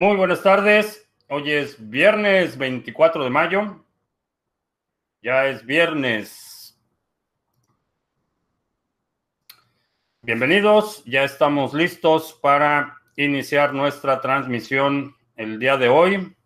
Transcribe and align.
Muy 0.00 0.14
buenas 0.14 0.44
tardes. 0.44 1.10
Hoy 1.28 1.50
es 1.50 1.90
viernes 1.90 2.56
24 2.56 3.24
de 3.24 3.30
mayo. 3.30 3.84
Ya 5.22 5.46
es 5.46 5.66
viernes. 5.66 6.78
Bienvenidos. 10.22 11.04
Ya 11.04 11.24
estamos 11.24 11.74
listos 11.74 12.32
para 12.40 12.96
iniciar 13.16 13.74
nuestra 13.74 14.20
transmisión 14.20 15.16
el 15.34 15.58
día 15.58 15.76
de 15.76 15.88
hoy. 15.88 16.36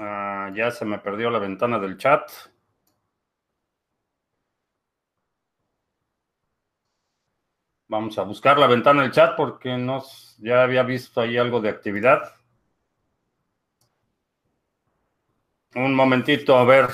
Ah, 0.00 0.50
ya 0.52 0.72
se 0.72 0.84
me 0.84 0.98
perdió 0.98 1.30
la 1.30 1.38
ventana 1.38 1.78
del 1.78 1.96
chat. 1.96 2.28
Vamos 7.90 8.16
a 8.18 8.22
buscar 8.22 8.56
la 8.56 8.68
ventana 8.68 9.02
del 9.02 9.10
chat 9.10 9.34
porque 9.36 9.76
nos, 9.76 10.36
ya 10.38 10.62
había 10.62 10.84
visto 10.84 11.20
ahí 11.20 11.36
algo 11.36 11.60
de 11.60 11.70
actividad. 11.70 12.36
Un 15.74 15.96
momentito, 15.96 16.56
a 16.56 16.64
ver. 16.64 16.88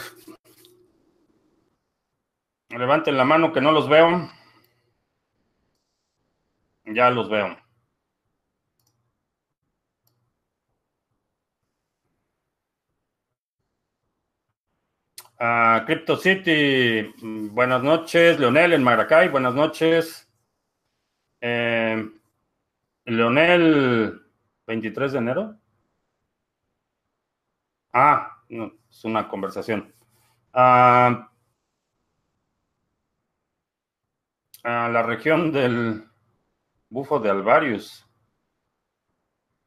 Levanten 2.71 3.19
la 3.19 3.25
mano 3.27 3.53
que 3.53 3.61
no 3.61 3.73
los 3.73 3.91
veo. 3.91 4.31
Ya 6.87 7.11
los 7.11 7.29
veo. 7.29 7.59
Uh, 15.39 15.85
Crypto 15.85 16.17
City, 16.17 17.13
buenas 17.51 17.83
noches. 17.83 18.41
Leonel 18.41 18.73
en 18.73 18.83
Maracay, 18.83 19.29
buenas 19.29 19.55
noches. 19.55 20.26
Eh, 21.41 22.11
Leonel, 23.05 24.21
23 24.67 25.13
de 25.13 25.19
enero. 25.19 25.57
Ah, 27.93 28.43
no, 28.49 28.73
es 28.91 29.05
una 29.05 29.29
conversación. 29.29 29.93
Ah, 30.53 31.31
a 34.65 34.89
la 34.89 35.03
región 35.03 35.53
del 35.53 36.05
Bufo 36.89 37.21
de 37.21 37.31
Alvarius. 37.31 38.07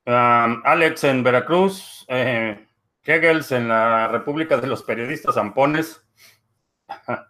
Ah, 0.05 0.61
Alex 0.63 1.03
en 1.05 1.23
Veracruz. 1.23 2.05
Eh, 2.07 2.67
Hegels 3.03 3.51
en 3.51 3.67
la 3.69 4.07
República 4.09 4.57
de 4.57 4.67
los 4.67 4.83
Periodistas 4.83 5.35
Zampones. 5.35 6.05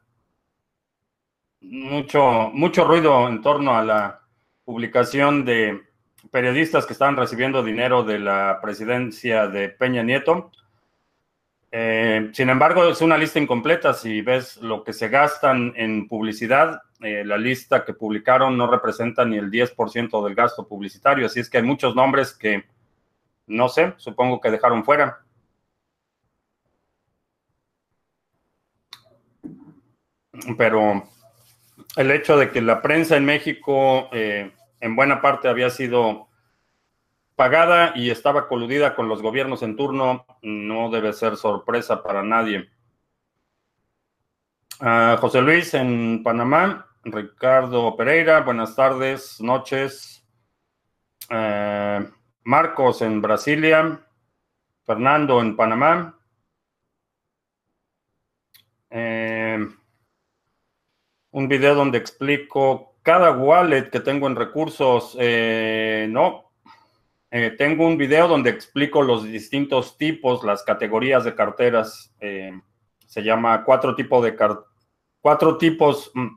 mucho, 1.62 2.50
mucho 2.54 2.86
ruido 2.86 3.28
en 3.28 3.42
torno 3.42 3.78
a 3.78 3.84
la 3.84 4.29
publicación 4.70 5.46
de 5.46 5.82
periodistas 6.30 6.86
que 6.86 6.94
estaban 6.94 7.18
recibiendo 7.18 7.64
dinero 7.64 8.04
de 8.04 8.20
la 8.20 8.60
presidencia 8.62 9.48
de 9.48 9.70
Peña 9.70 10.04
Nieto. 10.04 10.52
Eh, 11.72 12.30
sin 12.34 12.52
embargo, 12.52 12.88
es 12.88 13.02
una 13.02 13.18
lista 13.18 13.40
incompleta. 13.40 13.96
Si 13.96 14.22
ves 14.22 14.58
lo 14.58 14.84
que 14.84 14.94
se 14.94 15.10
gastan 15.10 15.74
en 15.76 16.08
publicidad, 16.08 16.84
eh, 17.02 17.24
la 17.26 17.40
lista 17.40 17.84
que 17.84 17.96
publicaron 17.96 18.60
no 18.60 18.70
representa 18.70 19.26
ni 19.26 19.40
el 19.40 19.50
10% 19.50 20.24
del 20.24 20.36
gasto 20.36 20.68
publicitario. 20.68 21.26
Así 21.26 21.40
es 21.40 21.50
que 21.50 21.58
hay 21.58 21.64
muchos 21.64 21.96
nombres 21.96 22.32
que, 22.36 22.66
no 23.48 23.70
sé, 23.70 23.96
supongo 23.98 24.40
que 24.40 24.52
dejaron 24.52 24.86
fuera. 24.86 25.18
Pero 30.60 31.10
el 31.96 32.12
hecho 32.12 32.38
de 32.38 32.52
que 32.52 32.62
la 32.62 32.84
prensa 32.84 33.18
en 33.18 33.26
México 33.26 34.10
eh, 34.12 34.52
en 34.80 34.96
buena 34.96 35.22
parte 35.22 35.48
había 35.48 35.70
sido 35.70 36.28
pagada 37.36 37.94
y 37.96 38.10
estaba 38.10 38.48
coludida 38.48 38.96
con 38.96 39.08
los 39.08 39.22
gobiernos 39.22 39.64
en 39.64 39.76
turno, 39.76 40.26
no 40.42 40.90
debe 40.90 41.14
ser 41.14 41.38
sorpresa 41.38 42.04
para 42.04 42.22
nadie. 42.22 42.70
Ah, 44.82 45.18
José 45.20 45.42
Luis 45.42 45.74
en 45.74 46.22
Panamá, 46.24 46.88
Ricardo 47.04 47.96
Pereira, 47.96 48.42
buenas 48.42 48.76
tardes, 48.76 49.40
noches. 49.40 50.26
Eh, 51.30 52.10
Marcos 52.44 53.02
en 53.02 53.22
Brasilia, 53.22 54.06
Fernando 54.84 55.40
en 55.42 55.56
Panamá. 55.56 56.20
Eh, 58.90 59.68
un 61.32 61.48
video 61.48 61.76
donde 61.76 62.00
explico 62.00 62.89
cada 63.04 63.32
wallet 63.32 63.90
que 63.90 64.00
tengo 64.00 64.28
en 64.28 64.36
recursos, 64.36 65.16
eh, 65.20 66.08
no. 66.10 66.52
Eh, 67.32 67.52
tengo 67.58 67.86
un 67.86 67.98
video 67.98 68.28
donde 68.28 68.50
explico 68.50 69.04
los 69.04 69.24
distintos 69.24 69.98
tipos, 69.98 70.44
las 70.44 70.64
categorías 70.64 71.24
de 71.24 71.36
carteras. 71.36 72.16
Eh, 72.20 72.52
se 73.06 73.24
llama 73.24 73.64
cuatro 73.64 73.96
tipos 73.96 74.24
de 74.24 74.36
cuatro 75.22 75.58
tipos, 75.58 76.12
mm, 76.14 76.28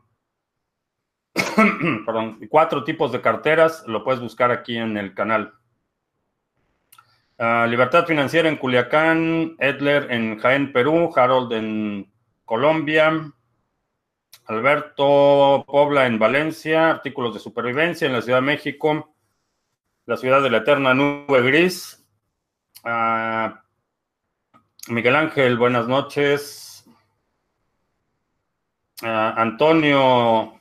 perdón, 2.07 2.39
cuatro 2.49 2.85
tipos 2.85 3.13
de 3.13 3.21
carteras. 3.21 3.85
Lo 3.87 4.05
puedes 4.05 4.21
buscar 4.21 4.51
aquí 4.51 4.77
en 4.77 4.97
el 4.97 5.15
canal. 5.15 5.55
Ah, 7.39 7.67
Libertad 7.69 8.07
Financiera 8.07 8.49
en 8.49 8.57
Culiacán, 8.57 9.57
Edler 9.59 10.13
en 10.13 10.39
Jaén, 10.39 10.73
Perú, 10.73 11.11
Harold 11.17 11.53
en 11.53 12.13
Colombia, 12.45 13.33
Alberto 14.47 15.65
Pobla 15.67 16.07
en 16.07 16.19
Valencia, 16.19 16.91
artículos 16.91 17.35
de 17.35 17.41
supervivencia 17.41 18.07
en 18.07 18.13
la 18.13 18.23
Ciudad 18.23 18.39
de 18.39 18.47
México, 18.47 19.15
la 20.07 20.17
ciudad 20.17 20.43
de 20.43 20.51
la 20.51 20.59
eterna 20.59 20.95
nube 20.95 21.43
gris. 21.43 22.05
Ah, 22.85 23.63
Miguel 24.89 25.15
Ángel, 25.15 25.57
buenas 25.57 25.87
noches. 25.87 26.85
Ah, 29.03 29.35
Antonio 29.37 30.61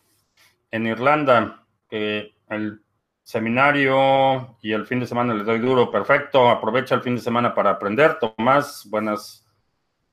en 0.70 0.88
Irlanda, 0.88 1.66
el 1.90 2.82
seminario 3.24 4.58
y 4.62 4.74
el 4.74 4.86
fin 4.86 5.00
de 5.00 5.08
semana 5.08 5.34
les 5.34 5.46
doy 5.46 5.60
duro, 5.60 5.90
perfecto. 5.90 6.50
Aprovecha 6.50 6.96
el 6.96 7.02
fin 7.02 7.16
de 7.16 7.22
semana 7.22 7.54
para 7.54 7.72
aprender. 7.72 8.20
Tomás, 8.20 8.86
buenas 8.90 9.48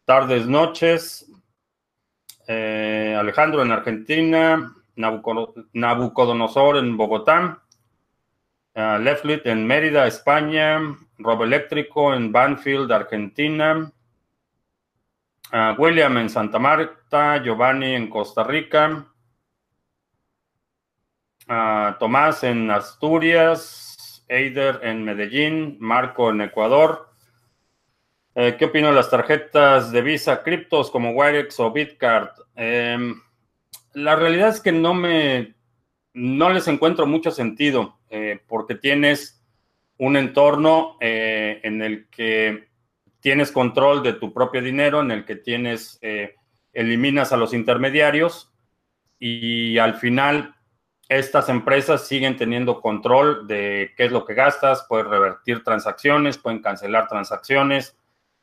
tardes, 0.05 0.47
noches. 0.47 1.28
Eh, 2.51 3.15
Alejandro 3.15 3.61
en 3.61 3.71
Argentina, 3.73 4.75
Nabucodonosor 4.97 6.79
en 6.79 6.97
Bogotá, 6.97 7.63
uh, 8.75 8.99
Leflit 8.99 9.45
en 9.45 9.67
Mérida, 9.67 10.07
España, 10.07 10.81
Rob 11.19 11.43
Eléctrico 11.43 12.15
en 12.15 12.33
Banfield, 12.33 12.91
Argentina, 12.91 13.93
uh, 15.53 15.75
William 15.77 16.17
en 16.17 16.31
Santa 16.31 16.59
Marta, 16.59 17.37
Giovanni 17.43 17.95
en 17.95 18.09
Costa 18.09 18.43
Rica, 18.45 19.05
Tomás 21.99 22.45
en 22.45 22.71
Asturias, 22.71 24.25
Eider 24.27 24.81
en 24.83 25.05
Medellín, 25.05 25.77
Marco 25.81 26.31
en 26.31 26.41
Ecuador, 26.41 27.08
eh, 28.41 28.55
¿Qué 28.57 28.67
opino 28.67 28.87
de 28.87 28.95
las 28.95 29.11
tarjetas 29.11 29.91
de 29.91 30.01
Visa 30.01 30.45
criptos 30.45 30.93
como 30.93 31.11
Wirex 31.11 31.59
o 31.59 31.73
Bitcard? 31.73 32.29
Em, 32.55 33.21
la 33.95 34.15
realidad 34.15 34.51
es 34.51 34.61
que 34.61 34.71
no 34.71 34.95
me, 34.95 35.57
no 36.15 36.49
les 36.51 36.69
encuentro 36.69 37.05
mucho 37.05 37.33
sentido 37.33 37.99
eh, 38.11 38.41
porque 38.47 38.77
tienes 38.77 39.45
un 39.97 40.17
entorno 40.17 40.97
eh, 41.01 41.59
en 41.65 41.83
el 41.83 42.09
que 42.11 42.69
tienes 43.19 43.51
control 43.51 44.05
de 44.05 44.13
tu 44.13 44.33
propio 44.33 44.63
dinero, 44.63 45.01
en 45.01 45.11
el 45.11 45.25
que 45.25 45.35
tienes, 45.35 45.99
eliminas 46.73 47.33
a 47.33 47.37
los 47.37 47.53
intermediarios 47.53 48.53
y 49.19 49.79
al 49.79 49.95
final 49.95 50.55
estas 51.09 51.49
empresas 51.49 52.07
siguen 52.07 52.37
teniendo 52.37 52.81
control 52.81 53.49
de 53.49 53.95
qué 53.97 54.05
es 54.05 54.13
lo 54.13 54.25
que 54.25 54.35
gastas, 54.35 54.87
puedes 54.89 55.09
revertir 55.09 55.65
transacciones, 55.65 56.39
pueden 56.39 56.63
cancelar 56.63 57.09
transacciones, 57.09 57.98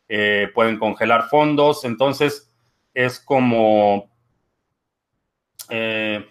eh, 0.07 0.52
pueden 0.54 0.78
congelar 0.78 1.30
fondos, 1.30 1.84
entonces 1.84 2.54
es 2.94 3.19
como, 3.19 4.10
eh, 5.69 6.28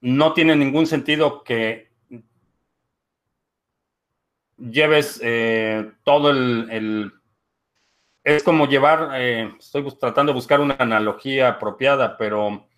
no 0.00 0.32
tiene 0.32 0.54
ningún 0.54 0.86
sentido 0.86 1.42
que 1.42 1.90
lleves 4.58 5.20
eh, 5.22 5.90
todo 6.04 6.30
el, 6.30 7.12
es 8.22 8.42
como 8.44 8.66
llevar, 8.66 9.20
estoy 9.20 9.84
tratando 9.98 10.32
de 10.32 10.36
buscar 10.36 10.60
una 10.60 10.76
analogía 10.78 11.48
apropiada, 11.48 12.16
pero 12.16 12.68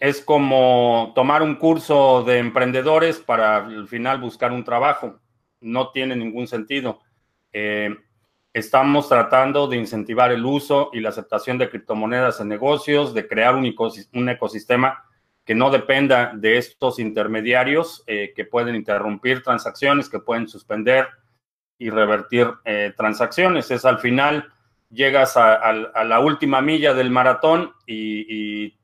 es 0.00 0.22
como 0.22 1.12
tomar 1.14 1.42
un 1.42 1.56
curso 1.56 2.24
de 2.24 2.38
emprendedores 2.38 3.20
para 3.20 3.58
al 3.58 3.86
final 3.86 4.18
buscar 4.20 4.50
un 4.50 4.64
trabajo 4.64 5.20
no 5.60 5.90
tiene 5.90 6.16
ningún 6.16 6.46
sentido. 6.46 7.00
Eh, 7.52 7.94
estamos 8.52 9.08
tratando 9.08 9.66
de 9.68 9.76
incentivar 9.76 10.32
el 10.32 10.44
uso 10.44 10.90
y 10.92 11.00
la 11.00 11.10
aceptación 11.10 11.58
de 11.58 11.68
criptomonedas 11.68 12.40
en 12.40 12.48
negocios, 12.48 13.14
de 13.14 13.28
crear 13.28 13.54
un, 13.54 14.28
ecosistema 14.28 15.04
que 15.44 15.54
no 15.54 15.70
dependa 15.70 16.32
de 16.34 16.58
estos 16.58 16.98
intermediarios 16.98 18.04
que 18.06 18.44
pueden 18.44 18.74
interrumpir 18.74 19.42
transacciones, 19.42 20.08
que 20.08 20.18
pueden 20.18 20.48
suspender 20.48 21.08
y 21.78 21.90
revertir 21.90 22.48
transacciones. 22.96 23.70
Es 23.70 23.84
al 23.84 23.98
final 23.98 24.52
llegas 24.90 25.36
a, 25.36 25.72
la 25.72 26.20
última 26.20 26.60
milla 26.60 26.92
del 26.94 27.10
maratón 27.10 27.72
y, 27.86 28.64
y 28.66 28.78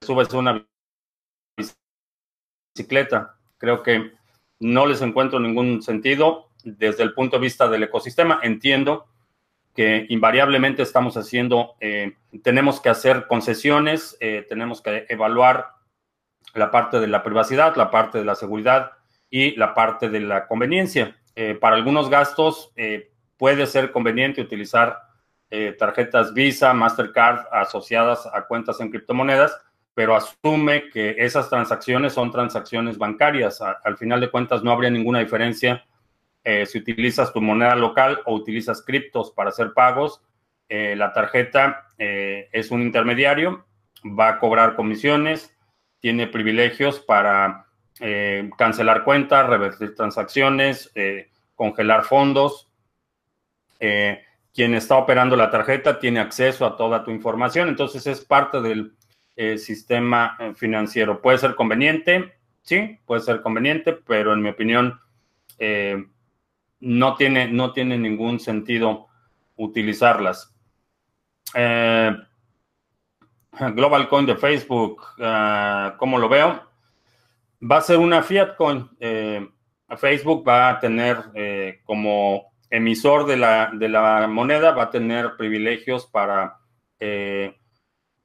subes 0.00 0.32
una 0.32 0.66
bicicleta. 2.74 3.36
Creo 3.58 3.82
que 3.82 4.12
no 4.64 4.86
les 4.86 5.02
encuentro 5.02 5.38
ningún 5.38 5.82
sentido 5.82 6.48
desde 6.64 7.02
el 7.02 7.12
punto 7.12 7.36
de 7.36 7.42
vista 7.42 7.68
del 7.68 7.82
ecosistema. 7.82 8.40
Entiendo 8.42 9.06
que 9.74 10.06
invariablemente 10.08 10.82
estamos 10.82 11.18
haciendo, 11.18 11.74
eh, 11.80 12.14
tenemos 12.42 12.80
que 12.80 12.88
hacer 12.88 13.26
concesiones, 13.26 14.16
eh, 14.20 14.46
tenemos 14.48 14.80
que 14.80 15.04
evaluar 15.10 15.72
la 16.54 16.70
parte 16.70 16.98
de 16.98 17.08
la 17.08 17.22
privacidad, 17.22 17.76
la 17.76 17.90
parte 17.90 18.16
de 18.16 18.24
la 18.24 18.36
seguridad 18.36 18.92
y 19.28 19.54
la 19.56 19.74
parte 19.74 20.08
de 20.08 20.20
la 20.20 20.46
conveniencia. 20.46 21.14
Eh, 21.36 21.54
para 21.54 21.76
algunos 21.76 22.08
gastos 22.08 22.72
puede 23.36 23.66
ser 23.66 23.92
conveniente 23.92 24.40
utilizar 24.40 24.98
tarjetas 25.78 26.34
Visa, 26.34 26.72
Mastercard 26.72 27.46
asociadas 27.52 28.26
a 28.32 28.46
cuentas 28.46 28.80
en 28.80 28.90
criptomonedas, 28.90 29.56
pero 29.94 30.16
asume 30.16 30.90
que 30.90 31.16
esas 31.18 31.48
transacciones 31.48 32.12
son 32.12 32.30
transacciones 32.30 32.98
bancarias. 32.98 33.60
al 33.60 33.96
final 33.96 34.20
de 34.20 34.30
cuentas 34.30 34.62
no 34.62 34.72
habría 34.72 34.90
ninguna 34.90 35.20
diferencia 35.20 35.84
eh, 36.44 36.66
si 36.66 36.78
utilizas 36.78 37.32
tu 37.32 37.40
moneda 37.40 37.74
local 37.74 38.20
o 38.26 38.34
utilizas 38.34 38.82
criptos 38.82 39.30
para 39.30 39.48
hacer 39.48 39.72
pagos. 39.72 40.20
Eh, 40.68 40.94
la 40.94 41.12
tarjeta 41.12 41.86
eh, 41.96 42.48
es 42.52 42.70
un 42.70 42.82
intermediario, 42.82 43.64
va 44.04 44.28
a 44.28 44.38
cobrar 44.38 44.76
comisiones, 44.76 45.56
tiene 46.00 46.26
privilegios 46.26 47.00
para 47.00 47.62
cancelar 48.58 49.04
cuentas, 49.04 49.48
revertir 49.48 49.94
transacciones, 49.94 50.92
congelar 51.54 52.02
fondos. 52.02 52.68
quien 53.78 54.74
está 54.74 54.96
operando 54.96 55.36
la 55.36 55.48
tarjeta 55.48 56.00
tiene 56.00 56.18
acceso 56.18 56.66
a 56.66 56.76
toda 56.76 57.04
tu 57.04 57.12
información, 57.12 57.68
entonces 57.68 58.04
es 58.08 58.24
parte 58.24 58.60
del 58.60 58.94
sistema 59.56 60.38
financiero. 60.54 61.20
Puede 61.20 61.38
ser 61.38 61.54
conveniente, 61.54 62.34
sí, 62.62 62.98
puede 63.04 63.20
ser 63.20 63.42
conveniente, 63.42 63.92
pero 63.92 64.32
en 64.32 64.42
mi 64.42 64.48
opinión 64.50 65.00
no 66.80 67.16
tiene, 67.16 67.48
no 67.48 67.72
tiene 67.72 67.98
ningún 67.98 68.38
sentido 68.38 69.08
utilizarlas. 69.56 70.54
Eh, 71.54 72.16
Global 73.74 74.08
Coin 74.08 74.26
de 74.26 74.36
Facebook, 74.36 75.02
uh, 75.18 75.96
¿cómo 75.96 76.18
lo 76.18 76.28
veo? 76.28 76.60
Va 77.62 77.78
a 77.78 77.82
ser 77.82 77.98
una 77.98 78.22
fiat 78.22 78.56
coin. 78.56 78.88
Eh, 78.98 79.48
Facebook 79.96 80.46
va 80.46 80.70
a 80.70 80.80
tener 80.80 81.18
eh, 81.34 81.80
como 81.84 82.52
emisor 82.68 83.26
de 83.26 83.36
la, 83.36 83.70
de 83.72 83.88
la, 83.88 84.26
moneda, 84.26 84.72
va 84.72 84.84
a 84.84 84.90
tener 84.90 85.36
privilegios 85.36 86.06
para 86.06 86.58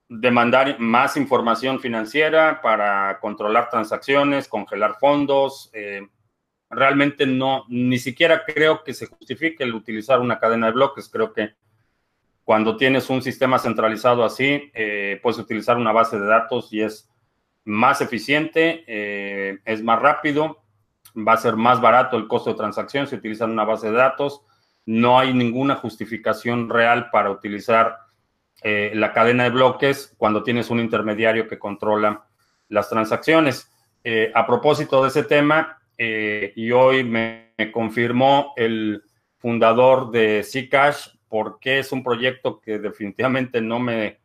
demandar 0.09 0.79
más 0.79 1.15
información 1.15 1.79
financiera, 1.79 2.61
para 2.61 3.19
controlar 3.19 3.69
transacciones, 3.69 4.47
congelar 4.47 4.97
fondos, 4.99 5.71
realmente 6.69 7.25
no, 7.25 7.65
ni 7.67 7.97
siquiera 7.97 8.43
creo 8.45 8.83
que 8.83 8.93
se 8.93 9.07
justifique 9.07 9.63
el 9.63 9.73
utilizar 9.73 10.19
una 10.19 10.39
cadena 10.39 10.67
de 10.67 10.73
bloques. 10.73 11.09
Creo 11.09 11.33
que 11.33 11.53
cuando 12.43 12.77
tienes 12.77 13.09
un 13.09 13.21
sistema 13.21 13.59
centralizado 13.59 14.23
así, 14.23 14.71
eh, 14.73 15.19
puedes 15.21 15.39
utilizar 15.39 15.77
una 15.77 15.91
base 15.91 16.19
de 16.19 16.25
datos 16.25 16.71
y 16.73 16.81
es 16.81 17.09
más 17.65 18.01
eficiente, 18.01 18.83
eh, 18.87 19.59
es 19.65 19.83
más 19.83 19.99
rápido, 20.01 20.63
va 21.15 21.33
a 21.33 21.37
ser 21.37 21.55
más 21.55 21.81
barato 21.81 22.17
el 22.17 22.27
costo 22.27 22.51
de 22.51 22.57
transacción 22.57 23.07
si 23.07 23.15
utilizan 23.15 23.51
una 23.51 23.65
base 23.65 23.91
de 23.91 23.97
datos. 23.97 24.41
No 24.85 25.19
hay 25.19 25.33
ninguna 25.33 25.75
justificación 25.75 26.69
real 26.69 27.09
para 27.11 27.29
utilizar 27.29 27.97
eh, 28.61 28.91
la 28.93 29.13
cadena 29.13 29.45
de 29.45 29.49
bloques 29.49 30.13
cuando 30.17 30.43
tienes 30.43 30.69
un 30.69 30.79
intermediario 30.79 31.47
que 31.47 31.59
controla 31.59 32.25
las 32.67 32.89
transacciones. 32.89 33.71
a 34.33 34.47
propósito 34.47 35.03
de 35.03 35.09
ese 35.09 35.23
tema, 35.23 35.79
eh, 36.01 36.53
y 36.55 36.71
hoy 36.71 37.03
me, 37.03 37.49
confirmó 37.73 38.53
el 38.55 39.03
fundador 39.37 40.11
de 40.11 40.43
Zcash 40.43 41.09
porque 41.27 41.79
es 41.79 41.91
un 41.91 42.03
proyecto 42.03 42.61
que 42.61 42.79
definitivamente 42.79 43.59
no 43.59 43.79
me, 43.79 44.21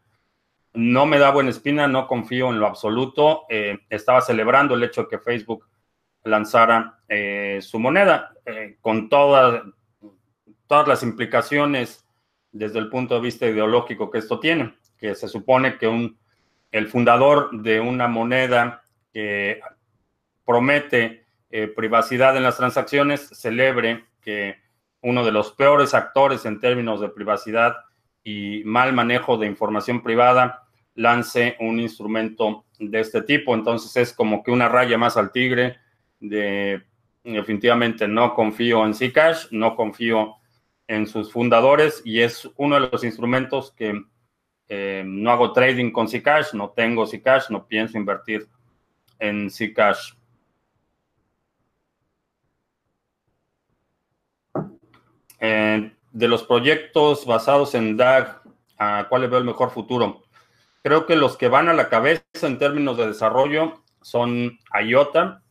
no 0.73 1.05
me 1.05 1.19
da 1.19 1.33
buena 1.33 1.51
espina, 1.51 1.89
no 1.89 2.07
confío 2.07 2.51
en 2.51 2.61
lo 2.61 2.69
absoluto. 2.69 3.43
Eh, 3.49 3.81
estaba 3.91 4.21
celebrando 4.21 4.77
el 4.77 4.85
hecho 4.85 5.03
de 5.03 5.09
que 5.09 5.19
Facebook 5.19 5.67
lanzara 6.23 7.01
eh, 7.09 7.59
su 7.61 7.81
moneda 7.81 8.33
con 8.81 9.09
todas 9.09 9.65
las 10.87 11.03
implicaciones 11.03 12.04
desde 12.55 12.79
el 12.79 12.89
punto 12.89 13.17
de 13.17 13.21
vista 13.21 13.47
ideológico 13.47 14.11
que 14.11 14.19
esto 14.19 14.39
tiene, 14.39 14.75
que 14.97 15.15
se 15.17 15.29
supone 15.29 15.77
que 15.77 15.89
un, 15.89 16.17
el 16.71 16.87
fundador 16.87 17.51
de 17.51 17.81
una 17.81 18.07
moneda 18.07 18.85
que 19.13 19.61
promete 20.45 21.27
eh, 21.51 21.67
privacidad 21.67 22.37
en 22.37 22.45
las 22.45 22.57
transacciones 22.57 23.29
celebre 23.29 24.05
que 24.23 24.57
uno 25.03 25.25
de 25.25 25.33
los 25.33 25.51
peores 25.53 25.95
actores 25.95 26.47
en 26.47 26.61
términos 26.61 27.01
de 27.01 27.09
privacidad 27.09 27.75
y 28.23 28.63
mal 28.65 28.93
manejo 28.93 29.37
de 29.37 29.49
información 29.49 30.03
privada 30.03 30.63
lance 30.95 31.57
un 31.59 31.81
instrumento 31.81 32.65
de 32.79 33.01
este 33.01 33.23
tipo. 33.23 33.55
Entonces 33.55 33.97
es 33.97 34.13
como 34.13 34.45
que 34.45 34.53
una 34.53 34.69
raya 34.69 34.97
más 34.97 35.17
al 35.17 35.33
tigre 35.33 35.77
de 36.21 36.85
definitivamente 37.25 38.07
no 38.07 38.35
confío 38.35 38.87
en 38.87 38.95
Zcash, 38.95 39.47
no 39.51 39.75
confío 39.75 40.37
en 40.87 41.07
sus 41.07 41.33
fundadores 41.33 42.03
y 42.05 42.21
es 42.21 42.49
uno 42.57 42.81
de 42.81 42.89
los 42.91 43.05
instrumentos 43.05 43.73
que 43.73 44.03
eh, 44.69 45.03
no 45.07 45.31
hago 45.31 45.53
trading 45.53 45.91
con 45.91 46.09
Zcash, 46.09 46.55
no 46.55 46.71
tengo 46.71 47.07
Zcash, 47.07 47.51
no 47.51 47.67
pienso 47.67 47.99
invertir 47.99 48.49
en 49.19 49.51
Zcash. 49.51 50.13
Eh, 55.41 55.93
de 56.13 56.29
los 56.29 56.45
proyectos 56.45 57.27
basados 57.27 57.75
en 57.75 57.97
DAG, 57.97 58.41
¿a 58.79 59.07
cuál 59.09 59.23
le 59.23 59.29
veo 59.29 59.39
el 59.39 59.45
mejor 59.45 59.71
futuro? 59.71 60.23
Creo 60.83 61.07
que 61.07 61.17
los 61.17 61.37
que 61.37 61.49
van 61.49 61.69
a 61.69 61.75
la 61.75 61.89
cabeza 61.89 62.23
en 62.43 62.59
términos 62.59 62.97
de 62.97 63.09
desarrollo 63.09 63.83
son 64.01 64.59
IOTA 64.83 65.43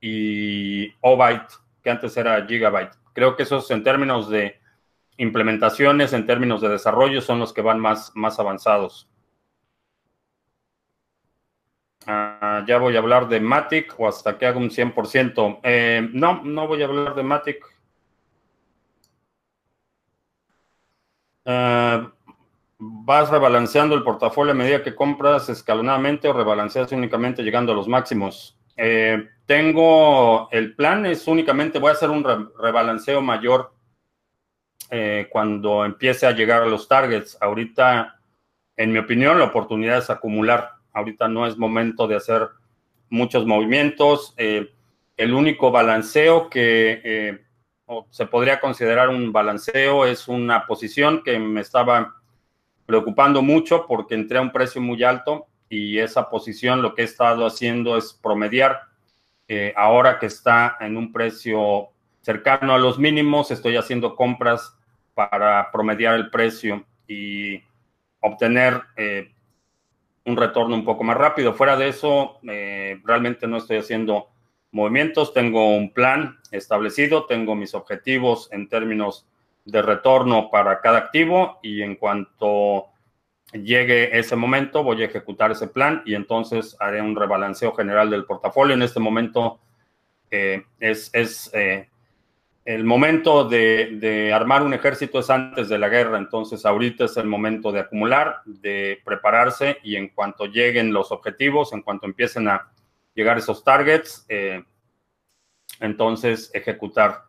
y 0.00 0.92
Obyte, 1.00 1.52
que 1.82 1.90
antes 1.90 2.16
era 2.16 2.46
Gigabyte. 2.46 2.96
Creo 3.12 3.34
que 3.34 3.44
esos 3.44 3.70
en 3.70 3.82
términos 3.82 4.28
de 4.28 4.59
implementaciones, 5.20 6.12
en 6.12 6.26
términos 6.26 6.60
de 6.60 6.70
desarrollo, 6.70 7.20
son 7.20 7.38
los 7.38 7.52
que 7.52 7.62
van 7.62 7.78
más, 7.78 8.10
más 8.14 8.40
avanzados. 8.40 9.08
Ah, 12.06 12.64
ya 12.66 12.78
voy 12.78 12.96
a 12.96 12.98
hablar 12.98 13.28
de 13.28 13.40
Matic 13.40 13.94
o 13.98 14.08
hasta 14.08 14.38
que 14.38 14.46
haga 14.46 14.58
un 14.58 14.70
100%. 14.70 15.60
Eh, 15.62 16.08
no, 16.12 16.42
no 16.42 16.66
voy 16.66 16.82
a 16.82 16.86
hablar 16.86 17.14
de 17.14 17.22
Matic. 17.22 17.62
Eh, 21.44 22.08
¿Vas 22.78 23.30
rebalanceando 23.30 23.94
el 23.94 24.02
portafolio 24.02 24.52
a 24.52 24.56
medida 24.56 24.82
que 24.82 24.94
compras 24.94 25.50
escalonadamente 25.50 26.28
o 26.28 26.32
rebalanceas 26.32 26.92
únicamente 26.92 27.42
llegando 27.42 27.72
a 27.72 27.74
los 27.74 27.88
máximos? 27.88 28.58
Eh, 28.74 29.28
tengo 29.44 30.48
el 30.50 30.74
plan, 30.74 31.04
es 31.04 31.28
únicamente 31.28 31.78
voy 31.78 31.90
a 31.90 31.92
hacer 31.92 32.08
un 32.08 32.24
rebalanceo 32.58 33.20
mayor 33.20 33.74
eh, 34.90 35.28
cuando 35.30 35.84
empiece 35.84 36.26
a 36.26 36.32
llegar 36.32 36.62
a 36.62 36.66
los 36.66 36.88
targets. 36.88 37.36
Ahorita, 37.40 38.20
en 38.76 38.92
mi 38.92 38.98
opinión, 38.98 39.38
la 39.38 39.46
oportunidad 39.46 39.98
es 39.98 40.10
acumular. 40.10 40.70
Ahorita 40.92 41.28
no 41.28 41.46
es 41.46 41.56
momento 41.56 42.06
de 42.06 42.16
hacer 42.16 42.48
muchos 43.08 43.46
movimientos. 43.46 44.34
el 44.36 45.34
único 45.34 45.70
balanceo 45.70 46.48
que 46.48 47.40
se 48.10 48.26
podría 48.26 48.60
considerar 48.60 49.08
un 49.08 49.32
balanceo, 49.32 50.06
es 50.06 50.28
una 50.28 50.66
posición 50.66 51.22
que 51.22 51.38
me 51.38 51.60
estaba 51.60 52.16
preocupando 52.86 53.42
mucho 53.42 53.86
porque 53.86 54.14
entré 54.14 54.38
a 54.38 54.42
un 54.42 54.52
precio 54.52 54.80
muy 54.80 55.02
alto 55.02 55.46
y 55.68 55.98
esa 55.98 56.28
posición 56.28 56.82
lo 56.82 56.94
que 56.94 57.02
he 57.02 57.04
estado 57.04 57.46
haciendo 57.46 57.96
es 57.96 58.12
promediar. 58.12 58.82
Eh, 59.48 59.72
ahora 59.76 60.18
que 60.18 60.26
está 60.26 60.76
en 60.80 60.96
un 60.96 61.12
precio 61.12 61.88
cercano 62.20 62.74
a 62.74 62.78
los 62.78 62.98
mínimos, 62.98 63.50
estoy 63.50 63.76
haciendo 63.76 64.14
compras 64.14 64.76
para 65.28 65.70
promediar 65.70 66.14
el 66.14 66.30
precio 66.30 66.86
y 67.06 67.62
obtener 68.20 68.80
eh, 68.96 69.30
un 70.24 70.36
retorno 70.36 70.74
un 70.74 70.84
poco 70.84 71.04
más 71.04 71.16
rápido. 71.16 71.52
Fuera 71.52 71.76
de 71.76 71.88
eso, 71.88 72.38
eh, 72.48 72.98
realmente 73.04 73.46
no 73.46 73.58
estoy 73.58 73.76
haciendo 73.76 74.28
movimientos, 74.72 75.34
tengo 75.34 75.76
un 75.76 75.92
plan 75.92 76.38
establecido, 76.50 77.26
tengo 77.26 77.54
mis 77.54 77.74
objetivos 77.74 78.48
en 78.50 78.66
términos 78.68 79.26
de 79.66 79.82
retorno 79.82 80.48
para 80.50 80.80
cada 80.80 80.98
activo 80.98 81.58
y 81.62 81.82
en 81.82 81.96
cuanto 81.96 82.86
llegue 83.52 84.18
ese 84.18 84.36
momento, 84.36 84.82
voy 84.82 85.02
a 85.02 85.06
ejecutar 85.06 85.50
ese 85.50 85.66
plan 85.66 86.02
y 86.06 86.14
entonces 86.14 86.76
haré 86.80 87.02
un 87.02 87.14
rebalanceo 87.14 87.74
general 87.74 88.08
del 88.08 88.24
portafolio. 88.24 88.74
En 88.74 88.82
este 88.82 89.00
momento 89.00 89.60
eh, 90.30 90.64
es, 90.78 91.10
es 91.12 91.50
eh, 91.52 91.89
el 92.64 92.84
momento 92.84 93.48
de, 93.48 94.30
armar 94.34 94.62
un 94.62 94.74
ejército 94.74 95.20
es 95.20 95.30
antes 95.30 95.68
de 95.68 95.78
la 95.78 95.88
guerra, 95.88 96.18
entonces 96.18 96.64
ahorita 96.64 97.06
es 97.06 97.16
el 97.16 97.26
momento 97.26 97.72
de 97.72 97.80
acumular, 97.80 98.42
de 98.44 99.00
prepararse 99.04 99.78
y 99.82 99.96
en 99.96 100.08
cuanto 100.08 100.46
lleguen 100.46 100.92
los 100.92 101.10
objetivos, 101.10 101.72
en 101.72 101.82
cuanto 101.82 102.06
empiecen 102.06 102.48
a 102.48 102.70
llegar 103.14 103.38
esos 103.38 103.64
targets, 103.64 104.24
eh, 104.28 104.62
entonces 105.80 106.50
ejecutar. 106.54 107.24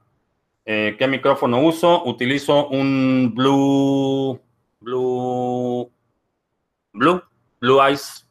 ¿Qué 0.63 1.07
micrófono 1.09 1.59
uso? 1.61 2.03
Utilizo 2.05 2.67
un 2.67 3.33
Blue, 3.35 4.39
Blue 4.79 5.91
Blue, 6.93 7.21
Blue 7.59 7.81
Eyes. 7.81 8.27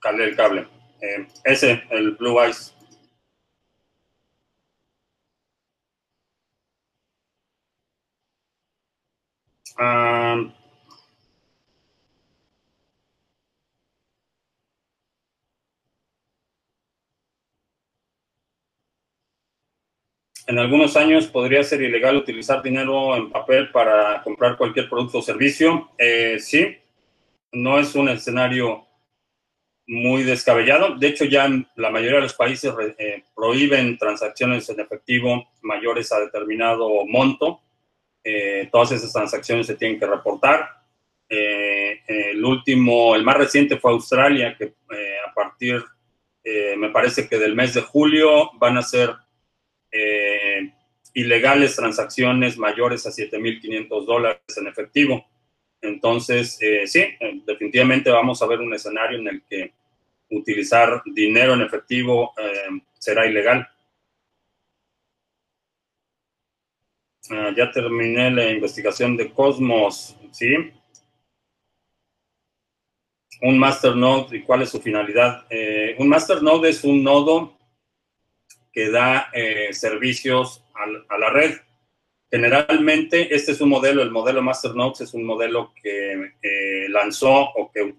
Cable 0.00 0.24
el 0.24 0.36
cable. 0.36 0.68
Eh, 1.00 1.26
ese, 1.44 1.82
el 1.90 2.12
Blue 2.16 2.40
Eyes. 2.40 2.74
Ah, 9.76 10.36
en 20.46 20.58
algunos 20.58 20.96
años 20.96 21.26
podría 21.26 21.62
ser 21.64 21.80
ilegal 21.82 22.16
utilizar 22.16 22.62
dinero 22.62 23.16
en 23.16 23.30
papel 23.30 23.70
para 23.70 24.22
comprar 24.22 24.56
cualquier 24.56 24.88
producto 24.88 25.18
o 25.18 25.22
servicio. 25.22 25.90
Eh, 25.96 26.38
sí, 26.38 26.76
no 27.52 27.78
es 27.78 27.94
un 27.94 28.08
escenario 28.10 28.86
muy 29.86 30.22
descabellado. 30.22 30.96
De 30.96 31.08
hecho, 31.08 31.24
ya 31.24 31.48
la 31.76 31.90
mayoría 31.90 32.16
de 32.16 32.22
los 32.22 32.34
países 32.34 32.72
eh, 32.98 33.24
prohíben 33.34 33.96
transacciones 33.98 34.68
en 34.68 34.80
efectivo 34.80 35.48
mayores 35.62 36.12
a 36.12 36.20
determinado 36.20 37.06
monto. 37.06 37.61
Eh, 38.24 38.68
todas 38.70 38.92
esas 38.92 39.12
transacciones 39.12 39.66
se 39.66 39.76
tienen 39.76 39.98
que 39.98 40.06
reportar. 40.06 40.68
el 41.28 42.44
último, 42.44 43.14
el 43.14 43.24
más 43.24 43.36
reciente 43.36 43.78
fue 43.78 43.92
Australia, 43.92 44.54
que 44.56 44.74
a 45.26 45.32
partir, 45.34 45.82
me 46.76 46.90
parece 46.90 47.26
que 47.26 47.38
del 47.38 47.54
mes 47.54 47.72
de 47.74 47.80
julio 47.80 48.50
van 48.58 48.76
a 48.76 48.82
ser 48.82 49.14
eh, 49.92 50.72
ilegales 51.12 51.76
transacciones 51.76 52.56
mayores 52.56 53.06
a 53.06 53.10
7.500 53.10 54.06
dólares 54.06 54.40
en 54.56 54.66
efectivo. 54.66 55.26
Entonces, 55.82 56.56
eh, 56.62 56.86
sí, 56.86 57.00
eh, 57.00 57.42
definitivamente 57.44 58.10
vamos 58.10 58.40
a 58.40 58.46
ver 58.46 58.60
un 58.60 58.72
escenario 58.72 59.18
en 59.18 59.28
el 59.28 59.42
que 59.42 59.74
utilizar 60.30 61.02
dinero 61.04 61.52
en 61.52 61.60
efectivo 61.60 62.32
será 62.98 63.26
ilegal. 63.26 63.68
Ah, 67.30 67.52
ya 67.56 67.70
terminé 67.70 68.30
la 68.30 68.50
investigación 68.50 69.16
de 69.16 69.30
Cosmos, 69.32 70.16
¿sí? 70.32 70.54
Un 73.40 73.58
masternode, 73.58 74.36
¿y 74.36 74.42
cuál 74.42 74.62
es 74.62 74.70
su 74.70 74.80
finalidad? 74.80 75.46
un 75.98 76.08
masternode 76.08 76.70
es 76.70 76.84
un 76.84 77.02
nodo 77.02 77.58
que 78.72 78.90
da 78.90 79.28
eh, 79.32 79.72
servicios 79.72 80.64
a, 80.74 81.18
la 81.18 81.30
red. 81.30 81.58
Generalmente, 82.30 83.34
este 83.34 83.52
es 83.52 83.60
un 83.60 83.68
modelo, 83.68 84.02
el 84.02 84.10
modelo 84.10 84.40
Masternodes 84.40 85.02
es 85.02 85.14
un 85.14 85.24
modelo 85.24 85.72
que 85.80 86.32
eh, 86.42 86.88
lanzó 86.88 87.50
o 87.50 87.70
que 87.70 87.94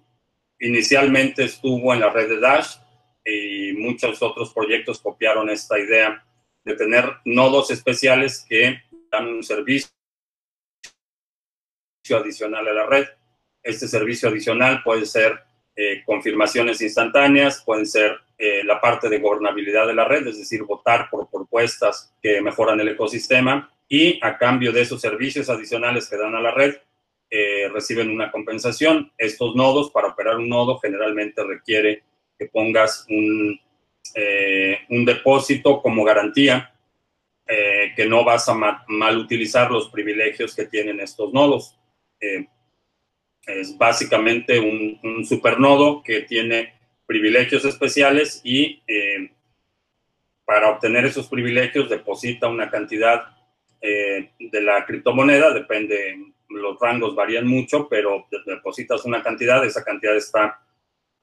inicialmente 0.60 1.44
estuvo 1.44 1.94
en 1.94 2.00
la 2.00 2.10
red 2.10 2.30
de 2.30 2.40
Dash 2.40 2.78
y 3.24 3.74
muchos 3.74 4.22
otros 4.24 4.52
proyectos 4.54 5.00
copiaron 5.00 5.50
esta 5.50 5.78
idea 5.78 6.26
de 6.64 6.76
tener 6.76 7.06
nodos 7.26 7.70
especiales 7.70 8.44
que 8.50 8.82
dan 9.14 9.28
un 9.28 9.44
servicio 9.44 9.90
adicional 12.10 12.68
a 12.68 12.74
la 12.74 12.86
red. 12.88 13.06
Este 13.62 13.88
servicio 13.88 14.28
adicional 14.28 14.82
puede 14.84 15.06
ser 15.06 15.40
eh, 15.76 16.04
confirmaciones 16.04 16.82
instantáneas, 16.82 17.64
pueden 17.64 17.86
ser 17.86 18.18
eh, 18.38 18.64
la 18.64 18.82
parte 18.82 19.10
de 19.10 19.20
gobernabilidad 19.20 19.88
de 19.88 19.94
la 19.94 20.06
red, 20.06 20.26
es 20.28 20.40
decir, 20.40 20.64
votar 20.64 21.10
por 21.12 21.30
propuestas 21.30 22.14
que 22.22 22.42
mejoran 22.42 22.80
el 22.80 22.90
ecosistema 22.90 23.72
y 23.88 24.20
a 24.24 24.38
cambio 24.38 24.72
de 24.72 24.82
esos 24.82 25.00
servicios 25.00 25.50
adicionales 25.50 26.10
que 26.10 26.18
dan 26.18 26.34
a 26.34 26.42
la 26.42 26.52
red, 26.52 26.76
eh, 27.30 27.70
reciben 27.72 28.10
una 28.10 28.32
compensación. 28.32 29.12
Estos 29.18 29.56
nodos, 29.56 29.92
para 29.92 30.10
operar 30.10 30.38
un 30.38 30.50
nodo, 30.50 30.80
generalmente 30.80 31.44
requiere 31.44 32.04
que 32.38 32.48
pongas 32.48 33.06
un, 33.10 33.60
un 34.90 35.06
depósito 35.06 35.82
como 35.82 36.04
garantía 36.04 36.73
que 37.46 38.06
no 38.08 38.24
vas 38.24 38.48
a 38.50 38.56
mal 38.56 39.18
utilizar 39.18 39.70
los 39.70 39.90
privilegios 39.90 40.56
que 40.56 40.66
tienen 40.66 41.00
estos 41.00 41.34
nodos. 41.34 41.78
Es 43.46 43.78
básicamente 43.78 44.60
un, 44.60 45.26
supernodo 45.26 46.02
que 46.02 46.22
tiene 46.22 46.74
privilegios 47.06 47.66
especiales 47.66 48.42
y 48.44 48.82
eh, 48.88 49.32
para 50.46 50.70
obtener 50.70 51.06
esos 51.06 51.28
privilegios 51.28 51.90
deposita 51.90 52.48
una 52.48 52.70
cantidad 52.70 53.36
eh, 53.82 54.32
de 54.40 54.62
la 54.62 54.86
criptomoneda, 54.86 55.54
depende, 55.54 56.34
los 56.50 56.80
rangos 56.80 57.16
varían 57.16 57.46
mucho, 57.46 57.90
pero 57.90 58.28
depositas 58.46 59.04
una 59.04 59.22
cantidad, 59.22 59.64
esa 59.66 59.84
cantidad 59.84 60.16
está 60.16 60.62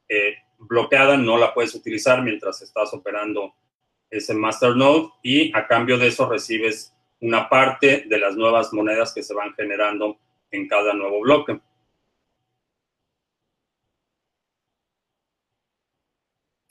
eh, 0.09 0.35
bloqueada, 0.59 1.17
no 1.17 1.39
la 1.39 1.55
puedes 1.55 1.75
utilizar 1.75 2.23
mientras 2.23 2.61
estás 2.61 2.93
operando 2.93 3.55
ese 4.11 4.35
masternode 4.35 5.11
y 5.23 5.57
a 5.57 5.67
cambio 5.67 5.97
de 5.97 6.09
eso 6.09 6.29
recibes 6.29 6.95
una 7.21 7.49
parte 7.49 8.05
de 8.09 8.19
las 8.19 8.37
nuevas 8.37 8.73
monedas 8.73 9.13
que 9.15 9.23
se 9.23 9.35
van 9.35 9.53
generando 9.55 10.19
en 10.51 10.67
cada 10.69 10.93
nuevo 10.95 11.21
bloque. 11.21 11.61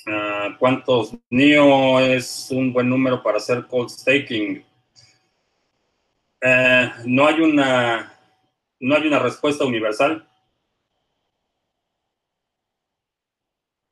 Ah, 0.07 0.55
¿Cuántos 0.57 1.13
NIO 1.29 1.99
es 1.99 2.49
un 2.51 2.73
buen 2.73 2.89
número 2.89 3.21
para 3.21 3.37
hacer 3.37 3.67
cold 3.67 3.89
staking? 3.89 4.65
Eh, 6.41 6.91
no, 7.05 7.27
hay 7.27 7.41
una, 7.41 8.13
no 8.79 8.95
hay 8.95 9.07
una 9.07 9.19
respuesta 9.19 9.65
universal. 9.65 10.27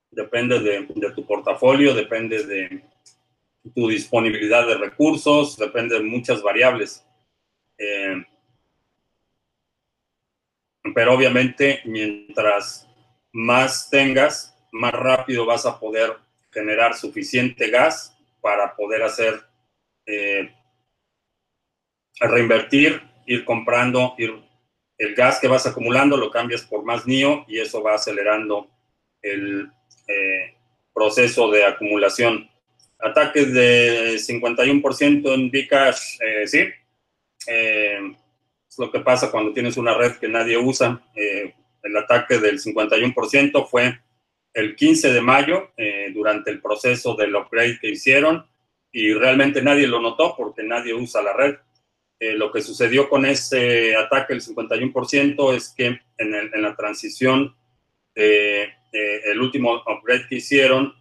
Depende 0.10 0.60
de, 0.60 1.12
tu 1.14 1.26
portafolio, 1.26 1.94
depende 1.94 2.44
de 2.44 2.84
tu 3.74 3.88
disponibilidad 3.88 4.66
de 4.68 4.76
recursos, 4.76 5.58
depende 5.58 5.96
de 5.96 6.04
muchas 6.04 6.42
variables. 6.42 7.06
Eh, 7.78 8.24
pero 10.94 11.14
obviamente, 11.14 11.82
mientras 11.86 12.88
más 13.32 13.90
tengas, 13.90 14.56
más 14.72 14.94
rápido 14.94 15.46
vas 15.46 15.66
a 15.66 15.80
poder 15.80 16.18
generar 16.52 16.96
suficiente 16.96 17.70
gas 17.70 18.18
para 18.42 18.76
poder 18.76 19.04
hacer, 19.04 19.42
eh, 20.06 20.52
reinvertir, 22.20 23.02
ir 23.26 23.46
comprando, 23.46 24.16
ir, 24.18 24.42
el 24.98 25.14
gas 25.14 25.40
que 25.40 25.48
vas 25.48 25.68
acumulando 25.68 26.18
lo 26.18 26.32
cambias 26.32 26.64
por 26.64 26.84
más 26.84 27.06
NIO 27.06 27.46
y 27.48 27.60
eso 27.60 27.84
va 27.84 27.94
acelerando 27.94 28.68
el 29.22 29.72
eh, 30.08 30.56
proceso 30.94 31.52
de 31.52 31.66
acumulación. 31.66 32.50
Ataques 33.00 33.54
de 33.54 34.16
51% 34.16 35.34
en 35.34 35.52
Bcash, 35.52 36.18
eh, 36.22 36.48
sí. 36.48 36.60
es 37.48 38.80
lo 38.80 38.92
que 38.92 39.00
pasa 39.00 39.32
cuando 39.32 39.54
tienes 39.54 39.78
una 39.78 39.94
red 39.94 40.14
que 40.14 40.28
nadie 40.28 40.58
usa. 40.58 41.02
el 41.16 41.98
ataque 41.98 42.40
del 42.40 42.60
51% 42.60 43.68
fue 43.68 44.00
el 44.58 44.76
15 44.76 45.14
de 45.14 45.22
mayo 45.22 45.70
eh, 45.78 46.10
durante 46.12 46.50
el 46.50 46.60
proceso 46.60 47.14
del 47.16 47.36
upgrade 47.36 47.78
que 47.80 47.92
hicieron 47.92 48.44
y 48.92 49.14
realmente 49.14 49.62
nadie 49.62 49.86
lo 49.86 50.02
notó 50.02 50.34
porque 50.36 50.64
nadie 50.64 50.96
usa 50.96 51.22
la 51.22 51.34
red. 51.34 51.58
Eh, 52.20 52.34
lo 52.34 52.52
que 52.52 52.62
sucedió 52.62 53.08
con 53.08 53.28
ese 53.28 53.96
ataque, 53.96 54.34
el 54.34 54.42
51%, 54.42 55.54
es 55.54 55.70
que 55.78 56.00
en, 56.18 56.62
la 56.64 56.76
transición, 56.76 57.56
eh, 58.16 58.68
el 58.92 59.40
último 59.40 59.76
upgrade 59.86 60.26
que 60.28 60.38
hicieron, 60.38 60.96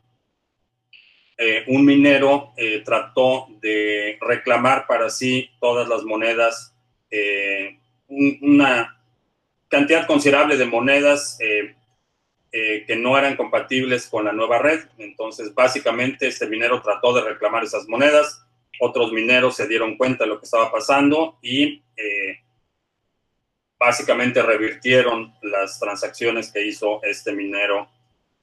un 1.66 1.85
minero 1.85 2.52
trató 2.85 3.49
de 3.61 4.19
reclamar 4.21 4.87
para 4.87 5.11
sí 5.11 5.50
todas 5.61 5.88
las 5.88 6.02
monedas, 6.02 6.75
una 8.09 8.99
cantidad 9.69 10.07
considerable 10.07 10.57
de 10.57 10.64
monedas 10.64 11.38
eh, 12.59 12.85
que 12.87 12.97
no 12.97 13.19
eran 13.19 13.37
compatibles 13.37 14.07
con 14.07 14.25
la 14.25 14.33
nueva 14.33 14.59
red. 14.59 14.81
Entonces, 14.97 15.52
básicamente, 15.55 16.26
este 16.28 16.47
minero 16.47 16.81
trató 16.81 17.12
de 17.12 17.21
reclamar 17.21 17.64
esas 17.64 17.87
monedas. 17.87 18.47
Otros 18.81 19.12
mineros 19.12 19.57
se 19.57 19.69
dieron 19.69 19.99
cuenta 19.99 20.25
de 20.25 20.31
lo 20.31 20.38
que 20.38 20.47
estaba 20.47 20.73
pasando 20.73 21.38
y 21.43 21.83
eh, 21.97 22.40
básicamente 23.78 24.40
revirtieron 24.40 25.35
las 25.43 25.78
transacciones 25.78 26.50
que 26.50 26.64
hizo 26.64 27.02
este 27.02 27.33
minero 27.33 27.90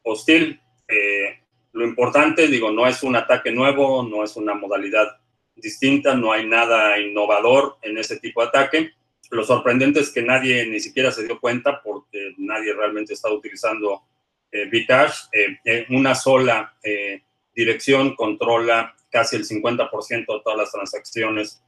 hostil. 0.04 0.62
Eh, 0.88 1.40
lo 1.74 1.86
importante, 1.86 2.48
digo, 2.48 2.72
no 2.72 2.88
es 2.88 3.02
un 3.04 3.16
ataque 3.16 3.52
nuevo, 3.52 4.04
no 4.04 4.24
es 4.24 4.36
una 4.36 4.54
modalidad 4.54 5.18
distinta, 5.56 6.16
no 6.16 6.32
hay 6.32 6.48
nada 6.48 7.00
innovador 7.00 7.78
en 7.82 7.98
ese 7.98 8.20
tipo 8.20 8.42
de 8.42 8.48
ataque. 8.48 8.92
Lo 9.32 9.44
sorprendente 9.44 10.00
es 10.00 10.12
que 10.12 10.22
nadie 10.22 10.68
ni 10.68 10.80
siquiera 10.80 11.12
se 11.12 11.24
dio 11.26 11.40
cuenta 11.40 11.82
porque 11.82 12.36
nadie 12.38 12.74
realmente 12.74 13.14
está 13.14 13.32
utilizando 13.32 14.04
eh, 14.52 14.70
Bcash. 14.72 15.30
Eh, 15.32 15.88
una 15.90 16.14
sola 16.14 16.78
eh, 16.84 17.24
dirección 17.56 18.16
controla 18.16 18.96
casi 19.10 19.36
el 19.36 19.46
50% 19.46 20.20
de 20.20 20.26
todas 20.26 20.58
las 20.58 20.72
transacciones 20.72 21.64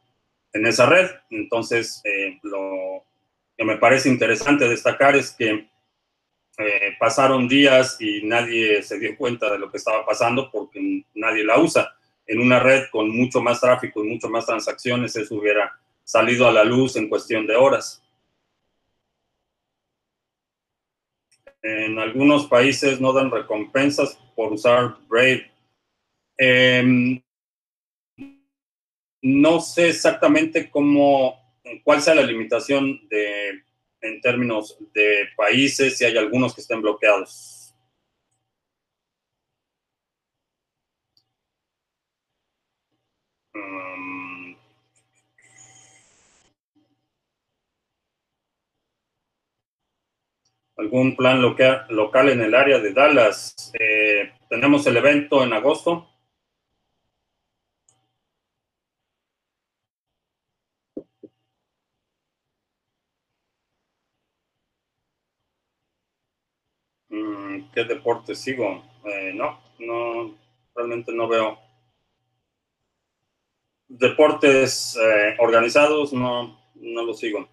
en 0.54 0.68
esa 0.68 0.86
red. 0.86 1.10
Entonces, 1.32 2.02
lo 2.44 3.04
que 3.58 3.66
me 3.66 3.78
parece 3.78 4.10
interesante 4.10 4.70
destacar 4.70 5.16
es 5.16 5.32
que 5.32 5.68
pasaron 7.00 7.48
días 7.48 7.98
y 8.00 8.24
nadie 8.24 8.82
se 8.82 9.00
dio 9.00 9.18
cuenta 9.18 9.52
de 9.52 9.60
lo 9.60 9.70
que 9.70 9.78
estaba 9.78 10.06
pasando 10.06 10.50
porque 10.52 11.04
nadie 11.14 11.44
la 11.44 11.60
usa. 11.60 11.96
En 12.28 12.40
una 12.40 12.60
red 12.60 12.86
con 12.92 13.10
mucho 13.10 13.42
más 13.42 13.60
tráfico 13.62 14.04
y 14.04 14.08
mucho 14.08 14.30
más 14.30 14.46
transacciones, 14.46 15.16
eso 15.16 15.36
hubiera 15.36 15.80
salido 16.04 16.48
a 16.48 16.52
la 16.52 16.64
luz 16.64 16.96
en 16.96 17.10
cuestión 17.10 17.46
de 17.46 17.56
horas. 17.56 18.02
En 21.62 21.98
algunos 22.00 22.48
países 22.48 23.02
no 23.02 23.12
dan 23.12 23.32
recompensas 23.32 24.20
por 24.36 24.54
usar 24.54 24.98
Brave. 25.08 25.52
Em, 26.38 27.22
no 29.22 29.60
sé 29.60 29.90
exactamente 29.90 30.70
cómo, 30.70 31.36
cuál 31.84 32.02
sea 32.02 32.14
la 32.14 32.22
limitación 32.22 33.08
de, 33.10 33.64
en 34.02 34.22
términos 34.22 34.78
de 34.94 35.28
países, 35.36 35.98
si 35.98 36.06
hay 36.06 36.18
algunos 36.18 36.54
que 36.54 36.62
estén 36.62 36.82
bloqueados. 36.82 37.74
Um, 43.54 44.56
algún 50.78 51.16
plan 51.16 51.42
local, 51.42 51.86
local 51.90 52.30
en 52.30 52.42
el 52.42 52.54
área 52.56 52.80
de 52.80 52.94
Dallas. 52.94 53.72
Eh, 53.80 54.32
tenemos 54.50 54.86
el 54.88 54.98
evento 54.98 55.44
en 55.44 55.54
agosto. 55.54 56.15
¿Qué 67.76 67.84
deporte 67.84 68.36
sigo? 68.36 68.86
Eh, 69.04 69.34
no, 69.36 69.60
no, 69.80 70.34
realmente 70.74 71.12
no 71.12 71.28
veo. 71.28 71.60
Deportes 73.90 74.98
eh, 74.98 75.36
organizados, 75.40 76.14
no, 76.14 76.58
no 76.76 77.04
lo 77.04 77.14
sigo. 77.14 77.50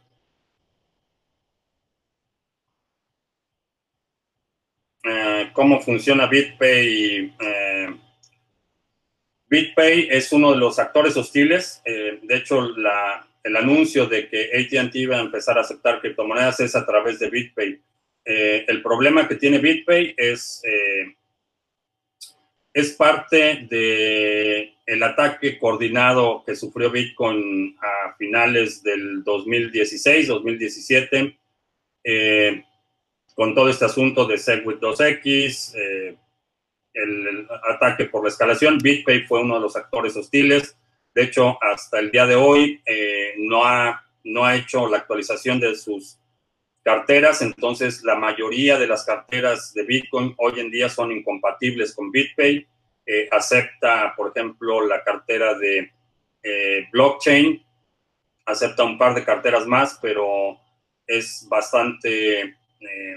Eh, 5.03 5.51
cómo 5.53 5.81
funciona 5.81 6.29
BitPay. 6.29 7.35
BitPay 9.49 10.07
es 10.09 10.33
uno 10.33 10.53
de 10.53 10.59
los 10.59 10.79
actores 10.79 11.17
hostiles. 11.17 11.83
De 11.85 12.37
hecho, 12.37 12.61
el 13.43 13.57
anuncio 13.57 14.07
de 14.07 14.29
que 14.29 14.53
ATT 14.55 14.95
iba 14.95 15.17
a 15.17 15.21
empezar 15.21 15.59
a 15.59 15.63
aceptar 15.63 16.01
criptomonedas 16.01 16.61
es 16.61 16.77
a 16.77 16.87
través 16.87 17.19
de 17.19 17.29
BitPay. 17.29 17.81
El 18.25 18.83
problema 18.83 19.27
que 19.27 19.35
tiene 19.35 19.59
BitPay 19.59 20.15
es, 20.17 20.63
es 22.73 22.93
parte 22.93 23.67
del 23.69 24.73
el 24.87 25.03
ataque 25.03 25.59
coordinado 25.59 26.45
que 26.45 26.55
sufrió 26.55 26.91
Bitcoin 26.91 27.77
a 27.81 28.15
finales 28.17 28.83
del 28.83 29.25
2016, 29.25 30.29
2017 30.29 31.39
con 33.35 33.55
todo 33.55 33.69
este 33.69 33.85
asunto 33.85 34.27
de 34.27 34.39
SegWit 34.39 34.81
2X, 34.81 35.75
eh, 35.77 36.17
el, 36.95 37.49
ataque 37.71 38.05
por 38.07 38.23
la 38.23 38.29
escalación, 38.29 38.79
BitPay 38.79 39.25
fue 39.25 39.41
uno 39.41 39.55
de 39.55 39.63
los 39.63 39.77
actores 39.77 40.17
hostiles. 40.17 40.77
De 41.15 41.25
hecho, 41.25 41.59
hasta 41.63 41.99
el 41.99 42.11
día 42.11 42.27
de 42.27 42.35
hoy 42.35 42.83
eh, 42.85 43.35
no, 43.39 43.65
ha, 43.65 44.05
no 44.25 44.45
ha 44.45 44.57
hecho 44.57 44.89
la 44.89 44.99
actualización 44.99 45.61
de 45.61 45.75
sus 45.77 46.19
carteras, 46.83 47.43
entonces 47.43 48.03
la 48.03 48.17
mayoría 48.17 48.79
de 48.79 48.87
las 48.87 49.05
carteras 49.05 49.73
de 49.75 49.85
Bitcoin 49.85 50.35
hoy 50.39 50.61
en 50.61 50.71
día 50.71 50.89
son 50.89 51.13
incompatibles 51.13 51.95
con 51.95 52.11
BitPay. 52.11 52.67
Eh, 53.05 53.29
acepta, 53.31 54.15
por 54.17 54.31
ejemplo, 54.31 54.87
la 54.87 55.03
cartera 55.03 55.55
de 55.55 55.91
blockchain, 56.91 57.65
acepta 58.47 58.83
un 58.83 58.99
par 58.99 59.15
de 59.15 59.25
carteras 59.25 59.65
más, 59.67 59.99
pero 60.03 60.59
es 61.07 61.47
bastante 61.49 62.57
eh, 62.81 63.17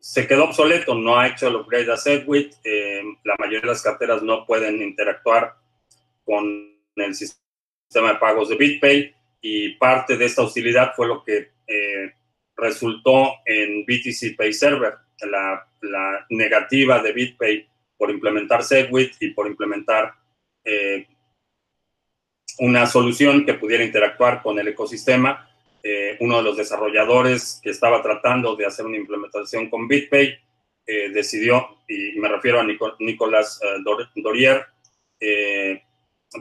se 0.00 0.26
quedó 0.26 0.44
obsoleto, 0.44 0.94
no 0.94 1.18
ha 1.18 1.28
hecho 1.28 1.48
el 1.48 1.56
upgrade 1.56 1.92
a 1.92 1.96
Segwit, 1.96 2.54
eh, 2.64 3.02
la 3.22 3.36
mayoría 3.38 3.60
de 3.60 3.66
las 3.66 3.82
carteras 3.82 4.22
no 4.22 4.46
pueden 4.46 4.80
interactuar 4.80 5.54
con 6.24 6.44
el 6.96 7.14
sistema 7.14 8.12
de 8.12 8.18
pagos 8.18 8.48
de 8.48 8.56
BitPay 8.56 9.14
y 9.42 9.74
parte 9.76 10.16
de 10.16 10.24
esta 10.24 10.42
hostilidad 10.42 10.94
fue 10.96 11.06
lo 11.06 11.22
que 11.22 11.52
eh, 11.66 12.14
resultó 12.60 13.32
en 13.44 13.84
BTC 13.84 14.36
Pay 14.36 14.52
Server, 14.52 14.94
la, 15.22 15.66
negativa 16.28 17.02
de 17.02 17.12
BitPay 17.12 17.68
por 17.96 18.10
implementar 18.10 18.62
Segwit 18.62 19.14
y 19.20 19.30
por 19.30 19.46
implementar 19.46 20.14
una 22.60 22.86
solución 22.86 23.44
que 23.44 23.54
pudiera 23.54 23.84
interactuar 23.84 24.42
con 24.42 24.58
el 24.58 24.68
ecosistema. 24.68 25.48
Eh, 25.82 26.16
uno 26.20 26.36
de 26.38 26.42
los 26.42 26.56
desarrolladores 26.58 27.58
que 27.62 27.70
estaba 27.70 28.02
tratando 28.02 28.54
de 28.54 28.66
hacer 28.66 28.84
una 28.84 28.98
implementación 28.98 29.70
con 29.70 29.88
BitPay 29.88 30.38
eh, 30.86 31.08
decidió, 31.10 31.78
y 31.88 32.18
me 32.18 32.28
refiero 32.28 32.60
a 32.60 32.66
Nicolás 32.98 33.60
eh, 33.62 33.82
Dorier, 34.16 34.66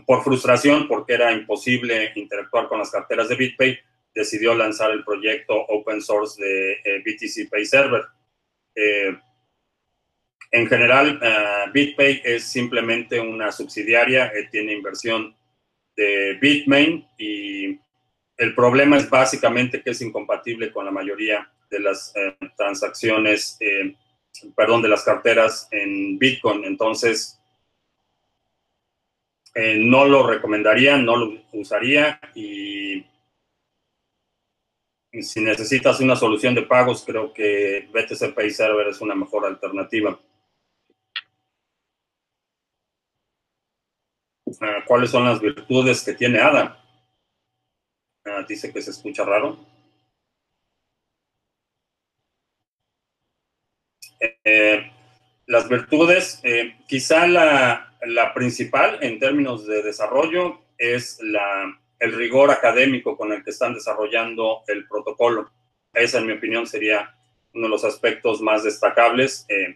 por 0.06 0.24
frustración, 0.24 0.88
porque 0.88 1.14
era 1.14 1.32
imposible 1.32 2.12
interactuar 2.16 2.68
con 2.68 2.80
las 2.80 2.92
carteras 2.92 3.30
de 3.30 3.36
BitPay, 3.36 3.80
decidió 4.20 4.54
lanzar 4.54 4.92
el 4.92 5.04
proyecto 5.04 5.54
open 5.68 6.02
source 6.02 6.44
de 6.44 7.02
BTC 7.06 7.50
Pay 7.50 7.66
Server. 7.66 8.04
en 10.52 10.68
general, 10.68 11.20
BitPay 11.74 12.22
es 12.24 12.44
simplemente 12.44 13.20
una 13.20 13.52
subsidiaria, 13.52 14.32
tiene 14.52 14.74
inversión 14.74 15.36
de 15.96 16.38
Bitmain 16.42 17.06
y 17.18 17.80
el 18.40 18.56
problema 18.56 18.98
es 18.98 19.10
básicamente 19.10 19.82
que 19.82 19.92
es 19.92 20.02
incompatible 20.02 20.72
con 20.72 20.86
la 20.86 20.92
mayoría 20.92 21.52
de 21.70 21.80
las 21.82 22.14
eh, 22.16 22.38
transacciones, 22.56 23.58
eh, 23.60 23.96
perdón, 24.56 24.82
de 24.82 24.88
las 24.88 25.04
carteras 25.04 25.68
en 25.72 26.18
Bitcoin. 26.18 26.64
Entonces, 26.64 27.38
eh, 29.54 29.76
no 29.78 30.06
lo 30.06 30.26
recomendaría, 30.26 30.98
no 30.98 31.18
lo 31.18 31.42
usaría 31.52 32.20
y 32.34 32.79
si 35.12 35.42
necesitas 35.42 36.00
una 36.00 36.16
solución 36.16 36.56
de 36.56 36.64
pagos, 36.64 37.04
creo 37.06 37.34
que 37.34 37.90
BTC 37.92 38.34
Pay 38.34 38.52
Server 38.52 38.88
es 38.88 39.02
una 39.02 39.16
mejor 39.16 39.46
alternativa. 39.46 40.20
Ah, 44.62 44.84
¿Cuáles 44.86 45.12
son 45.12 45.26
las 45.26 45.40
virtudes 45.40 46.04
que 46.04 46.14
tiene 46.14 46.40
ADA? 46.40 46.84
Ah, 48.26 48.46
dice 48.48 48.72
que 48.72 48.82
se 48.82 48.92
escucha 48.92 49.24
raro. 49.24 49.60
Eh, 54.44 54.92
las 55.46 55.68
virtudes, 55.70 56.40
eh, 56.44 56.76
quizá 56.88 57.28
la, 57.28 57.86
principal 58.34 59.00
en 59.02 59.20
términos 59.20 59.66
de 59.66 59.82
desarrollo 59.82 60.62
es 60.78 61.20
la, 61.22 61.80
el 62.00 62.14
rigor 62.14 62.52
académico 62.52 63.18
con 63.18 63.32
el 63.32 63.44
que 63.44 63.50
están 63.52 63.74
desarrollando 63.74 64.64
el 64.68 64.88
protocolo. 64.88 65.52
Esa, 65.94 66.20
en 66.20 66.28
mi 66.28 66.34
opinión, 66.34 66.66
sería 66.66 67.16
uno 67.54 67.66
de 67.66 67.70
los 67.70 67.84
aspectos 67.84 68.42
más 68.42 68.64
destacables, 68.64 69.46
eh, 69.50 69.76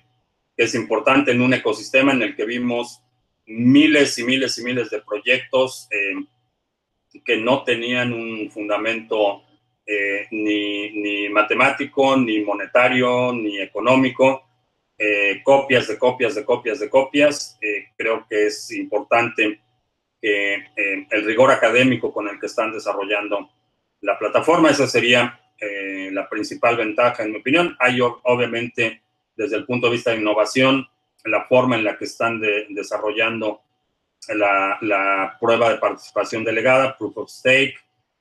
es 0.55 0.75
importante 0.75 1.31
en 1.31 1.41
un 1.41 1.53
ecosistema 1.53 2.13
en 2.13 2.21
el 2.21 2.35
que 2.35 2.45
vimos 2.45 3.01
miles 3.45 4.17
y 4.19 4.23
miles 4.23 4.57
y 4.57 4.63
miles 4.63 4.89
de 4.91 5.01
proyectos 5.01 5.89
que 7.25 7.37
no 7.37 7.63
tenían 7.63 8.13
un 8.13 8.49
fundamento 8.49 9.43
eh, 9.85 10.27
ni, 10.31 11.29
matemático, 11.29 12.15
ni 12.15 12.41
monetario, 12.41 13.33
ni 13.33 13.59
económico, 13.59 14.47
eh, 14.97 15.41
copias 15.43 15.87
de 15.87 15.97
copias 15.97 16.35
de 16.35 16.45
copias 16.45 16.79
de 16.79 16.89
copias. 16.89 17.57
Eh, 17.61 17.87
creo 17.97 18.25
que 18.29 18.47
es 18.47 18.71
importante 18.71 19.59
que 20.23 21.05
el 21.09 21.25
rigor 21.25 21.51
académico 21.51 22.13
con 22.13 22.29
el 22.29 22.39
que 22.39 22.45
están 22.45 22.71
desarrollando 22.71 23.49
la 23.99 24.17
plataforma, 24.17 24.69
esa 24.69 24.87
sería 24.87 25.37
eh, 25.59 26.09
la 26.13 26.29
principal 26.29 26.77
ventaja, 26.77 27.23
en 27.23 27.33
mi 27.33 27.39
opinión. 27.39 27.75
Hay 27.77 27.99
obviamente, 27.99 29.01
desde 29.35 29.57
el 29.57 29.65
punto 29.65 29.87
de 29.87 29.93
vista 29.93 30.11
de 30.11 30.21
innovación, 30.21 30.87
la 31.25 31.43
forma 31.43 31.75
en 31.75 31.83
la 31.83 31.97
que 31.97 32.05
están 32.05 32.39
desarrollando 32.69 33.63
la, 34.29 35.37
prueba 35.41 35.69
de 35.69 35.77
participación 35.77 36.45
delegada, 36.45 36.97
Proof 36.97 37.17
of 37.17 37.29
Stake, 37.29 37.75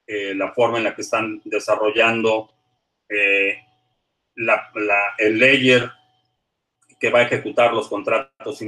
eh, 0.04 0.34
la 0.34 0.52
forma 0.52 0.78
en 0.78 0.84
la 0.84 0.96
que 0.96 1.02
están 1.02 1.40
desarrollando 1.44 2.50
eh, 3.08 3.58
el 4.34 5.38
layer 5.38 5.88
que 6.98 7.10
va 7.10 7.20
a 7.20 7.22
ejecutar 7.22 7.72
los 7.72 7.88
contratos 7.88 8.60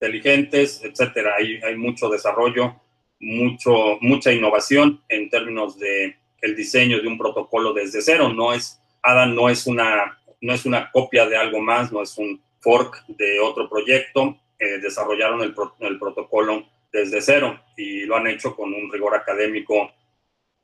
inteligentes, 0.00 0.82
etcétera. 0.84 1.34
Hay, 1.36 1.60
hay 1.62 1.76
mucho 1.76 2.08
desarrollo, 2.08 2.80
mucho, 3.20 3.98
mucha 4.00 4.32
innovación 4.32 5.02
en 5.08 5.28
términos 5.28 5.78
de 5.78 6.16
el 6.40 6.54
diseño 6.54 7.00
de 7.00 7.08
un 7.08 7.18
protocolo 7.18 7.72
desde 7.72 8.00
cero. 8.00 8.32
No 8.32 8.52
es, 8.52 8.80
ADA 9.02 9.26
no 9.26 9.48
es 9.48 9.66
una, 9.66 10.18
no 10.40 10.54
es 10.54 10.64
una 10.64 10.90
copia 10.90 11.26
de 11.26 11.36
algo 11.36 11.60
más, 11.60 11.92
no 11.92 12.02
es 12.02 12.16
un 12.16 12.40
fork 12.60 13.04
de 13.08 13.40
otro 13.40 13.68
proyecto. 13.68 14.38
Eh, 14.58 14.78
desarrollaron 14.78 15.42
el, 15.42 15.54
el, 15.80 15.98
protocolo 15.98 16.66
desde 16.92 17.20
cero 17.20 17.60
y 17.76 18.00
lo 18.06 18.16
han 18.16 18.26
hecho 18.26 18.56
con 18.56 18.74
un 18.74 18.90
rigor 18.90 19.14
académico 19.14 19.92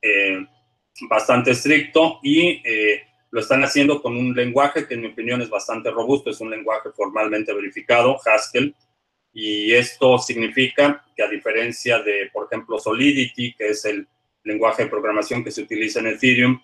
eh, 0.01 0.45
bastante 1.09 1.51
estricto 1.51 2.19
y 2.21 2.61
eh, 2.65 3.03
lo 3.31 3.39
están 3.39 3.63
haciendo 3.63 4.01
con 4.01 4.17
un 4.17 4.33
lenguaje 4.33 4.87
que 4.87 4.95
en 4.95 5.01
mi 5.01 5.07
opinión 5.07 5.41
es 5.41 5.49
bastante 5.49 5.91
robusto, 5.91 6.29
es 6.29 6.41
un 6.41 6.49
lenguaje 6.49 6.89
formalmente 6.95 7.53
verificado, 7.53 8.17
Haskell, 8.25 8.75
y 9.37 9.73
esto 9.73 10.17
significa 10.17 11.05
que 11.13 11.21
a 11.21 11.27
diferencia 11.27 11.99
de, 11.99 12.29
por 12.31 12.45
ejemplo, 12.45 12.79
Solidity, 12.79 13.53
que 13.53 13.67
es 13.67 13.83
el 13.83 14.07
lenguaje 14.45 14.83
de 14.83 14.89
programación 14.89 15.43
que 15.43 15.51
se 15.51 15.61
utiliza 15.61 15.99
en 15.99 16.07
Ethereum, 16.07 16.61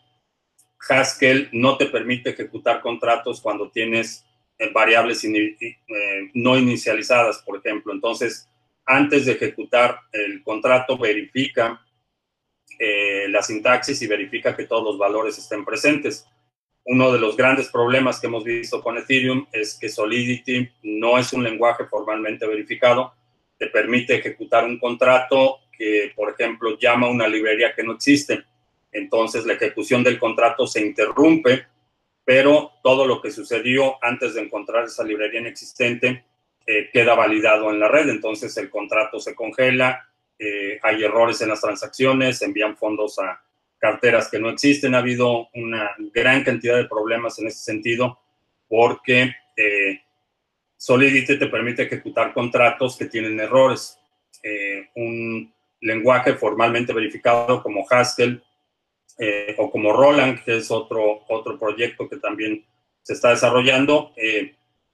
Haskell 0.88 1.50
no 1.52 1.76
te 1.76 1.88
permite 1.88 2.30
ejecutar 2.30 2.80
contratos 2.80 3.42
cuando 3.42 3.70
tienes 3.70 4.26
eh, 4.58 4.72
variables 4.72 5.22
eh, 5.26 5.78
no 6.34 6.58
inicializadas, 6.58 7.40
por 7.40 7.58
ejemplo. 7.58 7.92
Entonces, 7.92 8.48
antes 8.86 9.26
de 9.26 9.34
ejecutar 9.34 10.00
el 10.14 10.42
contrato, 10.42 10.98
verifica 10.98 11.86
eh, 12.80 13.28
la 13.28 13.44
sintaxis 13.44 14.02
y 14.02 14.08
verifica 14.08 14.56
que 14.56 14.66
todos 14.66 14.86
los 14.86 14.98
valores 14.98 15.38
estén 15.38 15.66
presentes 15.66 16.26
uno 16.86 17.12
de 17.12 17.20
los 17.20 17.38
grandes 17.38 17.70
problemas 17.70 18.20
que 18.20 18.28
hemos 18.28 18.44
visto 18.44 18.82
con 18.82 18.98
Ethereum 18.98 19.46
es 19.52 19.78
que 19.80 19.90
Solidity 19.90 20.70
no 20.84 21.18
es 21.18 21.32
un 21.34 21.44
lenguaje 21.44 21.86
formalmente 21.86 22.48
verificado. 22.48 23.14
Te 23.58 23.68
permite 23.68 24.16
ejecutar 24.16 24.66
un 24.66 24.80
contrato 24.80 25.60
que, 25.72 26.12
por 26.16 26.32
ejemplo, 26.32 26.78
llama 26.80 27.08
a 27.08 27.12
una 27.12 27.28
librería 27.28 27.76
que 27.76 27.84
no 27.84 27.94
existe. 27.94 28.44
Entonces 28.92 29.46
la 29.46 29.54
ejecución 29.54 30.04
del 30.04 30.18
contrato 30.18 30.66
se 30.66 30.82
interrumpe, 30.82 31.68
pero 32.26 32.72
todo 32.84 33.06
lo 33.06 33.22
que 33.22 33.32
sucedió 33.32 34.04
antes 34.04 34.34
de 34.34 34.42
encontrar 34.42 34.86
esa 34.86 35.04
librería 35.04 35.40
inexistente 35.40 36.26
eh, 36.66 36.90
queda 36.92 37.14
validado 37.14 37.70
en 37.70 37.80
la 37.80 37.88
red. 37.88 38.10
Entonces 38.10 38.58
el 38.58 38.72
contrato 38.72 39.20
se 39.20 39.36
congela, 39.36 40.10
eh, 40.40 40.80
hay 40.82 41.04
errores 41.04 41.40
en 41.42 41.50
las 41.50 41.62
transacciones, 41.62 42.42
envían 42.42 42.76
fondos 42.76 43.20
a, 43.20 43.44
carteras 43.82 44.30
que 44.30 44.40
no 44.40 44.50
existen. 44.50 44.94
Ha 44.94 45.00
habido 45.00 45.50
una 45.56 45.90
gran 46.14 46.44
cantidad 46.44 46.78
de 46.78 46.86
problemas 46.86 47.40
en 47.40 47.48
ese 47.48 47.64
sentido 47.64 48.20
porque 48.70 49.34
eh, 49.58 50.02
Solidity 50.78 51.40
te 51.40 51.48
permite 51.48 51.84
ejecutar 51.84 52.34
contratos 52.34 52.96
que 52.96 53.06
tienen 53.06 53.40
errores. 53.40 53.98
Eh, 54.44 54.88
un 54.96 55.52
lenguaje 55.82 56.36
formalmente 56.36 56.94
verificado 56.94 57.62
como 57.64 57.86
Haskell 57.90 58.42
eh, 59.18 59.56
o 59.58 59.72
como 59.72 59.92
Roland, 59.94 60.44
que 60.44 60.58
es 60.58 60.70
otro, 60.70 61.24
otro 61.28 61.58
proyecto 61.58 62.08
que 62.08 62.18
también 62.18 62.64
se 63.02 63.14
está 63.14 63.32
desarrollando, 63.32 64.14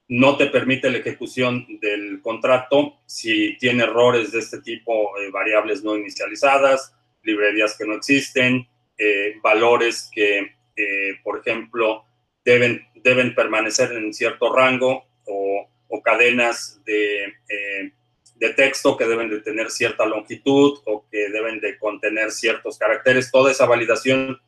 no 0.08 0.38
te 0.38 0.46
permite 0.46 0.90
la 0.90 0.96
ejecución 0.96 1.66
del 1.82 2.22
contrato 2.22 3.00
si 3.04 3.58
tiene 3.58 3.82
errores 3.82 4.32
de 4.32 4.38
este 4.38 4.62
tipo, 4.62 5.10
variables 5.30 5.84
no 5.84 5.94
inicializadas, 5.94 6.94
librerías 7.22 7.76
que 7.76 7.84
no 7.84 7.94
existen, 7.94 8.66
eh, 8.98 9.36
valores 9.40 10.10
que, 10.12 10.56
eh, 10.76 11.20
por 11.22 11.38
ejemplo, 11.38 12.04
deben, 12.44 12.84
deben 12.96 13.32
permanecer 13.32 13.92
en 13.92 14.12
cierto 14.12 14.52
rango 14.52 15.04
o, 15.24 15.68
cadenas 16.02 16.80
de, 16.84 17.24
eh, 17.24 17.92
de, 18.36 18.54
texto 18.54 18.96
que 18.96 19.04
deben 19.04 19.28
de 19.28 19.40
tener 19.40 19.70
cierta 19.70 20.06
longitud 20.06 20.78
o 20.86 21.06
que 21.10 21.28
deben 21.28 21.60
de 21.60 21.78
contener 21.78 22.30
ciertos 22.30 22.78
caracteres. 22.78 23.30
Toda 23.30 23.50
esa 23.52 23.66
validación 23.66 24.40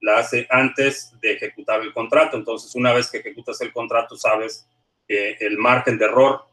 la 0.00 0.18
hace 0.18 0.46
antes 0.48 1.12
de 1.20 1.32
ejecutar 1.32 1.80
el 1.80 1.92
contrato. 1.92 2.36
Entonces, 2.36 2.74
una 2.76 2.92
vez 2.92 3.10
que 3.10 3.18
ejecutas 3.18 3.60
el 3.60 3.72
contrato, 3.72 4.16
sabes 4.16 4.68
que 5.08 5.36
el 5.40 5.58
margen 5.58 5.98
de 5.98 6.04
error 6.04 6.44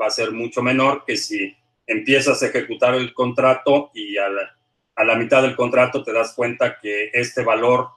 va 0.00 0.06
a 0.06 0.10
ser 0.10 0.32
mucho 0.32 0.62
menor 0.62 1.04
que 1.06 1.16
si 1.16 1.56
empiezas 1.86 2.42
a 2.42 2.46
ejecutar 2.46 2.94
el 2.94 3.14
contrato 3.14 3.90
y 3.94 4.16
a 4.18 4.28
la, 4.28 4.57
a 4.98 5.04
la 5.04 5.14
mitad 5.14 5.42
del 5.42 5.54
contrato 5.54 6.02
te 6.02 6.12
das 6.12 6.34
cuenta 6.34 6.76
que 6.80 7.10
este 7.12 7.44
valor 7.44 7.90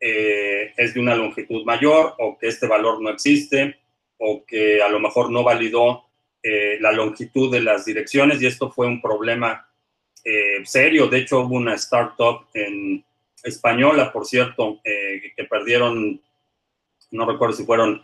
eh, 0.00 0.72
es 0.78 0.94
de 0.94 1.00
una 1.00 1.14
longitud 1.14 1.62
mayor 1.64 2.14
o 2.18 2.38
que 2.38 2.48
este 2.48 2.66
valor 2.66 3.02
no 3.02 3.10
existe 3.10 3.78
o 4.16 4.46
que 4.46 4.82
a 4.82 4.88
lo 4.88 4.98
mejor 4.98 5.30
no 5.30 5.44
validó 5.44 6.06
eh, 6.42 6.78
la 6.80 6.90
longitud 6.92 7.52
de 7.52 7.60
las 7.60 7.84
direcciones 7.84 8.40
y 8.40 8.46
esto 8.46 8.70
fue 8.70 8.86
un 8.86 9.02
problema 9.02 9.68
eh, 10.24 10.64
serio. 10.64 11.06
De 11.08 11.18
hecho, 11.18 11.40
hubo 11.40 11.56
una 11.56 11.74
startup 11.74 12.46
en 12.54 13.04
española, 13.44 14.10
por 14.10 14.24
cierto, 14.24 14.80
que 14.82 15.44
perdieron, 15.44 16.20
no 17.10 17.26
recuerdo 17.30 17.54
si 17.54 17.64
fueron 17.64 18.02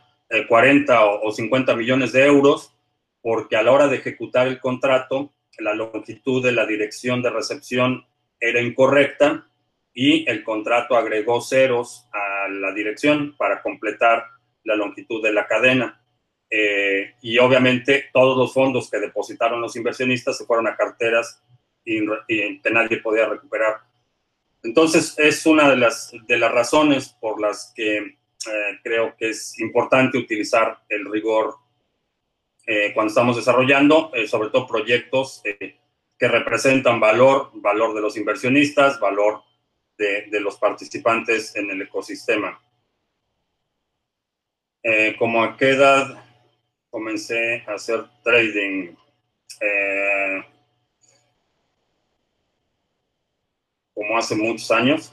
40 0.48 1.04
o 1.07 1.33
50 1.33 1.74
millones 1.76 2.12
de 2.12 2.26
euros 2.26 2.74
porque 3.22 3.57
a 3.57 3.62
la 3.62 3.72
hora 3.72 3.88
de 3.88 3.96
ejecutar 3.96 4.46
el 4.46 4.61
contrato, 4.61 5.33
la 5.59 5.74
longitud 5.74 6.44
de 6.44 6.52
la 6.52 6.66
dirección 6.66 7.22
de 7.22 7.30
recepción 7.30 8.04
era 8.44 8.61
incorrecta 8.61 9.46
y 9.94 10.28
el 10.28 10.44
contrato 10.44 10.96
agregó 10.96 11.40
ceros 11.40 12.07
a 12.12 12.48
la 12.48 12.72
dirección 12.72 13.35
para 13.38 13.62
completar 13.62 14.24
la 14.64 14.76
longitud 14.76 15.22
de 15.22 15.33
la 15.33 15.46
cadena. 15.46 16.00
Eh, 16.50 17.14
y 17.22 17.38
obviamente 17.38 18.11
todos 18.12 18.37
los 18.37 18.52
fondos 18.52 18.90
que 18.90 18.98
depositaron 18.98 19.61
los 19.61 19.76
inversionistas 19.76 20.37
se 20.37 20.44
fueron 20.44 20.66
a 20.66 20.76
carteras 20.76 21.42
y, 21.85 22.04
que 22.61 22.70
nadie 22.70 22.98
podía 22.98 23.26
recuperar. 23.26 23.78
Entonces 24.62 25.14
es 25.18 25.46
una 25.46 25.70
de 25.70 25.76
las, 25.76 26.12
de 26.26 26.38
las 26.38 26.52
razones 26.52 27.09
por 27.20 27.40
las 27.40 27.72
que 27.74 27.96
eh, 27.96 28.78
creo 28.83 29.14
que 29.16 29.30
es 29.30 29.59
importante 29.59 30.18
utilizar 30.18 30.80
el 30.88 31.11
rigor 31.11 31.57
eh, 32.66 32.92
cuando 32.94 33.09
estamos 33.09 33.37
desarrollando, 33.37 34.11
sobre 34.26 34.50
todo 34.50 34.66
proyectos 34.66 35.42
que 36.18 36.29
representan 36.29 37.00
valor, 37.00 37.50
valor 37.55 37.94
de 37.94 38.00
los 38.00 38.16
inversionistas, 38.16 39.00
valor 39.00 39.42
de, 39.96 40.29
los 40.40 40.57
participantes 40.57 41.55
en 41.57 41.70
el 41.70 41.83
ecosistema. 41.83 42.61
Eh, 44.83 45.16
como 45.18 45.42
a 45.42 45.57
qué 45.57 45.70
edad 45.70 46.24
comencé 46.90 47.64
a 47.66 47.74
hacer 47.74 48.05
trading? 48.22 48.94
Eh, 49.61 50.44
como 53.94 54.18
hace 54.18 54.35
muchos 54.35 54.70
años. 54.70 55.12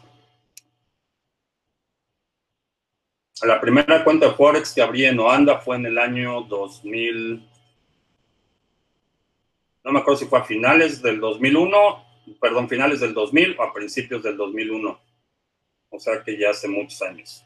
La 3.43 3.59
primera 3.59 4.03
cuenta 4.03 4.27
de 4.27 4.33
Forex 4.33 4.73
que 4.73 4.81
abrí 4.81 5.05
en 5.05 5.19
Oanda 5.19 5.59
fue 5.59 5.75
en 5.75 5.87
el 5.87 5.97
año 5.97 6.41
2000 6.41 7.50
no 9.83 9.91
me 9.91 9.99
acuerdo 9.99 10.19
si 10.19 10.25
fue 10.25 10.39
a 10.39 10.43
finales 10.43 11.01
del 11.01 11.19
2001, 11.19 12.05
perdón, 12.39 12.69
finales 12.69 12.99
del 12.99 13.13
2000 13.13 13.57
o 13.59 13.63
a 13.63 13.73
principios 13.73 14.23
del 14.23 14.37
2001. 14.37 14.99
O 15.89 15.99
sea 15.99 16.23
que 16.23 16.37
ya 16.37 16.51
hace 16.51 16.67
muchos 16.67 17.01
años. 17.01 17.45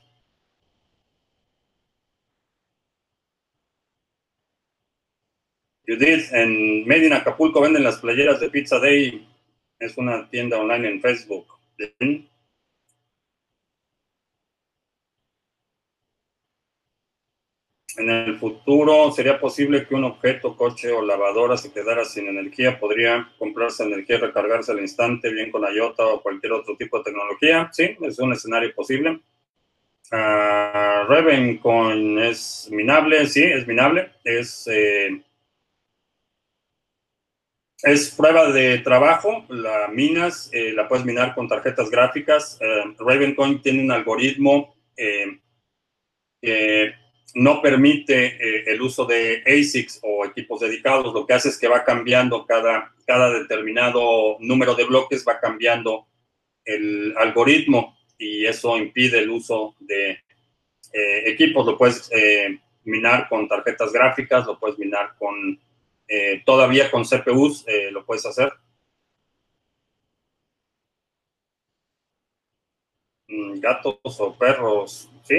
Judith, 5.87 6.33
en 6.33 6.85
Medina, 6.85 7.17
Acapulco 7.17 7.61
venden 7.61 7.83
las 7.83 7.99
playeras 7.99 8.39
de 8.39 8.49
Pizza 8.49 8.79
Day. 8.79 9.27
Es 9.79 9.97
una 9.97 10.27
tienda 10.29 10.57
online 10.57 10.89
en 10.89 11.01
Facebook. 11.01 11.45
En 17.97 18.09
el 18.09 18.37
futuro, 18.37 19.11
¿sería 19.11 19.39
posible 19.39 19.87
que 19.87 19.95
un 19.95 20.03
objeto, 20.03 20.55
coche 20.57 20.91
o 20.91 21.01
lavadora 21.01 21.55
se 21.57 21.71
quedara 21.71 22.03
sin 22.03 22.27
energía? 22.27 22.79
¿Podría 22.79 23.31
comprarse 23.39 23.83
energía 23.83 24.17
recargarse 24.17 24.71
al 24.71 24.79
instante, 24.81 25.31
bien 25.31 25.51
con 25.51 25.63
IOTA 25.63 26.05
o 26.05 26.21
cualquier 26.21 26.53
otro 26.53 26.75
tipo 26.75 26.97
de 26.97 27.05
tecnología? 27.05 27.69
Sí, 27.71 27.95
es 28.01 28.19
un 28.19 28.33
escenario 28.33 28.73
posible. 28.75 29.21
Uh, 30.11 31.07
Ravencoin 31.07 32.19
es 32.19 32.69
minable, 32.71 33.25
sí, 33.27 33.43
es 33.43 33.65
minable. 33.65 34.11
Es, 34.23 34.67
eh, 34.67 35.23
Es 37.83 38.09
prueba 38.09 38.51
de 38.51 38.79
trabajo, 38.79 39.45
la 39.49 39.87
minas, 39.89 40.49
eh, 40.51 40.71
la 40.73 40.87
puedes 40.87 41.05
minar 41.05 41.35
con 41.35 41.47
tarjetas 41.47 41.89
gráficas. 41.91 42.57
Eh, 42.59 42.95
Ravencoin 42.97 43.61
tiene 43.61 43.83
un 43.83 43.91
algoritmo 43.91 44.75
eh, 44.97 45.39
que 46.41 46.95
no 47.33 47.61
permite 47.61 48.71
el 48.71 48.81
uso 48.81 49.05
de 49.05 49.43
ASICs 49.45 49.99
o 50.03 50.25
equipos 50.25 50.61
dedicados. 50.61 51.13
Lo 51.13 51.25
que 51.25 51.33
hace 51.33 51.49
es 51.49 51.57
que 51.57 51.67
va 51.67 51.83
cambiando 51.83 52.45
cada, 52.45 52.93
determinado 53.39 54.37
número 54.39 54.75
de 54.75 54.85
bloques, 54.85 55.25
va 55.27 55.39
cambiando 55.39 56.07
el 56.63 57.13
algoritmo 57.17 57.97
y 58.17 58.45
eso 58.45 58.77
impide 58.77 59.19
el 59.19 59.29
uso 59.29 59.75
de 59.79 60.19
equipos. 61.25 61.65
Lo 61.65 61.77
puedes 61.77 62.09
minar 62.85 63.27
con 63.27 63.49
tarjetas 63.49 63.91
gráficas, 63.91 64.45
lo 64.45 64.57
puedes 64.57 64.77
minar 64.79 65.15
con 65.17 65.59
eh, 66.07 66.43
todavía 66.45 66.91
con 66.91 67.03
CPUs 67.03 67.65
eh, 67.67 67.89
lo 67.91 68.05
puedes 68.05 68.25
hacer. 68.25 68.53
Mm, 73.27 73.59
gatos 73.59 74.19
o 74.19 74.35
perros, 74.37 75.09
¿sí? 75.23 75.35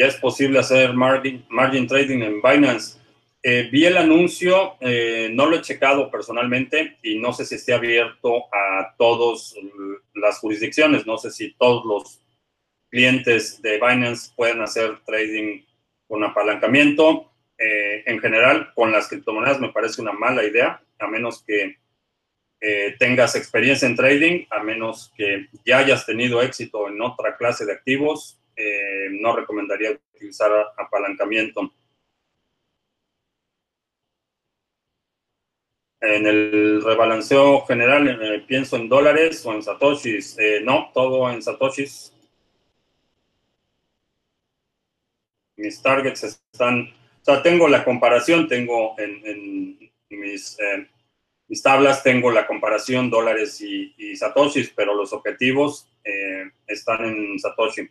Ya 0.00 0.06
es 0.06 0.16
posible 0.16 0.58
hacer 0.58 0.94
margin, 0.94 1.44
margin 1.50 1.86
trading 1.86 2.22
en 2.22 2.40
Binance. 2.40 2.98
Eh, 3.42 3.68
vi 3.70 3.84
el 3.84 3.98
anuncio, 3.98 4.76
no 4.80 5.44
lo 5.44 5.56
he 5.56 5.60
checado 5.60 6.10
personalmente 6.10 6.96
y 7.02 7.18
no 7.18 7.34
sé 7.34 7.44
si 7.44 7.56
esté 7.56 7.74
abierto 7.74 8.46
a 8.50 8.94
todas 8.96 9.54
las 10.14 10.38
jurisdicciones. 10.38 11.06
No 11.06 11.18
sé 11.18 11.30
si 11.30 11.52
todos 11.52 11.84
los 11.84 12.18
clientes 12.88 13.60
de 13.60 13.74
Binance 13.74 14.32
pueden 14.34 14.62
hacer 14.62 15.00
trading 15.04 15.64
con 16.08 16.24
apalancamiento. 16.24 17.30
Eh, 17.58 18.04
en 18.06 18.20
general, 18.20 18.72
con 18.74 18.90
las 18.90 19.06
criptomonedas 19.06 19.60
me 19.60 19.68
parece 19.68 20.00
una 20.00 20.12
mala 20.12 20.42
idea, 20.44 20.82
a 20.98 21.06
menos 21.08 21.44
que 21.46 21.76
eh, 22.62 22.96
tengas 22.98 23.36
experiencia 23.36 23.86
en 23.86 23.96
trading, 23.96 24.46
a 24.48 24.62
menos 24.62 25.12
que 25.14 25.48
ya 25.66 25.80
hayas 25.80 26.06
tenido 26.06 26.40
éxito 26.40 26.88
en 26.88 27.02
otra 27.02 27.36
clase 27.36 27.66
de 27.66 27.74
activos, 27.74 28.39
eh, 28.60 29.08
no 29.12 29.34
recomendaría 29.34 29.92
utilizar 30.14 30.50
apalancamiento. 30.76 31.72
En 36.02 36.26
el 36.26 36.82
rebalanceo 36.82 37.66
general, 37.66 38.44
pienso 38.46 38.76
en 38.76 38.88
dólares 38.88 39.44
o 39.44 39.52
en 39.52 39.62
satoshis. 39.62 40.36
no, 40.64 40.90
todo 40.94 41.30
en 41.30 41.42
satoshis. 41.42 42.12
mis 45.60 45.80
targets 45.82 46.24
están, 46.24 46.82
o 46.82 47.24
sea, 47.24 47.42
tengo 47.42 47.68
la 47.68 47.84
comparación, 47.84 48.48
tengo 48.48 48.94
en, 48.98 49.78
mis, 50.08 50.58
eh, 50.58 50.88
tablas, 51.62 52.02
tengo 52.02 52.30
la 52.30 52.46
comparación 52.46 53.10
dólares 53.10 53.60
y, 53.60 54.16
satoshis, 54.16 54.72
pero 54.74 54.94
los 54.94 55.12
objetivos 55.12 55.88
eh, 56.04 56.50
están 56.66 57.04
en 57.04 57.38
satoshi. 57.38 57.88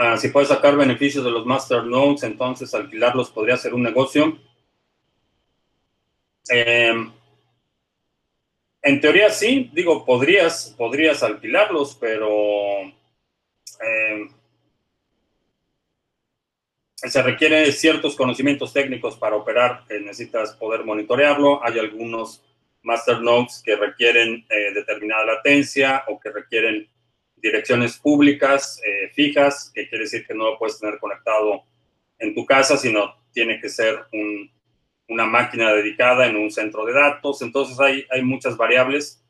Ah, 0.00 0.16
si 0.16 0.28
puedes 0.28 0.48
sacar 0.48 0.76
beneficios 0.76 1.24
de 1.24 1.30
los 1.32 1.44
master 1.44 1.82
nodes, 1.82 2.22
entonces 2.22 2.72
alquilarlos 2.72 3.30
podría 3.30 3.56
ser 3.56 3.74
un 3.74 3.82
negocio. 3.82 4.38
Eh, 6.48 6.94
en 8.80 9.00
teoría 9.00 9.28
sí, 9.30 9.70
digo, 9.72 10.04
podrías, 10.04 10.72
podrías 10.78 11.24
alquilarlos, 11.24 11.96
pero 11.96 12.28
eh, 12.84 14.28
se 16.94 17.20
requiere 17.22 17.72
ciertos 17.72 18.14
conocimientos 18.14 18.72
técnicos 18.72 19.16
para 19.16 19.34
operar, 19.34 19.84
necesitas 19.90 20.54
poder 20.54 20.84
monitorearlo. 20.84 21.60
Hay 21.64 21.76
algunos 21.76 22.44
master 22.82 23.20
nodes 23.20 23.60
que 23.64 23.74
requieren 23.74 24.46
eh, 24.48 24.72
determinada 24.72 25.24
latencia 25.24 26.04
o 26.06 26.20
que 26.20 26.30
requieren 26.30 26.88
direcciones 27.42 27.98
públicas 27.98 28.80
fijas, 29.14 29.70
que 29.74 29.88
quiere 29.88 30.04
decir 30.04 30.26
que 30.26 30.34
no 30.34 30.44
lo 30.44 30.58
puedes 30.58 30.78
tener 30.78 30.98
conectado 30.98 31.64
en 32.18 32.34
tu 32.34 32.44
casa, 32.44 32.76
sino 32.76 33.14
tiene 33.32 33.60
que 33.60 33.68
ser 33.68 34.06
un, 34.12 34.50
una 35.08 35.26
máquina 35.26 35.72
dedicada 35.72 36.26
en 36.26 36.36
un 36.36 36.50
centro 36.50 36.84
de 36.84 36.92
datos. 36.92 37.42
Entonces 37.42 37.78
hay, 37.80 38.22
muchas 38.22 38.56
variables. 38.56 39.24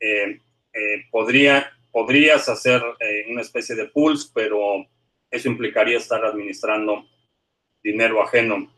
Eh, 0.00 0.40
eh, 0.72 1.04
podría, 1.10 1.72
podrías 1.90 2.48
hacer 2.48 2.82
eh, 3.00 3.26
una 3.30 3.42
especie 3.42 3.74
de 3.74 3.86
pools, 3.86 4.30
pero 4.32 4.86
eso 5.30 5.48
implicaría 5.48 5.98
estar 5.98 6.24
administrando 6.24 7.06
dinero 7.82 8.22
ajeno. 8.22 8.72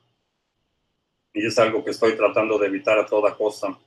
Y 1.32 1.46
es 1.46 1.58
algo 1.58 1.84
que 1.84 1.90
estoy 1.90 2.16
tratando 2.16 2.58
de 2.58 2.66
evitar 2.68 2.98
a 2.98 3.06
toda 3.06 3.36
costa. 3.36 3.78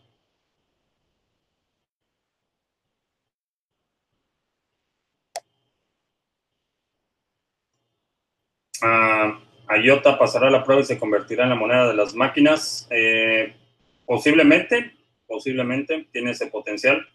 Ah, 8.81 9.41
IOTA 9.79 10.17
pasará 10.17 10.49
la 10.49 10.63
prueba 10.63 10.81
y 10.81 10.85
se 10.85 10.97
convertirá 10.99 11.43
en 11.43 11.49
la 11.49 11.55
moneda 11.55 11.87
de 11.87 11.95
las 11.95 12.15
máquinas. 12.15 12.87
Eh, 12.91 13.53
posiblemente, 14.05 14.93
posiblemente 15.27 16.07
tiene 16.11 16.31
ese 16.31 16.47
potencial. 16.47 17.07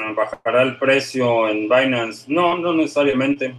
Ah, 0.00 0.12
¿Bajará 0.16 0.62
el 0.62 0.78
precio 0.78 1.48
en 1.48 1.68
Binance? 1.68 2.24
No, 2.32 2.56
no 2.56 2.72
necesariamente. 2.72 3.54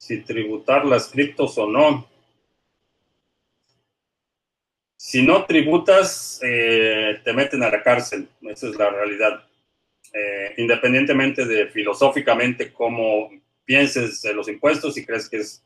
Si 0.00 0.20
tributar 0.22 0.84
las 0.84 1.08
criptos 1.08 1.56
o 1.56 1.68
no. 1.68 2.09
Si 5.10 5.22
no 5.22 5.44
tributas, 5.44 6.38
eh, 6.40 7.20
te 7.24 7.32
meten 7.32 7.64
a 7.64 7.68
la 7.68 7.82
cárcel. 7.82 8.28
Esa 8.42 8.68
es 8.68 8.76
la 8.76 8.90
realidad. 8.90 9.44
Eh, 10.12 10.54
independientemente 10.58 11.44
de 11.46 11.66
filosóficamente 11.66 12.72
cómo 12.72 13.28
pienses 13.64 14.22
de 14.22 14.32
los 14.34 14.46
impuestos, 14.46 14.94
si 14.94 15.04
crees 15.04 15.28
que 15.28 15.38
es, 15.38 15.64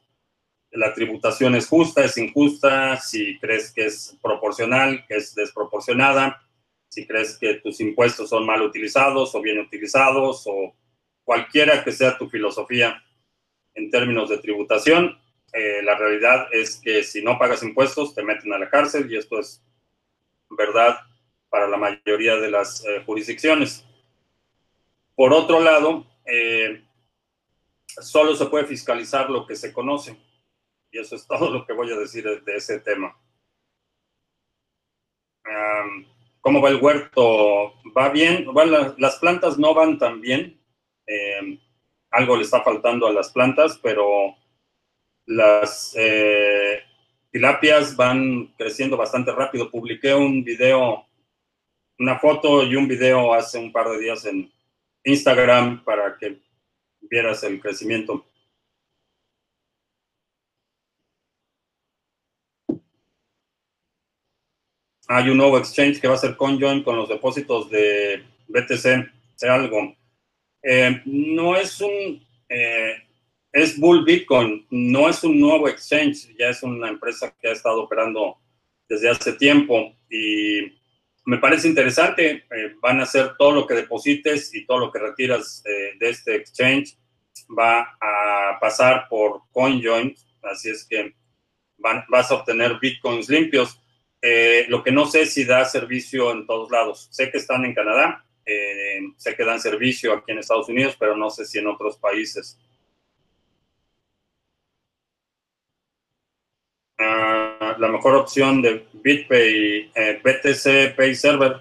la 0.70 0.94
tributación 0.94 1.54
es 1.56 1.66
justa, 1.68 2.02
es 2.06 2.16
injusta, 2.16 2.96
si 2.96 3.38
crees 3.38 3.70
que 3.70 3.84
es 3.84 4.16
proporcional, 4.22 5.04
que 5.06 5.16
es 5.16 5.34
desproporcionada, 5.34 6.42
si 6.88 7.06
crees 7.06 7.36
que 7.36 7.56
tus 7.56 7.80
impuestos 7.80 8.30
son 8.30 8.46
mal 8.46 8.62
utilizados 8.62 9.34
o 9.34 9.42
bien 9.42 9.58
utilizados, 9.58 10.44
o 10.46 10.74
cualquiera 11.22 11.84
que 11.84 11.92
sea 11.92 12.16
tu 12.16 12.30
filosofía 12.30 13.02
en 13.74 13.90
términos 13.90 14.30
de 14.30 14.38
tributación, 14.38 15.18
eh, 15.56 15.82
la 15.84 15.94
realidad 15.94 16.48
es 16.50 16.80
que 16.82 17.04
si 17.04 17.22
no 17.22 17.38
pagas 17.38 17.62
impuestos 17.62 18.12
te 18.12 18.24
meten 18.24 18.52
a 18.52 18.58
la 18.58 18.68
cárcel 18.68 19.08
y 19.08 19.16
esto 19.16 19.38
es 19.38 19.64
verdad 20.50 20.98
para 21.48 21.68
la 21.68 21.76
mayoría 21.76 22.34
de 22.34 22.50
las 22.50 22.84
eh, 22.84 23.04
jurisdicciones. 23.06 23.86
Por 25.14 25.32
otro 25.32 25.60
lado, 25.60 26.06
eh, 26.26 26.82
solo 27.86 28.34
se 28.34 28.46
puede 28.46 28.66
fiscalizar 28.66 29.30
lo 29.30 29.46
que 29.46 29.54
se 29.54 29.72
conoce. 29.72 30.16
Y 30.90 30.98
eso 30.98 31.14
es 31.14 31.24
todo 31.28 31.48
lo 31.48 31.64
que 31.64 31.72
voy 31.72 31.92
a 31.92 31.98
decir 31.98 32.24
de, 32.24 32.56
ese 32.56 32.80
tema. 32.80 33.16
¿Cómo 36.40 36.60
va 36.60 36.68
el 36.68 36.82
huerto? 36.82 37.74
¿Va 37.96 38.08
bien? 38.08 38.48
las 38.98 39.16
plantas 39.20 39.56
no 39.56 39.72
van 39.72 39.98
tan 39.98 40.20
bien. 40.20 40.60
algo 42.10 42.36
le 42.36 42.42
está 42.42 42.60
faltando 42.62 43.06
a 43.06 43.12
las 43.12 43.30
plantas, 43.30 43.78
pero 43.80 44.36
las 45.26 45.94
eh, 45.96 46.82
tilapias 47.30 47.96
van 47.96 48.48
creciendo 48.56 48.96
bastante 48.96 49.32
rápido. 49.32 49.70
Publiqué 49.70 50.14
un 50.14 50.44
video, 50.44 51.06
una 51.98 52.18
foto 52.18 52.62
y 52.62 52.76
un 52.76 52.88
video 52.88 53.32
hace 53.34 53.58
un 53.58 53.72
par 53.72 53.88
de 53.88 53.98
días 53.98 54.24
en 54.26 54.52
Instagram 55.04 55.84
para 55.84 56.16
que 56.18 56.40
vieras 57.02 57.42
el 57.44 57.60
crecimiento. 57.60 58.26
Hay 65.06 65.28
un 65.28 65.36
nuevo 65.36 65.58
exchange 65.58 66.00
que 66.00 66.08
va 66.08 66.14
a 66.14 66.18
ser 66.18 66.36
conjoin 66.36 66.82
con 66.82 66.96
los 66.96 67.08
depósitos 67.08 67.68
de 67.68 68.24
BTC, 68.48 69.12
sea 69.34 69.54
algo. 69.54 69.94
Eh, 70.62 71.02
no 71.04 71.56
es 71.56 71.78
un 71.82 72.26
eh, 72.48 73.03
es 73.54 73.78
Bull 73.78 74.04
Bitcoin, 74.04 74.66
no 74.70 75.08
es 75.08 75.22
un 75.22 75.38
nuevo 75.38 75.68
exchange, 75.68 76.34
ya 76.36 76.48
es 76.48 76.64
una 76.64 76.88
empresa 76.88 77.32
que 77.40 77.48
ha 77.48 77.52
estado 77.52 77.84
operando 77.84 78.36
desde 78.88 79.08
hace 79.08 79.34
tiempo 79.34 79.94
y 80.10 80.74
me 81.24 81.38
parece 81.38 81.68
interesante. 81.68 82.46
Eh, 82.50 82.74
van 82.82 82.98
a 82.98 83.04
hacer 83.04 83.36
todo 83.38 83.52
lo 83.52 83.64
que 83.64 83.74
deposites 83.74 84.52
y 84.52 84.66
todo 84.66 84.78
lo 84.80 84.90
que 84.90 84.98
retiras 84.98 85.62
eh, 85.66 85.92
de 86.00 86.10
este 86.10 86.34
exchange 86.34 86.98
va 87.56 87.96
a 88.00 88.58
pasar 88.60 89.06
por 89.08 89.42
CoinJoin, 89.52 90.16
así 90.42 90.70
es 90.70 90.84
que 90.84 91.14
vas 91.78 92.32
a 92.32 92.34
obtener 92.34 92.80
bitcoins 92.80 93.28
limpios. 93.28 93.80
Eh, 94.20 94.66
lo 94.68 94.82
que 94.82 94.90
no 94.90 95.06
sé 95.06 95.26
si 95.26 95.44
da 95.44 95.64
servicio 95.64 96.32
en 96.32 96.44
todos 96.44 96.72
lados. 96.72 97.06
Sé 97.12 97.30
que 97.30 97.38
están 97.38 97.64
en 97.64 97.74
Canadá, 97.74 98.26
sé 99.16 99.36
que 99.36 99.44
dan 99.44 99.60
servicio 99.60 100.12
aquí 100.12 100.32
en 100.32 100.38
Estados 100.38 100.68
Unidos, 100.68 100.96
pero 100.98 101.16
no 101.16 101.30
sé 101.30 101.44
si 101.44 101.60
en 101.60 101.68
otros 101.68 101.98
países. 101.98 102.58
Ah, 106.98 107.76
la 107.78 107.88
mejor 107.88 108.14
opción 108.14 108.62
de 108.62 108.86
BitPay, 108.92 109.92
eh, 109.94 110.20
BTC 110.22 110.96
Pay 110.96 111.14
Server, 111.14 111.56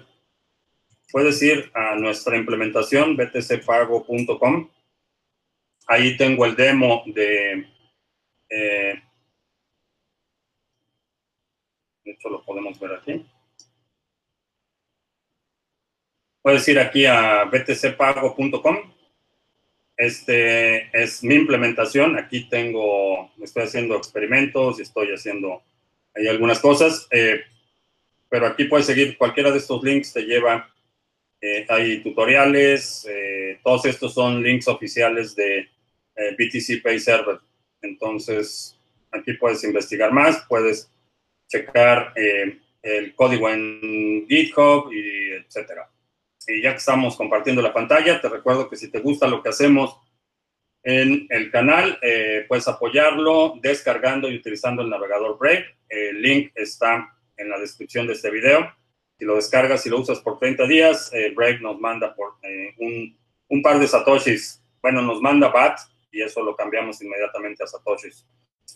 puedes 1.10 1.42
ir 1.42 1.70
a 1.74 1.96
nuestra 1.96 2.36
implementación 2.36 3.16
btcpago.com. 3.16 4.70
Ahí 5.86 6.16
tengo 6.16 6.46
el 6.46 6.56
demo 6.56 7.02
de 7.06 7.66
de 12.04 12.12
hecho, 12.12 12.28
lo 12.28 12.44
podemos 12.44 12.78
ver 12.78 12.92
aquí. 12.92 13.26
Puedes 16.42 16.68
ir 16.68 16.78
aquí 16.78 17.06
a 17.06 17.44
btcpago.com. 17.46 18.93
Este 19.96 20.90
es 20.92 21.22
mi 21.22 21.36
implementación. 21.36 22.18
Aquí 22.18 22.48
tengo, 22.48 23.30
estoy 23.40 23.64
haciendo 23.64 23.96
experimentos 23.96 24.78
y 24.78 24.82
estoy 24.82 25.12
haciendo 25.12 25.62
ahí 26.14 26.26
algunas 26.26 26.58
cosas. 26.58 27.06
Eh, 27.10 27.42
pero 28.28 28.46
aquí 28.46 28.64
puedes 28.64 28.86
seguir 28.86 29.16
cualquiera 29.16 29.52
de 29.52 29.58
estos 29.58 29.82
links, 29.84 30.12
te 30.12 30.22
lleva, 30.22 30.68
eh, 31.40 31.64
hay 31.68 32.02
tutoriales, 32.02 33.06
eh, 33.08 33.60
todos 33.62 33.84
estos 33.86 34.12
son 34.12 34.42
links 34.42 34.66
oficiales 34.66 35.36
de 35.36 35.68
BTC 36.16 36.82
Pay 36.82 36.98
Server. 36.98 37.38
Entonces, 37.82 38.78
aquí 39.12 39.34
puedes 39.34 39.62
investigar 39.64 40.12
más, 40.12 40.44
puedes 40.48 40.90
checar 41.48 42.12
el 42.16 43.14
código 43.14 43.48
en 43.48 44.26
GitHub 44.28 44.92
y 44.92 45.32
etcétera. 45.32 45.88
Y 46.48 46.62
ya 46.62 46.72
que 46.72 46.78
estamos 46.78 47.16
compartiendo 47.16 47.62
la 47.62 47.72
pantalla, 47.72 48.20
te 48.20 48.28
recuerdo 48.28 48.68
que 48.68 48.76
si 48.76 48.90
te 48.90 49.00
gusta 49.00 49.26
lo 49.26 49.42
que 49.42 49.48
hacemos 49.48 49.98
en 50.82 51.26
el 51.30 51.50
canal, 51.50 51.98
eh, 52.02 52.44
puedes 52.46 52.68
apoyarlo 52.68 53.54
descargando 53.62 54.28
y 54.28 54.36
utilizando 54.36 54.82
el 54.82 54.90
navegador 54.90 55.38
Brave. 55.38 55.66
El 55.88 56.20
link 56.20 56.52
está 56.54 57.16
en 57.36 57.48
la 57.48 57.58
descripción 57.58 58.06
de 58.06 58.12
este 58.12 58.30
video. 58.30 58.72
Si 59.18 59.24
lo 59.24 59.36
descargas 59.36 59.86
y 59.86 59.90
lo 59.90 60.00
usas 60.00 60.20
por 60.20 60.38
30 60.38 60.66
días, 60.66 61.10
eh, 61.12 61.32
Brave 61.34 61.60
nos 61.60 61.80
manda 61.80 62.14
por 62.14 62.34
un, 62.78 63.16
un 63.48 63.62
par 63.62 63.78
de 63.78 63.86
satoshis. 63.86 64.62
Bueno, 64.82 65.00
nos 65.00 65.20
manda 65.20 65.48
BAT 65.48 65.78
y 66.10 66.22
eso 66.22 66.42
lo 66.42 66.54
cambiamos 66.54 67.00
inmediatamente 67.00 67.64
a 67.64 67.66
satoshis. 67.66 68.26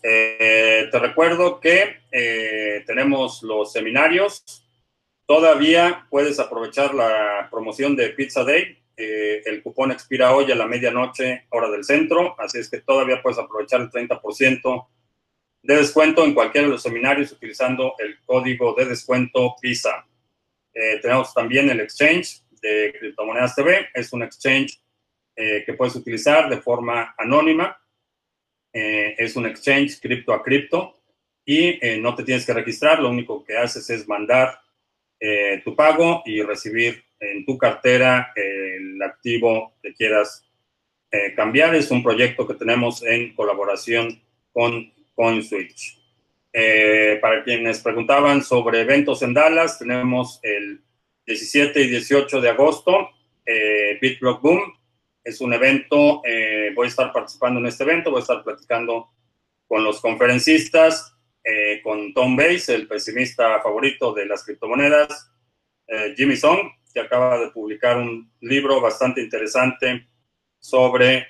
Eh, 0.03 0.89
te 0.91 0.99
recuerdo 0.99 1.61
que 1.61 2.03
eh, 2.13 2.83
tenemos 2.87 3.43
los 3.43 3.73
seminarios. 3.73 4.68
Todavía 5.29 6.07
puedes 6.09 6.41
aprovechar 6.41 6.95
la 6.95 7.49
promoción 7.51 7.95
de 7.95 8.09
Pizza 8.09 8.43
Day. 8.43 8.79
Eh, 8.97 9.43
el 9.45 9.63
cupón 9.63 9.93
expira 9.93 10.35
hoy 10.35 10.51
a 10.51 10.55
la 10.55 10.67
medianoche, 10.67 11.45
hora 11.51 11.69
del 11.69 11.85
centro, 11.85 12.35
así 12.41 12.59
es 12.59 12.71
que 12.71 12.81
todavía 12.81 13.23
puedes 13.23 13.39
aprovechar 13.39 13.83
el 13.83 13.91
30% 13.91 14.89
de 15.63 15.77
descuento 15.77 16.25
en 16.25 16.33
cualquiera 16.35 16.67
de 16.67 16.73
los 16.73 16.83
seminarios 16.83 17.31
utilizando 17.31 17.95
el 17.99 18.19
código 18.25 18.75
de 18.75 18.87
descuento 18.87 19.55
PISA. 19.61 20.07
tenemos 21.03 21.35
también 21.35 21.69
el 21.69 21.81
exchange 21.81 22.43
de 22.63 22.97
Criptomonedas 22.99 23.55
TV. 23.55 23.89
Es 23.93 24.13
un 24.13 24.23
exchange 24.23 24.81
que 25.37 25.75
puedes 25.77 25.95
utilizar 25.95 26.49
de 26.49 26.61
forma 26.61 27.15
anónima 27.19 27.79
eh, 28.73 29.15
es 29.19 29.35
un 29.37 29.47
exchange 29.47 29.99
cripto 30.01 30.33
a 30.33 30.43
cripto 30.43 31.01
y 31.45 31.85
eh, 31.85 31.99
no 31.99 32.15
te 32.15 32.23
tienes 32.23 32.45
que 32.45 32.53
registrar, 32.53 33.01
lo 33.01 33.11
único 33.11 33.43
que 33.43 33.57
haces 33.57 33.89
es 33.91 34.07
mandar 34.07 34.61
eh, 35.21 35.61
tu 35.65 35.75
pago 35.75 36.23
y 36.25 36.43
recibir 36.43 37.03
en 37.21 37.45
tu 37.45 37.59
cartera 37.59 38.33
el 38.37 39.03
activo 39.03 39.75
que 39.83 39.93
quieras 39.93 40.45
cambiar. 41.35 41.75
Es 41.75 41.91
un 41.91 42.03
proyecto 42.03 42.47
que 42.47 42.55
tenemos 42.55 43.03
en 43.03 43.35
colaboración 43.35 44.23
con 44.53 44.93
CoinSwitch. 45.15 45.99
para 47.21 47.43
quienes 47.43 47.81
preguntaban 47.81 48.43
sobre 48.43 48.83
eventos 48.83 49.23
en 49.23 49.35
Dallas, 49.35 49.79
tenemos 49.79 50.39
el 50.43 50.81
17 51.27 51.81
y 51.81 51.89
18 51.89 52.41
de 52.41 52.51
agosto, 52.51 53.11
BitBlock 54.01 54.43
Boom, 54.43 54.79
es 55.29 55.43
un 55.43 55.53
evento, 55.53 56.23
eh, 56.25 56.73
voy 56.75 56.87
a 56.87 56.89
estar 56.89 57.13
participando 57.13 57.61
en 57.61 57.67
este 57.67 57.85
evento, 57.85 58.11
voy 58.11 58.21
a 58.21 58.23
estar 58.23 58.43
platicando 58.43 59.11
con 59.67 59.85
los 59.85 60.01
conferencistas, 60.01 61.15
eh, 61.45 61.81
con 61.83 62.13
Tom 62.13 62.37
Bates, 62.37 62.69
el 62.69 62.87
pesimista 62.87 63.61
favorito 63.61 64.13
de 64.13 64.27
las 64.27 64.45
criptomonedas, 64.45 65.33
eh, 65.87 66.15
Jimmy 66.17 66.37
Song, 66.37 66.71
que 66.93 67.01
acaba 67.01 67.39
de 67.39 67.51
publicar 67.51 67.97
un 67.99 68.31
libro 68.41 68.81
bastante 68.81 69.21
interesante 69.21 70.07
sobre, 70.59 71.29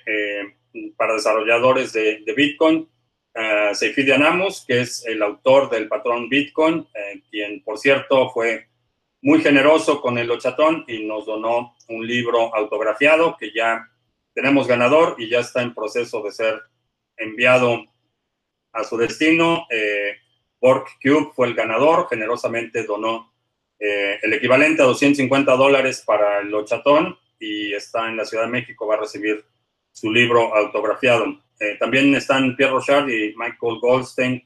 para 0.97 1.13
desarrolladores 1.13 1.93
de, 1.93 2.23
Bitcoin, 2.35 2.89
uh, 3.35 3.75
Seyfidi 3.75 4.11
Anamus, 4.11 4.65
que 4.65 4.81
es 4.81 5.05
el 5.05 5.21
autor 5.21 5.69
del 5.69 5.87
patrón 5.87 6.29
Bitcoin, 6.29 6.87
quien, 7.29 7.61
por 7.63 7.77
cierto, 7.77 8.31
fue 8.31 8.69
muy 9.21 9.41
generoso 9.41 10.01
con 10.01 10.17
el 10.17 10.31
Ochatón 10.31 10.85
y 10.87 11.03
nos 11.03 11.25
donó 11.25 11.75
un 11.89 12.07
libro 12.07 12.55
autografiado 12.55 13.35
que 13.37 13.51
ya 13.53 13.89
tenemos 14.33 14.67
ganador 14.67 15.15
y 15.17 15.29
ya 15.29 15.39
está 15.39 15.61
en 15.61 15.73
proceso 15.73 16.21
de 16.23 16.31
ser 16.31 16.61
enviado 17.17 17.83
a 18.79 18.83
su 18.83 18.97
destino. 18.97 19.67
Eh, 19.69 20.15
Cube 20.59 21.31
fue 21.33 21.47
el 21.47 21.53
ganador, 21.53 22.07
generosamente 22.09 22.83
donó 22.83 23.31
eh, 23.79 24.19
el 24.21 24.33
equivalente 24.33 24.81
a 24.81 24.85
250 24.85 25.55
dólares 25.55 26.03
para 26.05 26.41
el 26.41 26.53
Ochatón 26.53 27.17
y 27.39 27.73
está 27.73 28.09
en 28.09 28.17
la 28.17 28.25
Ciudad 28.25 28.43
de 28.43 28.51
México, 28.51 28.85
va 28.85 28.95
a 28.95 28.99
recibir 28.99 29.45
su 29.91 30.11
libro 30.11 30.53
autografiado. 30.53 31.25
Eh, 31.59 31.77
también 31.79 32.13
están 32.15 32.55
Pierre 32.57 32.73
Rochard 32.73 33.09
y 33.09 33.33
Michael 33.37 33.79
Goldstein 33.79 34.45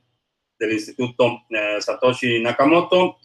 del 0.60 0.74
Instituto 0.74 1.41
eh, 1.50 1.78
Satoshi 1.80 2.41
Nakamoto. 2.41 3.17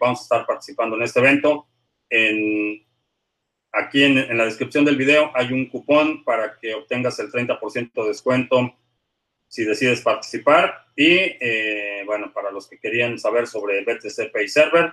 Vamos 0.00 0.20
a 0.20 0.22
estar 0.22 0.46
participando 0.46 0.96
en 0.96 1.02
este 1.02 1.18
evento. 1.18 1.66
En, 2.08 2.86
aquí 3.72 4.04
en, 4.04 4.38
la 4.38 4.44
descripción 4.44 4.84
del 4.84 4.96
video 4.96 5.32
hay 5.34 5.52
un 5.52 5.66
cupón 5.66 6.22
para 6.22 6.56
que 6.58 6.74
obtengas 6.74 7.18
el 7.18 7.30
30% 7.30 7.92
de 7.92 8.08
descuento 8.08 8.74
si 9.48 9.64
decides 9.64 10.00
participar. 10.00 10.86
Y 10.94 11.14
eh, 11.40 12.02
bueno, 12.06 12.32
para 12.32 12.50
los 12.50 12.68
que 12.68 12.78
querían 12.78 13.18
saber 13.18 13.46
sobre 13.46 13.84
BTC 13.84 14.32
Pay 14.32 14.48
Server, 14.48 14.92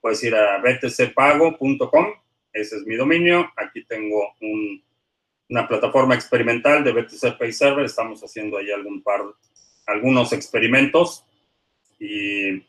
puedes 0.00 0.22
ir 0.24 0.34
a 0.34 0.58
btcpago.com. 0.58 2.06
Ese 2.52 2.76
es 2.76 2.86
mi 2.86 2.96
dominio. 2.96 3.50
Aquí 3.56 3.84
tengo 3.84 4.34
una 5.48 5.66
plataforma 5.68 6.14
experimental 6.14 6.84
de 6.84 6.92
BTC 6.92 7.38
Pay 7.38 7.52
Server. 7.52 7.84
Estamos 7.84 8.22
haciendo 8.22 8.58
ahí 8.58 8.70
algún 8.70 9.02
par, 9.02 9.22
algunos 9.86 10.32
experimentos 10.32 11.24
y 11.98 12.64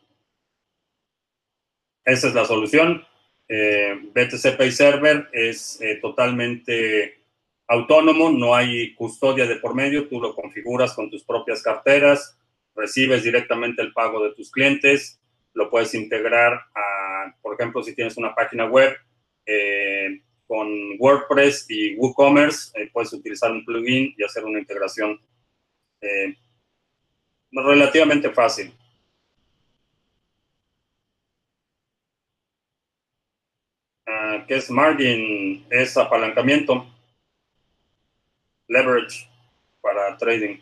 esa 2.06 2.28
es 2.28 2.34
la 2.34 2.45
solución. 2.45 3.06
Eh, 3.48 4.00
BTC 4.13 4.58
Pay 4.58 4.71
Server 4.71 5.28
es 5.32 5.80
eh, 5.82 5.98
totalmente 6.02 7.25
autónomo, 7.67 8.30
no 8.30 8.56
hay 8.56 8.93
custodia 8.95 9.45
de 9.45 9.56
por 9.58 9.75
medio, 9.75 10.08
tú 10.08 10.19
lo 10.19 10.36
configuras 10.36 10.93
con 10.93 11.10
tus 11.10 11.23
propias 11.23 11.62
carteras, 11.62 12.38
recibes 12.75 13.23
directamente 13.23 13.82
el 13.82 13.93
pago 13.93 14.23
de 14.23 14.34
tus 14.34 14.51
clientes, 14.51 15.19
lo 15.54 15.69
puedes 15.69 15.93
integrar 15.93 16.54
a, 16.75 17.36
por 17.41 17.56
ejemplo, 17.56 17.82
si 17.82 17.95
tienes 17.95 18.17
una 18.17 18.36
página 18.36 18.65
web 18.65 18.95
eh, 19.45 20.22
con 20.47 20.68
WordPress 20.99 21.66
y 21.70 21.95
WooCommerce, 21.95 22.89
puedes 22.93 23.13
utilizar 23.13 23.51
un 23.51 23.66
plugin 23.66 24.13
y 24.18 24.24
hacer 24.24 24.43
una 24.45 24.59
integración 24.59 25.20
relativamente 27.51 28.30
fácil. 28.30 28.72
¿Qué 34.47 34.55
es 34.57 34.70
margin? 34.70 35.66
Es 35.72 35.97
apalancamiento, 35.97 36.86
leverage 38.68 39.30
para 39.82 40.18
trading. 40.18 40.59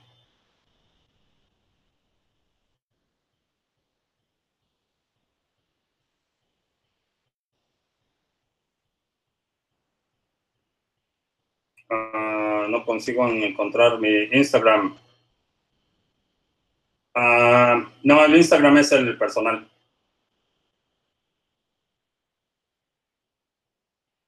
Ah, 11.89 12.66
no 12.70 12.84
consigo 12.86 13.28
encontrar 13.28 13.99
mi 13.99 14.24
Instagram. 14.32 14.97
Ah, 17.16 17.88
no, 18.04 18.26
el 18.26 18.36
Instagram 18.36 18.78
es 18.78 18.91
el 18.91 19.18
personal. 19.18 19.70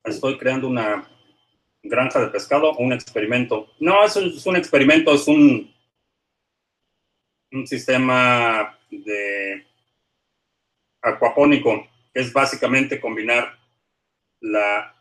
estoy 0.05 0.37
creando 0.37 0.67
una, 0.67 1.07
granja 1.87 2.19
de 2.19 2.27
pescado 2.27 2.71
o 2.71 2.83
un 2.83 2.93
experimento. 2.93 3.71
No, 3.79 4.03
es 4.03 4.15
un, 4.15 4.25
es 4.25 4.45
un 4.45 4.55
experimento, 4.55 5.13
es 5.13 5.27
un, 5.27 5.73
un 7.51 7.67
sistema 7.67 8.77
de 8.89 9.65
acuapónico, 11.01 11.87
que 12.13 12.21
es 12.21 12.33
básicamente 12.33 12.99
combinar 12.99 13.57
la 14.41 14.95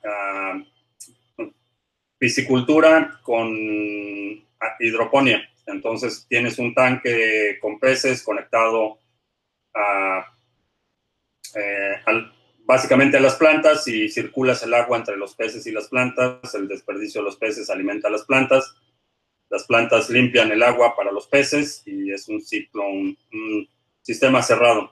uh, 1.39 1.53
piscicultura 2.19 3.21
con 3.23 3.49
hidroponía. 4.81 5.49
Entonces 5.67 6.27
tienes 6.29 6.59
un 6.59 6.75
tanque 6.75 7.59
con 7.61 7.79
peces 7.79 8.23
conectado 8.23 8.99
a, 9.75 10.27
eh, 11.55 12.03
al, 12.05 12.33
básicamente 12.65 13.21
las 13.21 13.37
plantas 13.37 13.87
y 13.89 14.09
circulas 14.09 14.63
el 14.63 14.75
agua 14.75 14.99
entre 14.99 15.17
los 15.17 15.35
peces 15.35 15.67
y 15.67 15.73
las 15.73 15.89
plantas, 15.89 16.55
el 16.55 16.69
desperdicio 16.69 17.21
de 17.21 17.27
los 17.27 17.37
peces 17.37 17.71
alimenta 17.71 18.09
a 18.09 18.11
las 18.11 18.25
plantas, 18.25 18.75
las 19.51 19.65
plantas 19.65 20.11
limpian 20.11 20.51
el 20.51 20.63
agua 20.63 20.97
para 20.97 21.13
los 21.13 21.29
peces 21.29 21.83
y 21.87 22.13
es 22.13 22.29
un 22.29 22.41
ciclo, 22.43 22.89
un 22.89 23.17
sistema 24.03 24.43
cerrado. 24.43 24.91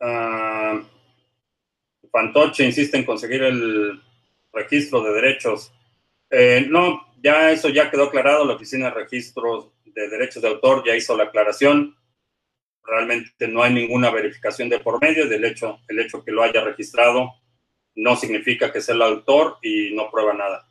Uh, 0.00 0.45
Fantoche 2.16 2.64
insiste 2.64 2.96
en 2.96 3.04
conseguir 3.04 3.42
el 3.42 4.00
registro 4.50 5.02
de 5.02 5.12
derechos. 5.12 5.70
Eh, 6.30 6.64
no, 6.66 7.12
ya 7.22 7.50
eso 7.50 7.68
ya 7.68 7.90
quedó 7.90 8.04
aclarado. 8.04 8.46
La 8.46 8.54
Oficina 8.54 8.86
de 8.86 8.94
Registros 8.94 9.68
de 9.84 10.08
Derechos 10.08 10.42
de 10.42 10.48
Autor 10.48 10.82
ya 10.86 10.96
hizo 10.96 11.14
la 11.14 11.24
aclaración. 11.24 11.94
Realmente 12.82 13.48
no 13.48 13.62
hay 13.62 13.74
ninguna 13.74 14.08
verificación 14.08 14.70
de 14.70 14.80
por 14.80 14.98
medio 14.98 15.28
del 15.28 15.44
hecho, 15.44 15.80
el 15.88 15.98
hecho 15.98 16.24
que 16.24 16.32
lo 16.32 16.42
haya 16.42 16.64
registrado 16.64 17.34
no 17.96 18.16
significa 18.16 18.72
que 18.72 18.80
sea 18.80 18.94
el 18.94 19.02
autor 19.02 19.58
y 19.60 19.92
no 19.94 20.10
prueba 20.10 20.32
nada. 20.32 20.65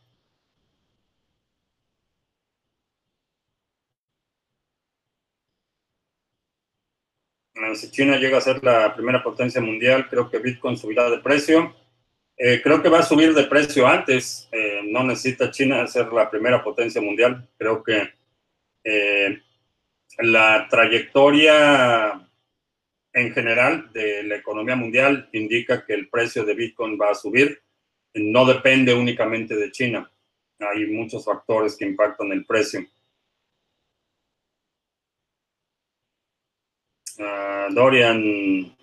Si 7.76 7.92
China 7.92 8.18
llega 8.18 8.38
a 8.38 8.42
ser 8.42 8.64
la 8.64 8.94
primera 8.96 9.24
potencia 9.24 9.62
mundial, 9.62 10.08
creo 10.10 10.30
que 10.30 10.40
Bitcoin 10.40 10.78
subirá 10.78 11.10
de 11.10 11.20
precio. 11.20 11.76
Eh, 12.38 12.62
creo 12.62 12.82
que 12.82 12.90
va 12.90 13.00
a 13.00 13.04
subir 13.04 13.34
de 13.34 13.46
precio 13.46 13.88
antes. 13.88 14.48
Eh, 14.52 14.82
no 14.86 15.04
necesita 15.04 15.52
China 15.52 15.88
ser 15.88 16.12
la 16.12 16.30
primera 16.30 16.64
potencia 16.64 17.02
mundial. 17.02 17.48
Creo 17.58 17.82
que 17.84 18.10
eh, 18.84 19.42
la 20.20 20.68
trayectoria 20.70 22.22
en 23.14 23.34
general 23.34 23.92
de 23.94 24.24
la 24.24 24.36
economía 24.36 24.76
mundial 24.76 25.30
indica 25.32 25.86
que 25.86 25.94
el 25.94 26.10
precio 26.10 26.44
de 26.44 26.56
Bitcoin 26.56 26.98
va 27.00 27.12
a 27.12 27.16
subir. 27.16 27.62
No 28.14 28.46
depende 28.46 28.94
únicamente 28.94 29.56
de 29.56 29.72
China. 29.72 30.10
Hay 30.60 30.86
muchos 30.88 31.26
factores 31.26 31.76
que 31.78 31.86
impactan 31.86 32.32
el 32.32 32.46
precio. 32.46 32.86
Uh, 37.18 37.74
Dorian 37.74 38.76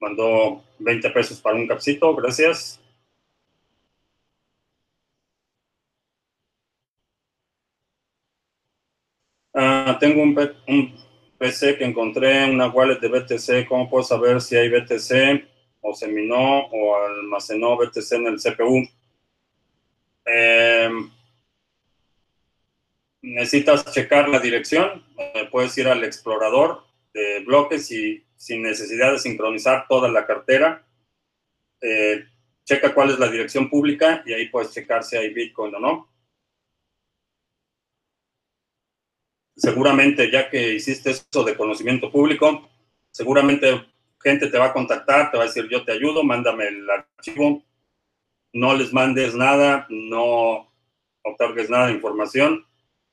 mandó 0.00 0.62
20 0.78 1.10
pesos 1.10 1.40
para 1.40 1.56
un 1.56 1.66
capsito, 1.66 2.14
gracias. 2.14 2.80
Uh, 9.52 9.98
tengo 9.98 10.22
un, 10.22 10.34
PC 11.38 11.76
que 11.76 11.84
encontré 11.84 12.44
en 12.44 12.54
una 12.54 12.68
wallet 12.68 12.98
de 13.00 13.08
BTC. 13.08 13.68
¿Cómo 13.68 13.88
puedo 13.88 14.04
saber 14.04 14.40
si 14.40 14.56
hay 14.56 14.68
BTC 14.68 15.46
o 15.80 15.94
se 15.94 16.08
minó 16.08 16.66
o 16.66 16.96
almacenó 16.96 17.76
BTC 17.76 18.12
en 18.12 18.26
el 18.26 18.36
CPU? 18.36 18.88
Eh, 20.24 20.90
necesitas 23.22 23.92
checar 23.92 24.28
la 24.28 24.38
dirección. 24.40 25.04
Eh, 25.18 25.48
puedes 25.50 25.76
ir 25.78 25.88
al 25.88 26.04
explorador 26.04 26.85
de 27.16 27.40
bloques 27.40 27.90
y 27.90 28.22
sin 28.36 28.62
necesidad 28.62 29.12
de 29.12 29.18
sincronizar 29.18 29.86
toda 29.88 30.08
la 30.10 30.26
cartera. 30.26 30.86
Eh, 31.80 32.24
checa 32.64 32.92
cuál 32.92 33.10
es 33.10 33.18
la 33.18 33.30
dirección 33.30 33.70
pública 33.70 34.22
y 34.26 34.34
ahí 34.34 34.48
puedes 34.50 34.72
checar 34.72 35.02
si 35.02 35.16
hay 35.16 35.32
Bitcoin 35.32 35.74
o 35.76 35.80
no. 35.80 36.12
Seguramente, 39.56 40.30
ya 40.30 40.50
que 40.50 40.74
hiciste 40.74 41.10
eso 41.10 41.42
de 41.42 41.56
conocimiento 41.56 42.12
público, 42.12 42.68
seguramente 43.10 43.86
gente 44.22 44.48
te 44.48 44.58
va 44.58 44.66
a 44.66 44.72
contactar, 44.74 45.30
te 45.30 45.38
va 45.38 45.44
a 45.44 45.46
decir 45.46 45.66
yo 45.70 45.84
te 45.84 45.92
ayudo, 45.92 46.22
mándame 46.22 46.68
el 46.68 46.90
archivo. 46.90 47.64
No 48.52 48.74
les 48.74 48.92
mandes 48.92 49.34
nada, 49.34 49.86
no 49.88 50.70
otorgues 51.22 51.70
nada 51.70 51.86
de 51.86 51.94
información. 51.94 52.66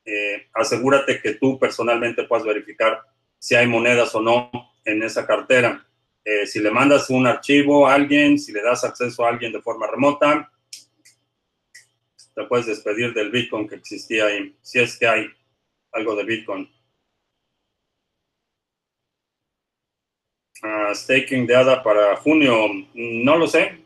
Eh, 0.04 0.50
asegúrate 0.54 1.22
que 1.22 1.36
tú 1.36 1.58
personalmente 1.58 2.24
puedas 2.24 2.46
verificar 2.46 3.13
si 3.44 3.56
hay 3.56 3.68
monedas 3.68 4.16
o 4.16 4.22
no 4.22 4.50
en 4.86 5.04
esa 5.04 5.28
cartera. 5.28 5.86
Eh, 6.24 6.48
si 6.48 6.62
le 6.62 6.72
mandas 6.72 7.10
un 7.10 7.28
archivo 7.28 7.86
a 7.86 7.94
alguien, 7.94 8.40
si 8.40 8.54
le 8.54 8.62
das 8.62 8.86
acceso 8.86 9.26
a 9.26 9.30
alguien 9.30 9.52
de 9.52 9.62
forma 9.62 9.86
remota, 9.86 10.50
te 12.34 12.44
puedes 12.46 12.68
despedir 12.68 13.14
del 13.14 13.32
Bitcoin 13.32 13.68
que 13.68 13.76
existía 13.76 14.28
ahí, 14.28 14.56
si 14.62 14.80
es 14.80 14.98
que 14.98 15.08
hay 15.08 15.28
algo 15.92 16.16
de 16.16 16.24
Bitcoin. 16.24 16.72
Uh, 20.64 20.96
staking 20.96 21.46
de 21.46 21.54
ADA 21.54 21.84
para 21.84 22.16
junio, 22.16 22.56
no 22.94 23.36
lo 23.36 23.46
sé. 23.46 23.78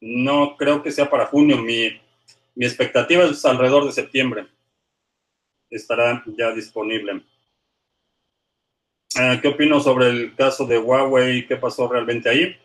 No 0.00 0.56
creo 0.56 0.82
que 0.82 0.90
sea 0.90 1.08
para 1.08 1.26
junio. 1.26 1.58
Mi, 1.58 2.00
mi 2.56 2.66
expectativa 2.66 3.26
es 3.26 3.44
alrededor 3.44 3.86
de 3.86 3.92
septiembre. 3.92 4.48
Estará 5.70 6.24
ya 6.26 6.50
disponible. 6.50 7.22
Eh, 9.18 9.38
¿Qué 9.42 9.48
opino 9.48 9.80
sobre 9.80 10.08
el 10.08 10.34
caso 10.36 10.66
de 10.66 10.78
Huawei? 10.78 11.46
¿Qué 11.46 11.56
pasó 11.56 11.88
realmente 11.88 12.28
ahí? 12.28 12.56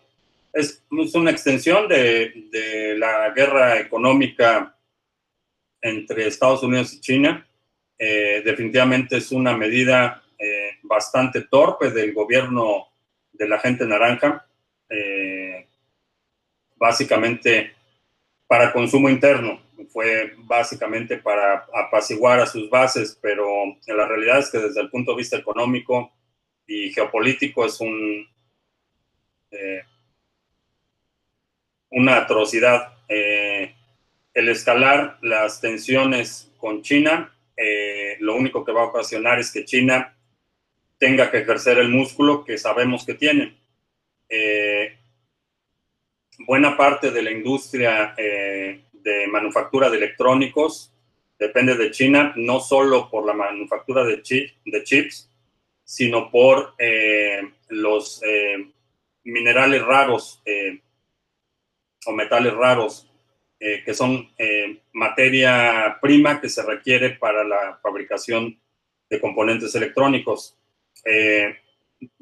Es, 0.54 0.84
una 0.90 1.32
extensión 1.32 1.88
de, 1.88 2.48
de, 2.52 2.98
la 2.98 3.32
guerra 3.32 3.80
económica 3.80 4.76
entre 5.82 6.28
Estados 6.28 6.64
Unidos 6.64 6.94
y 6.94 7.02
China. 7.02 7.48
Eh, 7.98 8.42
definitivamente 8.44 9.18
es 9.18 9.32
una 9.32 9.56
medida 9.56 10.24
eh, 10.38 10.72
bastante 10.84 11.42
torpe 11.42 11.92
del 11.92 12.14
gobierno 12.14 12.88
de 13.32 13.48
la 13.48 13.60
gente 13.60 13.86
naranja, 13.86 14.46
eh, 14.90 15.68
básicamente 16.76 17.74
para 18.48 18.74
consumo 18.74 19.10
interno. 19.10 19.62
Fue 19.90 20.34
básicamente 20.40 21.18
para 21.18 21.66
apaciguar 21.74 22.40
a 22.40 22.46
sus 22.46 22.70
bases, 22.70 23.18
pero 23.22 23.48
la 23.88 24.08
realidad 24.08 24.40
es 24.40 24.50
que 24.50 24.58
desde 24.58 24.82
el 24.82 24.90
punto 24.90 25.12
de 25.12 25.18
vista 25.18 25.38
económico, 25.38 26.12
y 26.68 26.92
geopolítico 26.92 27.66
es 27.66 27.80
un, 27.80 28.28
eh, 29.52 29.84
una 31.92 32.18
atrocidad. 32.18 32.94
Eh, 33.08 33.74
el 34.34 34.50
escalar 34.50 35.18
las 35.22 35.62
tensiones 35.62 36.52
con 36.58 36.82
China, 36.82 37.34
eh, 37.56 38.18
lo 38.20 38.36
único 38.36 38.66
que 38.66 38.72
va 38.72 38.82
a 38.82 38.88
ocasionar 38.88 39.40
es 39.40 39.52
que 39.52 39.66
China 39.66 40.18
tenga 40.98 41.32
que 41.32 41.40
ejercer 41.40 41.78
el 41.78 41.90
músculo 41.90 42.44
que 42.44 42.58
sabemos 42.58 43.06
que 43.06 43.14
tiene. 43.14 43.58
buena 46.40 46.76
parte 46.76 47.12
de 47.12 47.22
la 47.22 47.32
industria 47.32 48.14
de 48.18 49.28
manufactura 49.28 49.90
de 49.90 49.98
electrónicos 49.98 50.94
depende 51.40 51.76
de 51.76 51.92
China, 51.92 52.34
no 52.36 52.60
solo 52.60 53.10
por 53.10 53.26
la 53.26 53.34
manufactura 53.34 54.04
de, 54.04 54.22
de 54.66 54.84
chips, 54.84 55.30
sino 55.86 56.32
por 56.32 56.74
eh, 56.80 57.42
los 57.70 58.22
eh, 58.24 58.72
minerales 59.24 59.84
raros 59.84 60.42
eh, 60.44 60.82
o 62.08 62.12
metales 62.12 62.54
raros, 62.54 63.10
que 63.58 63.94
son 63.96 64.30
materia 64.92 65.98
prima 66.00 66.40
que 66.40 66.50
se 66.50 66.62
requiere 66.62 67.12
para 67.12 67.44
la 67.44 67.80
fabricación 67.82 68.60
de 69.10 69.20
componentes 69.20 69.74
electrónicos. 69.74 70.56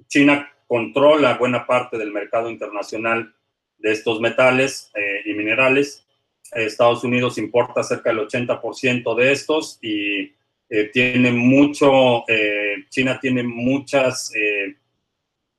China 0.07 0.49
controla 0.65 1.33
buena 1.33 1.67
parte 1.67 1.97
del 1.97 2.13
mercado 2.13 2.49
internacional 2.49 3.35
de 3.77 3.91
estos 3.91 4.21
metales 4.21 4.89
y 5.25 5.33
minerales. 5.33 6.07
Estados 6.53 7.03
Unidos 7.03 7.37
importa 7.37 7.83
cerca 7.83 8.11
del 8.11 8.25
80% 8.25 9.13
de 9.15 9.31
estos 9.33 9.79
y 9.81 10.33
eh, 10.75 10.89
tiene 10.91 11.31
mucho, 11.31 12.27
eh, 12.27 12.85
China 12.89 13.19
tiene 13.21 13.43
muchas, 13.43 14.33
eh, 14.35 14.75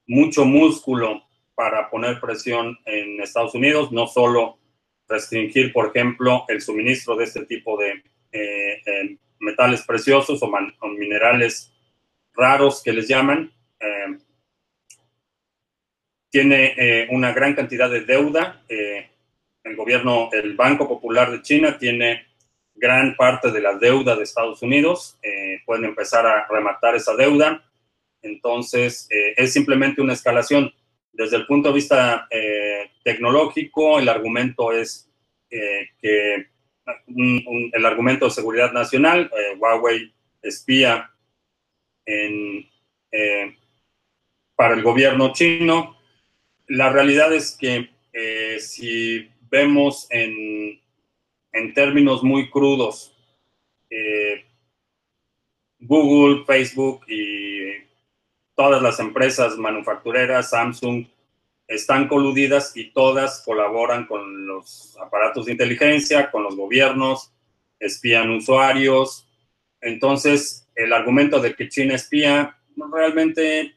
mucho 0.08 0.44
músculo 0.44 1.22
para 1.54 1.88
poner 1.88 2.18
presión 2.18 2.76
en 2.84 3.20
Estados 3.20 3.54
Unidos, 3.54 3.92
no 3.92 4.08
solo 4.08 4.58
restringir, 5.08 5.72
por 5.72 5.90
ejemplo, 5.90 6.44
el 6.48 6.60
suministro 6.60 7.14
de 7.14 7.26
este 7.26 7.46
tipo 7.46 7.78
de 7.78 8.02
metales 9.38 9.82
preciosos 9.82 10.42
o, 10.42 10.46
o, 10.46 10.88
minerales 10.88 11.72
raros 12.32 12.82
que 12.82 12.92
les 12.92 13.06
llaman. 13.06 13.52
tiene 16.28 17.06
una 17.10 17.32
gran 17.32 17.54
cantidad 17.54 17.88
de 17.88 18.00
deuda. 18.00 18.64
el 18.68 19.76
gobierno, 19.76 20.28
el 20.32 20.56
Banco 20.56 20.88
Popular 20.88 21.30
de 21.30 21.40
China 21.40 21.78
tiene 21.78 22.34
gran 22.74 23.16
parte 23.16 23.50
de 23.50 23.60
la 23.60 23.76
deuda 23.76 24.16
de 24.16 24.24
Estados 24.24 24.62
Unidos. 24.62 25.18
pueden 25.66 25.84
empezar 25.84 26.26
a 26.26 26.46
rematar 26.48 26.94
esa 26.94 27.14
deuda 27.14 27.62
entonces, 28.24 29.06
eh, 29.10 29.34
es 29.36 29.52
simplemente 29.52 30.00
una 30.00 30.14
escalación. 30.14 30.72
Desde 31.12 31.36
el 31.36 31.46
punto 31.46 31.68
de 31.68 31.74
vista 31.74 32.26
eh, 32.30 32.90
tecnológico, 33.04 33.98
el 33.98 34.08
argumento 34.08 34.72
es 34.72 35.08
eh, 35.50 35.90
que 36.00 36.48
el 37.72 37.86
argumento 37.86 38.26
de 38.26 38.30
seguridad 38.30 38.72
nacional, 38.72 39.30
Huawei 39.58 40.12
espía 40.42 41.10
para 44.54 44.74
el 44.74 44.82
gobierno 44.82 45.32
chino. 45.32 45.96
La 46.66 46.90
realidad 46.90 47.32
es 47.32 47.56
que 47.56 47.88
si 48.60 49.30
vemos 49.48 50.06
en, 50.10 50.78
en 51.55 51.72
términos 51.72 52.22
muy 52.22 52.50
crudos, 52.50 53.16
Google, 55.78 56.44
Facebook 56.44 57.05
y 57.09 57.84
todas 58.55 58.82
las 58.82 59.00
empresas 59.00 59.57
manufactureras, 59.57 60.50
Samsung, 60.50 61.07
están 61.66 62.09
coludidas 62.09 62.76
y 62.76 62.90
todas 62.92 63.42
colaboran 63.44 64.07
con 64.07 64.46
los 64.46 64.96
aparatos 65.00 65.46
de 65.46 65.52
inteligencia, 65.52 66.30
con 66.30 66.42
los 66.42 66.57
gobiernos, 66.57 67.32
espían 67.78 68.30
usuarios. 68.30 69.28
Entonces, 69.80 70.68
el 70.74 70.92
argumento 70.92 71.40
de 71.40 71.55
que 71.55 71.68
China 71.68 71.94
espía 71.94 72.59
realmente 72.92 73.74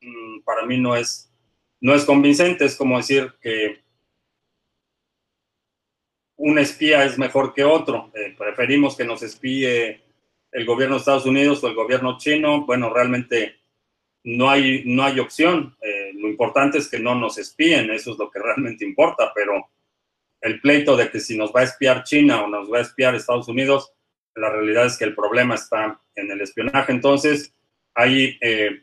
mm, 0.00 0.40
para 0.44 0.66
mí 0.66 0.78
no 0.78 0.96
es, 0.96 1.30
no 1.80 1.94
es 1.94 2.04
convincente. 2.04 2.64
Es 2.64 2.76
como 2.76 2.98
decir 2.98 3.32
que 3.40 3.80
un 6.42 6.58
espía 6.58 7.04
es 7.04 7.18
mejor 7.18 7.52
que 7.52 7.64
otro. 7.64 8.10
Eh, 8.14 8.34
preferimos 8.36 8.96
que 8.96 9.04
nos 9.04 9.22
espíe 9.22 10.00
el 10.50 10.64
gobierno 10.64 10.94
de 10.94 11.00
Estados 11.00 11.26
Unidos 11.26 11.62
o 11.62 11.68
el 11.68 11.74
gobierno 11.74 12.16
chino. 12.16 12.64
Bueno, 12.64 12.88
realmente 12.88 13.56
no 14.24 14.48
hay, 14.48 14.82
no 14.86 15.04
hay 15.04 15.20
opción. 15.20 15.76
Eh, 15.82 16.12
lo 16.14 16.28
importante 16.28 16.78
es 16.78 16.88
que 16.88 16.98
no 16.98 17.14
nos 17.14 17.36
espíen, 17.36 17.90
eso 17.90 18.12
es 18.12 18.18
lo 18.18 18.30
que 18.30 18.38
realmente 18.38 18.86
importa, 18.86 19.32
pero 19.34 19.68
el 20.40 20.62
pleito 20.62 20.96
de 20.96 21.10
que 21.10 21.20
si 21.20 21.36
nos 21.36 21.52
va 21.54 21.60
a 21.60 21.64
espiar 21.64 22.04
China 22.04 22.42
o 22.42 22.48
nos 22.48 22.72
va 22.72 22.78
a 22.78 22.82
espiar 22.82 23.14
Estados 23.14 23.48
Unidos, 23.48 23.92
la 24.34 24.48
realidad 24.48 24.86
es 24.86 24.96
que 24.96 25.04
el 25.04 25.14
problema 25.14 25.56
está 25.56 26.00
en 26.14 26.30
el 26.30 26.40
espionaje. 26.40 26.90
Entonces, 26.90 27.54
hay, 27.92 28.38
eh, 28.40 28.80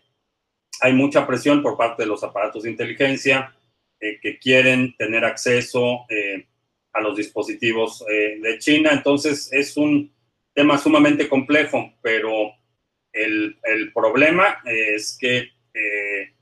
hay 0.81 0.93
mucha 0.93 1.25
presión 1.25 1.63
por 1.63 1.75
parte 1.75 2.03
de 2.03 2.09
los 2.09 2.23
aparatos 2.23 2.63
de 2.63 2.69
inteligencia 2.69 3.51
que 3.99 4.37
quieren 4.37 4.95
tener 4.95 5.25
acceso 5.25 6.05
a 6.93 7.01
los 7.01 7.15
dispositivos 7.15 8.03
de 8.07 8.57
China. 8.59 8.91
Entonces, 8.91 9.51
es 9.51 9.77
un 9.77 10.11
tema 10.53 10.77
sumamente 10.77 11.29
complejo, 11.29 11.93
pero 12.01 12.51
el, 13.13 13.91
problema 13.93 14.59
es 14.65 15.17
que 15.19 15.49
eh, 15.73 16.33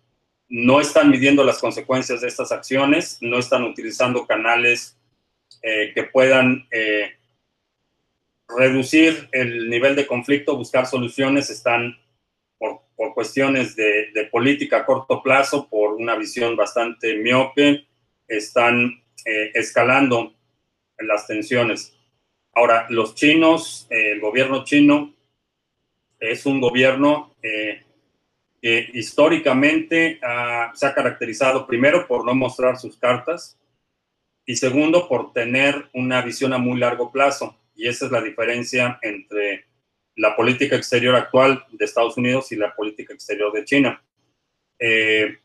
no 0.50 0.80
están 0.80 1.10
midiendo 1.10 1.44
las 1.44 1.60
consecuencias 1.60 2.22
de 2.22 2.28
estas 2.28 2.52
acciones, 2.52 3.18
no 3.22 3.40
están 3.40 3.64
utilizando 3.64 4.26
canales 4.26 4.98
eh, 5.62 5.92
que 5.94 6.04
puedan 6.04 6.68
eh, 6.72 7.12
reducir 8.48 9.28
el 9.32 9.70
nivel 9.70 9.96
de 9.96 10.08
conflicto, 10.08 10.58
buscar 10.58 10.86
soluciones, 10.86 11.50
están 11.50 11.98
por, 12.58 12.82
cuestiones 13.14 13.76
de, 13.76 14.12
de, 14.14 14.26
política 14.26 14.78
a 14.78 14.86
corto 14.86 15.22
plazo, 15.22 15.70
por 15.70 15.94
una 15.94 16.16
visión 16.16 16.56
bastante 16.56 17.16
miope, 17.18 17.86
están 18.28 19.04
escalando 19.26 20.34
las 21.00 21.28
tensiones. 21.28 21.98
Ahora, 22.54 22.88
los 22.90 23.16
chinos, 23.16 23.86
el 23.90 24.22
gobierno 24.22 24.64
chino, 24.64 25.14
es 26.20 26.46
un 26.46 26.62
gobierno 26.62 27.36
eh, 27.42 27.84
que 28.62 28.90
históricamente 28.94 30.20
se 30.74 30.86
ha 30.86 30.94
caracterizado 30.94 31.68
primero 31.68 32.08
por 32.08 32.26
no 32.26 32.34
mostrar 32.34 32.78
sus 32.78 32.98
cartas 32.98 33.60
y 34.46 34.56
segundo 34.56 35.08
por 35.08 35.34
tener 35.34 35.90
una 35.94 36.22
visión 36.22 36.54
a 36.54 36.58
muy 36.58 36.80
largo 36.80 37.12
plazo. 37.12 37.58
Y 37.76 37.88
esa 37.88 38.06
es 38.06 38.12
la 38.12 38.22
diferencia 38.22 39.00
entre 39.02 39.66
la 40.16 40.36
política 40.36 40.76
exterior 40.76 41.16
actual 41.16 41.66
de 41.72 41.84
Estados 41.84 42.16
Unidos 42.18 42.52
y 42.52 42.56
la 42.56 42.74
política 42.74 43.14
exterior 43.14 43.52
de 43.52 43.66
China. 43.66 44.02
Eh, 44.80 45.40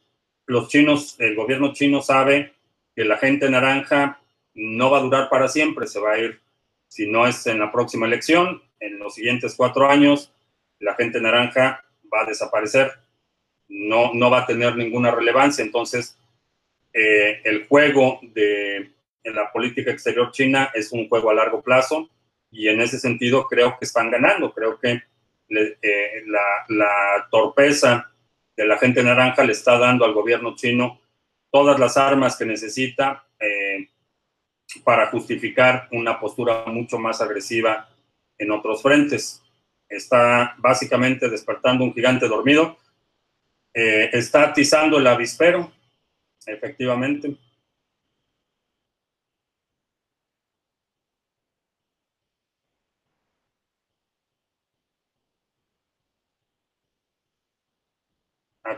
los 0.46 0.68
chinos, 0.68 1.16
el 1.18 1.34
gobierno 1.34 1.72
chino 1.72 2.02
sabe 2.02 2.54
que 3.00 3.06
la 3.06 3.16
gente 3.16 3.48
naranja 3.48 4.20
no 4.52 4.90
va 4.90 4.98
a 4.98 5.00
durar 5.00 5.30
para 5.30 5.48
siempre, 5.48 5.86
se 5.86 5.98
va 5.98 6.12
a 6.12 6.18
ir, 6.18 6.38
si 6.86 7.06
no 7.06 7.26
es 7.26 7.46
en 7.46 7.58
la 7.58 7.72
próxima 7.72 8.04
elección, 8.04 8.62
en 8.78 8.98
los 8.98 9.14
siguientes 9.14 9.54
cuatro 9.54 9.88
años, 9.88 10.34
la 10.80 10.94
gente 10.96 11.18
naranja 11.18 11.82
va 12.12 12.20
a 12.20 12.26
desaparecer, 12.26 12.92
no, 13.68 14.12
no 14.12 14.30
va 14.30 14.40
a 14.40 14.46
tener 14.46 14.76
ninguna 14.76 15.12
relevancia. 15.12 15.64
Entonces, 15.64 16.18
eh, 16.92 17.40
el 17.44 17.66
juego 17.68 18.20
de 18.20 18.90
en 19.24 19.34
la 19.34 19.50
política 19.50 19.92
exterior 19.92 20.30
china 20.30 20.70
es 20.74 20.92
un 20.92 21.08
juego 21.08 21.30
a 21.30 21.34
largo 21.34 21.62
plazo 21.62 22.10
y 22.50 22.68
en 22.68 22.82
ese 22.82 22.98
sentido 22.98 23.46
creo 23.46 23.78
que 23.78 23.86
están 23.86 24.10
ganando. 24.10 24.52
Creo 24.52 24.78
que 24.78 25.00
eh, 25.48 26.22
la, 26.26 27.28
torpeza 27.30 28.10
de 28.54 28.66
la 28.66 28.76
gente 28.76 29.02
naranja 29.02 29.42
le 29.42 29.52
está 29.52 29.78
dando 29.78 30.04
al 30.04 30.12
gobierno 30.12 30.54
chino 30.54 31.00
todas 31.50 31.78
las 31.78 31.96
armas 31.96 32.36
que 32.36 32.44
necesita 32.44 33.24
eh, 33.38 33.88
para 34.84 35.08
justificar 35.08 35.88
una 35.92 36.20
postura 36.20 36.64
mucho 36.66 36.98
más 36.98 37.20
agresiva 37.20 37.88
en 38.38 38.50
otros 38.52 38.82
frentes 38.82 39.42
está 39.90 40.54
básicamente 40.58 41.28
despertando 41.28 41.84
un 41.84 41.92
gigante 41.92 42.28
dormido. 42.28 42.78
Eh, 43.74 44.10
está 44.12 44.44
atizando 44.44 44.98
el 44.98 45.06
avispero, 45.06 45.70
efectivamente. 46.46 47.36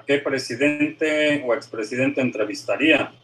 ¿A 0.02 0.04
qué 0.04 0.18
presidente 0.18 1.44
o 1.46 1.54
expresidente 1.54 2.20
entrevistaría? 2.20 3.14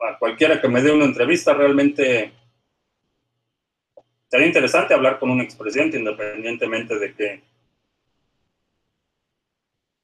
A 0.00 0.18
cualquiera 0.18 0.60
que 0.60 0.66
me 0.66 0.82
dé 0.82 0.90
una 0.90 1.04
entrevista, 1.04 1.54
realmente 1.54 2.32
sería 4.28 4.48
interesante 4.48 4.94
hablar 4.94 5.20
con 5.20 5.30
un 5.30 5.40
expresidente, 5.40 5.96
independientemente 5.96 6.98
de 6.98 7.14
que 7.14 7.42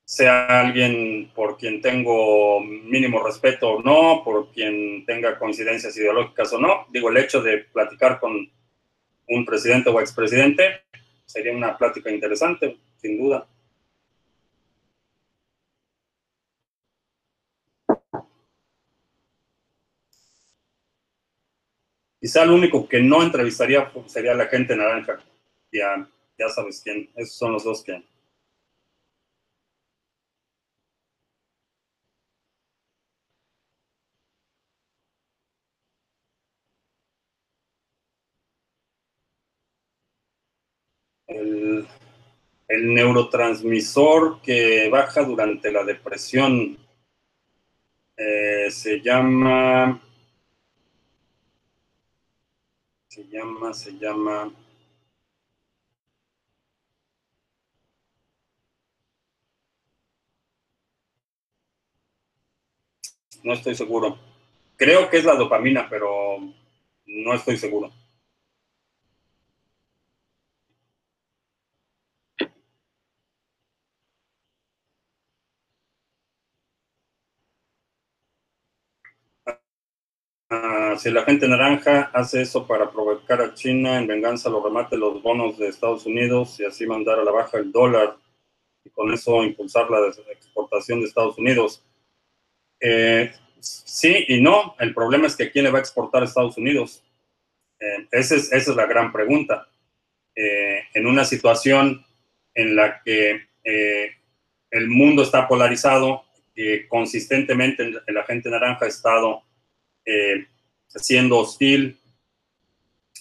sea 0.04 0.60
alguien 0.60 1.32
por 1.34 1.58
quien 1.58 1.80
tengo 1.80 2.60
mínimo 2.60 3.20
respeto 3.20 3.70
o 3.70 3.82
no, 3.82 4.22
por 4.22 4.52
quien 4.52 5.04
tenga 5.04 5.36
coincidencias 5.36 5.96
ideológicas 5.96 6.52
o 6.52 6.60
no. 6.60 6.86
Digo, 6.90 7.10
el 7.10 7.16
hecho 7.16 7.42
de 7.42 7.58
platicar 7.58 8.20
con 8.20 8.48
un 9.26 9.44
presidente 9.44 9.90
o 9.90 9.98
expresidente 10.00 10.82
sería 11.26 11.52
una 11.52 11.76
plática 11.76 12.08
interesante, 12.08 12.78
sin 12.98 13.18
duda. 13.18 13.48
Quizá 22.20 22.42
el 22.42 22.50
único 22.50 22.86
que 22.86 23.00
no 23.00 23.22
entrevistaría 23.22 23.90
sería 24.06 24.34
la 24.34 24.46
gente 24.46 24.76
naranja. 24.76 25.18
Ya, 25.72 26.06
ya 26.38 26.48
sabes 26.50 26.82
quién. 26.84 27.10
Esos 27.16 27.36
son 27.36 27.52
los 27.52 27.64
dos 27.64 27.82
que. 27.82 28.02
El, 41.28 41.86
neurotransmisor 42.68 44.40
que 44.42 44.88
baja 44.90 45.22
durante 45.22 45.72
la 45.72 45.84
depresión 45.84 46.78
eh, 48.16 48.70
se 48.70 49.00
llama 49.00 50.00
se 53.20 53.28
llama, 53.36 53.74
se 53.74 53.92
llama... 53.98 54.50
No 63.44 63.52
estoy 63.52 63.74
seguro. 63.74 64.18
Creo 64.76 65.10
que 65.10 65.18
es 65.18 65.24
la 65.24 65.34
dopamina, 65.34 65.88
pero 65.90 66.38
no 67.06 67.34
estoy 67.34 67.56
seguro. 67.58 67.90
Ah, 80.50 80.89
si 81.00 81.10
la 81.10 81.24
gente 81.24 81.48
naranja 81.48 82.10
hace 82.12 82.42
eso 82.42 82.66
para 82.66 82.90
provocar 82.90 83.40
a 83.40 83.54
China 83.54 83.98
en 83.98 84.06
venganza, 84.06 84.50
lo 84.50 84.62
remate 84.62 84.98
los 84.98 85.22
bonos 85.22 85.56
de 85.56 85.68
Estados 85.68 86.04
Unidos 86.04 86.60
y 86.60 86.66
así 86.66 86.86
mandar 86.86 87.18
a 87.18 87.24
la 87.24 87.30
baja 87.30 87.56
el 87.56 87.72
dólar 87.72 88.16
y 88.84 88.90
con 88.90 89.10
eso 89.10 89.42
impulsar 89.42 89.90
la 89.90 90.08
exportación 90.30 91.00
de 91.00 91.06
Estados 91.06 91.38
Unidos. 91.38 91.82
Eh, 92.80 93.32
sí 93.60 94.26
y 94.28 94.42
no. 94.42 94.76
El 94.78 94.92
problema 94.92 95.26
es 95.26 95.36
que 95.36 95.50
quién 95.50 95.64
le 95.64 95.70
va 95.70 95.78
a 95.78 95.80
exportar 95.80 96.20
a 96.20 96.26
Estados 96.26 96.58
Unidos. 96.58 97.02
Eh, 97.78 98.06
esa, 98.10 98.34
es, 98.34 98.68
la 98.68 98.84
gran 98.84 99.10
pregunta. 99.10 99.68
Eh, 100.34 100.82
en 100.92 101.06
una 101.06 101.24
situación 101.24 102.04
en 102.54 102.76
la 102.76 103.00
que 103.02 103.48
el 104.70 104.88
mundo 104.88 105.22
está 105.22 105.48
polarizado, 105.48 106.24
que 106.54 106.86
consistentemente 106.88 107.90
la 108.08 108.24
gente 108.24 108.50
naranja 108.50 108.84
ha 108.84 108.88
estado 108.88 109.44
siendo 110.94 111.38
hostil, 111.38 111.98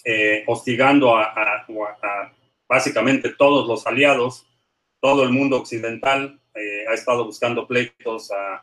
eh, 0.04 0.44
hostigando 0.46 1.16
a, 1.16 1.66
básicamente 2.68 3.30
todos 3.30 3.66
los 3.66 3.86
aliados, 3.86 4.46
todo 5.00 5.22
el 5.24 5.30
mundo 5.30 5.56
occidental 5.56 6.40
eh, 6.54 6.84
ha 6.88 6.94
estado 6.94 7.24
buscando 7.24 7.66
pleitos 7.66 8.30
a 8.30 8.62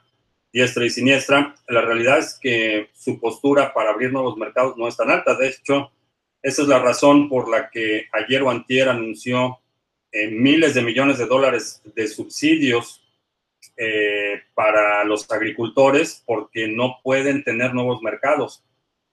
diestra 0.51 0.85
y 0.85 0.89
siniestra. 0.89 1.55
La 1.67 1.81
realidad 1.81 2.19
es 2.19 2.37
que 2.41 2.89
su 2.93 3.19
postura 3.19 3.73
para 3.73 3.91
abrir 3.91 4.11
nuevos 4.11 4.37
mercados 4.37 4.77
no 4.77 4.87
es 4.87 4.95
tan 4.95 5.09
alta. 5.09 5.35
De 5.35 5.49
hecho, 5.49 5.91
esa 6.41 6.61
es 6.61 6.67
la 6.67 6.79
razón 6.79 7.29
por 7.29 7.49
la 7.49 7.69
que 7.69 8.07
ayer 8.13 8.41
o 8.43 8.49
antier 8.49 8.89
anunció 8.89 9.59
miles 10.31 10.73
de 10.73 10.81
millones 10.81 11.17
de 11.17 11.25
dólares 11.25 11.81
de 11.83 12.07
subsidios 12.07 13.03
eh, 13.79 14.41
para 14.55 15.03
los 15.03 15.29
agricultores 15.31 16.23
porque 16.25 16.67
no 16.67 16.99
pueden 17.03 17.43
tener 17.43 17.75
nuevos 17.75 18.01
mercados. 18.01 18.63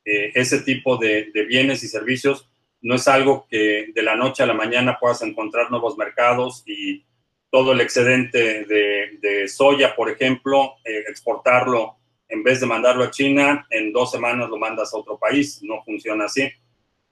Eh, 0.05 0.33
ese 0.35 0.61
tipo 0.61 0.97
de, 0.97 1.31
bienes 1.49 1.83
y 1.83 1.89
servicios 1.89 2.49
no 2.83 2.95
es 2.97 3.09
algo 3.09 3.47
que 3.49 3.89
de 3.95 4.03
la 4.03 4.15
noche 4.15 4.43
a 4.43 4.47
la 4.47 4.55
mañana 4.55 4.99
puedas 5.01 5.23
encontrar 5.23 5.71
nuevos 5.71 5.97
mercados 5.97 6.63
y 6.67 7.05
todo 7.51 7.73
el 7.73 7.81
excedente 7.81 8.65
de, 8.65 9.49
soya, 9.49 9.95
por 9.95 10.11
ejemplo, 10.11 10.75
eh, 10.85 11.05
exportarlo 11.09 11.97
en 12.29 12.43
vez 12.43 12.61
de 12.61 12.67
mandarlo 12.67 13.05
a 13.05 13.11
China, 13.11 13.67
en 13.71 13.93
dos 13.93 14.11
semanas 14.11 14.51
lo 14.51 14.59
mandas 14.59 14.93
a 14.93 14.99
otro 14.99 15.19
país. 15.19 15.63
No 15.63 15.83
funciona 15.85 16.25
así. 16.25 16.51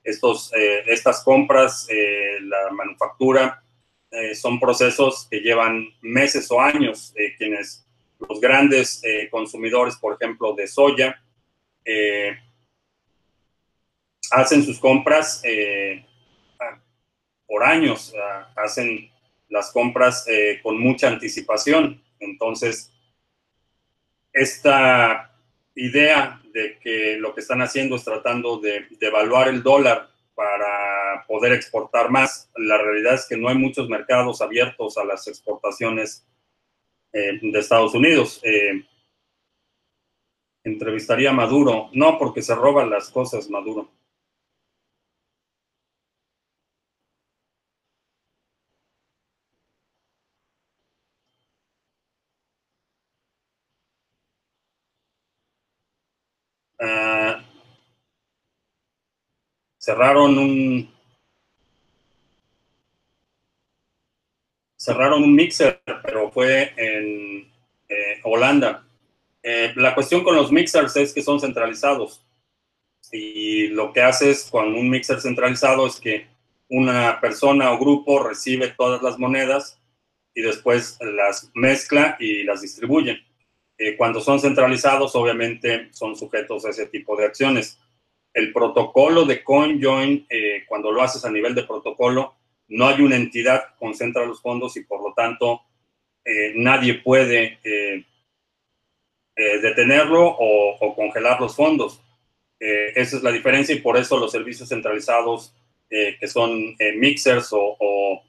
Estos, 0.03 0.51
estas 0.87 1.23
compras, 1.23 1.87
la 2.41 2.73
manufactura, 2.73 3.63
eh, 4.13 4.35
son 4.35 4.61
procesos 4.61 5.27
que 5.31 5.41
llevan 5.41 5.89
meses 6.03 6.51
o 6.51 6.61
años, 6.61 7.15
eh, 7.17 7.35
quienes 7.39 7.87
los 8.29 8.39
grandes 8.43 9.03
eh, 9.03 9.29
consumidores, 9.31 9.97
por 9.97 10.15
ejemplo, 10.21 10.53
de 10.55 10.69
soya, 10.69 11.19
hacen 14.33 14.63
sus 14.65 14.79
compras 14.79 15.43
por 17.47 17.65
años, 17.65 18.15
hacen 18.57 19.11
las 19.49 19.71
compras 19.71 20.27
con 20.63 20.79
mucha 20.79 21.09
anticipación. 21.09 22.03
Entonces, 22.19 22.93
esta 24.33 25.33
idea 25.75 26.41
de 26.53 26.79
que 26.79 27.17
lo 27.19 27.35
que 27.35 27.41
están 27.41 27.63
haciendo 27.63 27.97
es 27.97 28.05
tratando 28.05 28.59
de, 28.59 28.87
de 28.91 29.13
el 29.49 29.63
dólar 29.63 30.09
para 30.35 31.25
poder 31.27 31.53
exportar 31.53 32.11
más. 32.11 32.51
La 32.57 32.79
realidad 32.79 33.15
es 33.15 33.27
que 33.27 33.37
no 33.37 33.49
hay 33.49 33.57
muchos 33.57 33.89
mercados 33.89 34.41
abiertos 34.41 34.99
a 34.99 35.05
las 35.05 35.27
exportaciones 35.29 36.27
eh, 37.13 37.39
de 37.41 37.59
Estados 37.59 37.95
Unidos. 37.95 38.41
Eh, 38.43 38.85
entrevistaría 40.65 41.31
a 41.31 41.35
Maduro. 41.35 41.91
No, 41.93 42.19
porque 42.19 42.43
se 42.43 42.55
roban 42.55 42.91
las 42.91 43.11
cosas, 43.11 43.49
Maduro. 43.51 43.91
Cerraron 59.93 60.39
un 60.39 60.91
cerraron 64.75 65.23
un 65.23 65.35
mixer, 65.35 65.83
pero 66.03 66.31
fue 66.31 66.73
en 66.77 67.47
eh, 67.89 68.21
Holanda. 68.25 68.85
Eh, 69.43 69.73
la 69.77 69.95
cuestión 69.95 70.25
con 70.25 70.35
los 70.35 70.51
mixers 70.51 70.97
es 70.97 71.13
que 71.13 71.23
son 71.23 71.41
centralizados. 71.41 72.25
Y 73.13 73.69
lo 73.69 73.93
que 73.93 74.01
haces 74.01 74.49
con 74.51 74.75
un 74.75 74.89
mixer 74.89 75.21
centralizado 75.21 75.87
es 75.87 76.01
que 76.01 76.27
una 76.69 77.21
persona 77.21 77.71
o 77.71 77.79
grupo 77.79 78.23
recibe 78.23 78.69
todas 78.69 79.03
las 79.03 79.19
monedas 79.19 79.79
y 80.35 80.41
después 80.41 80.99
las 81.03 81.51
mezcla 81.55 82.17
y 82.19 82.45
las 82.45 82.63
distribuye. 82.63 83.23
Eh, 83.77 83.95
cuando 83.97 84.21
son 84.23 84.41
centralizados, 84.41 85.15
obviamente 85.15 85.91
son 85.93 86.17
sujetos 86.17 86.65
a 86.65 86.71
ese 86.71 86.87
tipo 86.87 87.15
de 87.15 87.27
acciones 87.27 87.79
el 88.35 88.53
protocolo 88.53 89.25
de 89.25 89.43
CoinJoin, 89.43 90.27
eh, 90.29 90.65
cuando 90.67 90.91
lo 90.91 91.03
haces 91.03 91.25
a 91.25 91.31
nivel 91.31 91.55
de 91.55 91.65
protocolo, 91.65 92.35
no 92.69 92.89
hay 92.89 93.03
una 93.03 93.17
entidad 93.17 93.67
que 93.67 93.79
concentra 93.79 94.25
los 94.25 94.41
fondos 94.41 94.77
y 94.77 94.85
por 94.85 95.03
lo 95.03 95.13
tanto 95.15 95.63
eh, 96.25 96.53
nadie 96.55 96.95
puede 96.95 97.59
eh, 97.65 98.05
detenerlo 99.35 100.25
o, 100.27 100.95
congelar 100.95 101.41
los 101.41 101.57
fondos. 101.57 102.01
esa 102.59 103.17
es 103.17 103.23
la 103.23 103.33
diferencia 103.33 103.75
y 103.75 103.81
por 103.81 103.97
eso 103.97 104.17
los 104.17 104.31
servicios 104.31 104.69
centralizados 104.69 105.53
que 105.89 106.29
son 106.29 106.77
mixers 106.97 107.49
o 107.53 108.23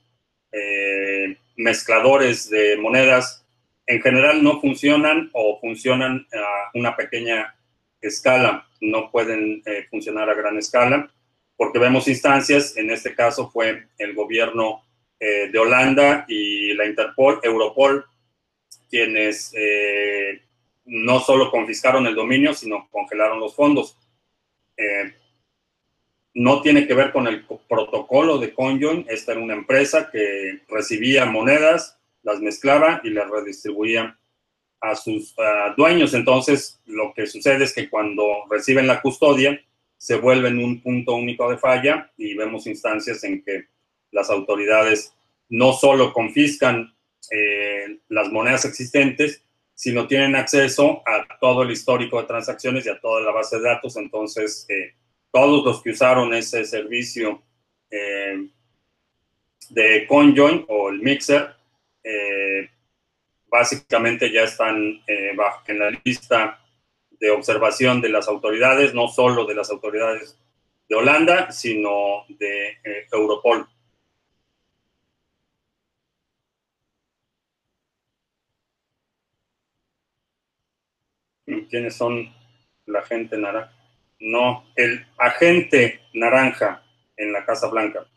mezcladores 1.55 2.49
de 2.49 2.77
monedas 2.77 3.45
en 3.85 4.01
general 4.01 4.43
no 4.43 4.59
funcionan 4.59 5.29
o 5.33 5.59
funcionan 5.59 6.27
a 6.33 6.71
una 6.73 6.95
pequeña 6.95 7.55
escala 8.01 8.67
no 8.83 9.09
pueden 9.09 9.63
eh, 9.65 9.85
funcionar 9.89 10.29
a 10.29 10.35
gran 10.35 10.57
escala, 10.57 11.09
porque 11.55 11.79
vemos 11.79 12.07
instancias, 12.07 12.75
en 12.77 12.91
este 12.91 13.15
caso 13.15 13.49
fue 13.49 13.87
el 13.97 14.13
gobierno 14.13 14.83
eh, 15.19 15.49
de 15.51 15.59
Holanda 15.59 16.25
y 16.27 16.73
la 16.73 16.85
Interpol, 16.85 17.39
Europol, 17.43 18.05
quienes 18.89 19.53
eh, 19.55 20.41
no 20.85 21.19
solo 21.19 21.49
confiscaron 21.49 22.05
el 22.05 22.15
dominio, 22.15 22.53
sino 22.53 22.87
congelaron 22.91 23.39
los 23.39 23.55
fondos. 23.55 23.97
no 26.35 26.61
tiene 26.61 26.87
que 26.87 26.95
ver 26.95 27.11
con 27.11 27.27
el 27.27 27.45
protocolo 27.69 28.39
de 28.39 28.53
Conjoin, 28.53 29.05
esta 29.07 29.31
era 29.31 29.41
una 29.41 29.53
empresa 29.53 30.09
que 30.11 30.61
recibía 30.67 31.25
monedas, 31.25 31.99
las 32.23 32.39
mezclaba 32.39 33.01
y 33.03 33.11
las 33.11 33.29
redistribuía 33.29 34.17
a 34.83 34.95
sus 34.95 35.33
dueños. 35.77 36.13
Entonces, 36.13 36.81
lo 36.85 37.13
que 37.13 37.25
sucede 37.25 37.63
es 37.63 37.73
que 37.73 37.89
cuando 37.89 38.45
reciben 38.49 38.85
la 38.85 39.01
custodia, 39.01 39.59
se 39.97 40.15
vuelven 40.17 40.61
un 40.61 40.81
punto 40.81 41.15
único 41.15 41.49
de 41.49 41.57
falla 41.57 42.11
y 42.17 42.35
vemos 42.35 42.67
instancias 42.67 43.23
en 43.23 43.41
que 43.41 43.67
las 44.11 44.29
autoridades 44.29 45.13
no 45.47 45.71
solo 45.71 46.11
confiscan 46.11 46.93
eh, 47.31 47.99
las 48.09 48.29
monedas 48.29 48.65
existentes, 48.65 49.41
sino 49.73 50.05
tienen 50.05 50.35
acceso 50.35 51.01
a 51.05 51.25
todo 51.39 51.63
el 51.63 51.71
histórico 51.71 52.19
de 52.19 52.27
transacciones 52.27 52.85
y 52.85 52.89
a 52.89 52.99
toda 52.99 53.21
la 53.21 53.31
base 53.31 53.55
de 53.57 53.63
datos. 53.63 53.95
Entonces, 53.95 54.65
eh, 54.67 54.93
todos 55.31 55.63
los 55.63 55.81
que 55.81 55.91
usaron 55.91 56.33
ese 56.33 56.65
servicio 56.65 57.41
eh, 57.89 58.49
de 59.69 60.05
CoinJoin 60.05 60.65
o 60.67 60.89
el 60.89 60.99
Mixer, 60.99 61.55
básicamente 63.53 64.31
ya 64.31 64.41
están 64.41 65.03
eh, 65.05 65.35
en 65.67 65.79
la 65.79 65.91
lista 66.03 66.59
de 67.11 67.29
observación 67.29 68.01
de 68.01 68.09
las 68.09 68.27
autoridades, 68.27 68.95
no 68.95 69.07
solo 69.07 69.45
de 69.45 69.53
las 69.53 69.69
autoridades 69.69 70.35
de 70.89 70.95
Holanda, 70.95 71.51
sino 71.51 72.25
de 72.29 72.69
eh, 72.83 73.07
Europol. 73.11 73.67
¿Quiénes 81.69 81.95
son 81.95 82.33
la 82.87 83.03
gente 83.03 83.37
naranja? 83.37 83.71
No, 84.19 84.65
el 84.75 85.05
agente 85.19 86.01
naranja 86.13 86.83
en 87.17 87.31
la 87.31 87.45
Casa 87.45 87.67
Blanca. 87.67 88.07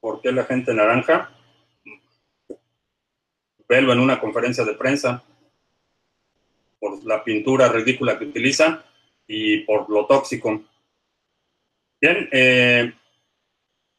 ¿Por 0.00 0.20
qué 0.20 0.32
la 0.32 0.44
gente 0.44 0.72
naranja? 0.72 1.30
Velo 3.68 3.92
en 3.92 4.00
una 4.00 4.20
conferencia 4.20 4.64
de 4.64 4.74
prensa. 4.74 5.24
por 6.80 7.04
la 7.04 7.24
pintura 7.24 7.68
ridícula 7.68 8.16
que 8.16 8.26
utilizan 8.26 8.80
y 9.26 9.58
por 9.64 9.90
lo 9.90 10.06
tóxico. 10.06 10.62
Bien, 12.00 12.28
eh, 12.30 12.92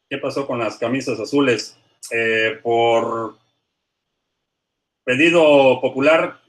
¿qué 0.08 0.16
pasó 0.16 0.46
con 0.46 0.58
las 0.58 0.78
camisas 0.78 1.20
azules? 1.20 1.78
Eh, 2.10 2.58
por 2.62 3.36
pedido 5.04 5.78
popular, 5.82 6.40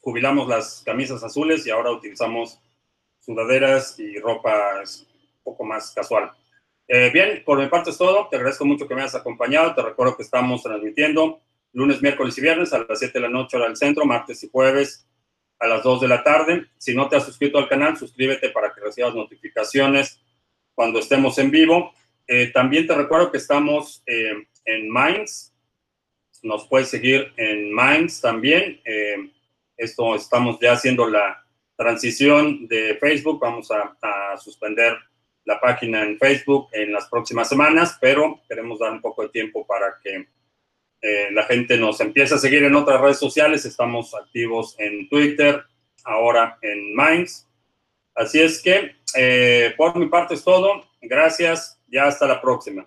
jubilamos 0.00 0.48
las 0.48 0.82
camisas 0.84 1.24
azules 1.24 1.66
y 1.66 1.70
ahora 1.70 1.90
utilizamos 1.90 2.60
sudaderas 3.18 3.98
y 3.98 4.18
ropa 4.18 4.80
un 4.80 5.42
poco 5.42 5.64
más 5.64 5.90
casual. 5.92 6.32
Eh, 6.92 7.08
bien, 7.12 7.44
por 7.44 7.56
mi 7.56 7.68
parte 7.68 7.90
es 7.90 7.98
todo. 7.98 8.26
Te 8.28 8.36
agradezco 8.36 8.64
mucho 8.64 8.88
que 8.88 8.96
me 8.96 9.02
hayas 9.02 9.14
acompañado. 9.14 9.72
Te 9.76 9.80
recuerdo 9.80 10.16
que 10.16 10.24
estamos 10.24 10.60
transmitiendo 10.60 11.40
lunes, 11.72 12.02
miércoles 12.02 12.36
y 12.36 12.40
viernes 12.40 12.72
a 12.72 12.78
las 12.80 12.98
7 12.98 13.12
de 13.12 13.20
la 13.20 13.28
noche 13.28 13.56
hora 13.56 13.66
del 13.66 13.76
centro, 13.76 14.04
martes 14.04 14.42
y 14.42 14.50
jueves 14.50 15.06
a 15.60 15.68
las 15.68 15.84
2 15.84 16.00
de 16.00 16.08
la 16.08 16.24
tarde. 16.24 16.66
Si 16.78 16.92
no 16.92 17.08
te 17.08 17.14
has 17.14 17.24
suscrito 17.24 17.58
al 17.58 17.68
canal, 17.68 17.96
suscríbete 17.96 18.50
para 18.50 18.74
que 18.74 18.80
recibas 18.80 19.14
notificaciones 19.14 20.20
cuando 20.74 20.98
estemos 20.98 21.38
en 21.38 21.52
vivo. 21.52 21.92
Eh, 22.26 22.48
también 22.48 22.88
te 22.88 22.94
recuerdo 22.96 23.30
que 23.30 23.38
estamos 23.38 24.02
eh, 24.06 24.48
en 24.64 24.92
Minds. 24.92 25.54
Nos 26.42 26.66
puedes 26.66 26.88
seguir 26.88 27.32
en 27.36 27.72
Minds 27.72 28.20
también. 28.20 28.80
Esto 29.76 30.16
estamos 30.16 30.58
ya 30.60 30.72
haciendo 30.72 31.08
la 31.08 31.46
transición 31.76 32.66
de 32.66 32.96
Facebook. 32.96 33.38
Vamos 33.40 33.70
a, 33.70 34.36
suspender 34.38 34.98
la 35.50 35.60
página 35.60 36.04
en 36.04 36.16
Facebook 36.16 36.68
en 36.72 36.92
las 36.92 37.08
próximas 37.08 37.48
semanas, 37.48 37.98
pero 38.00 38.40
queremos 38.48 38.78
dar 38.78 38.92
un 38.92 39.00
poco 39.00 39.22
de 39.22 39.30
tiempo 39.30 39.66
para 39.66 39.96
que 40.02 40.28
la 41.32 41.44
gente 41.44 41.76
nos 41.76 42.00
empiece 42.00 42.34
a 42.34 42.38
seguir 42.38 42.62
en 42.62 42.74
otras 42.74 43.00
redes 43.00 43.18
sociales. 43.18 43.64
Estamos 43.64 44.14
activos 44.14 44.76
en 44.78 45.08
Twitter, 45.08 45.62
ahora 46.04 46.58
en 46.62 46.94
Minds. 46.94 47.48
Así 48.14 48.40
es 48.40 48.62
que 48.62 48.96
eh, 49.16 49.74
por 49.76 49.96
mi 49.96 50.06
parte 50.06 50.34
es 50.34 50.44
todo. 50.44 50.84
Gracias. 51.00 51.80
Ya 51.88 52.04
hasta 52.04 52.26
la 52.26 52.40
próxima. 52.40 52.86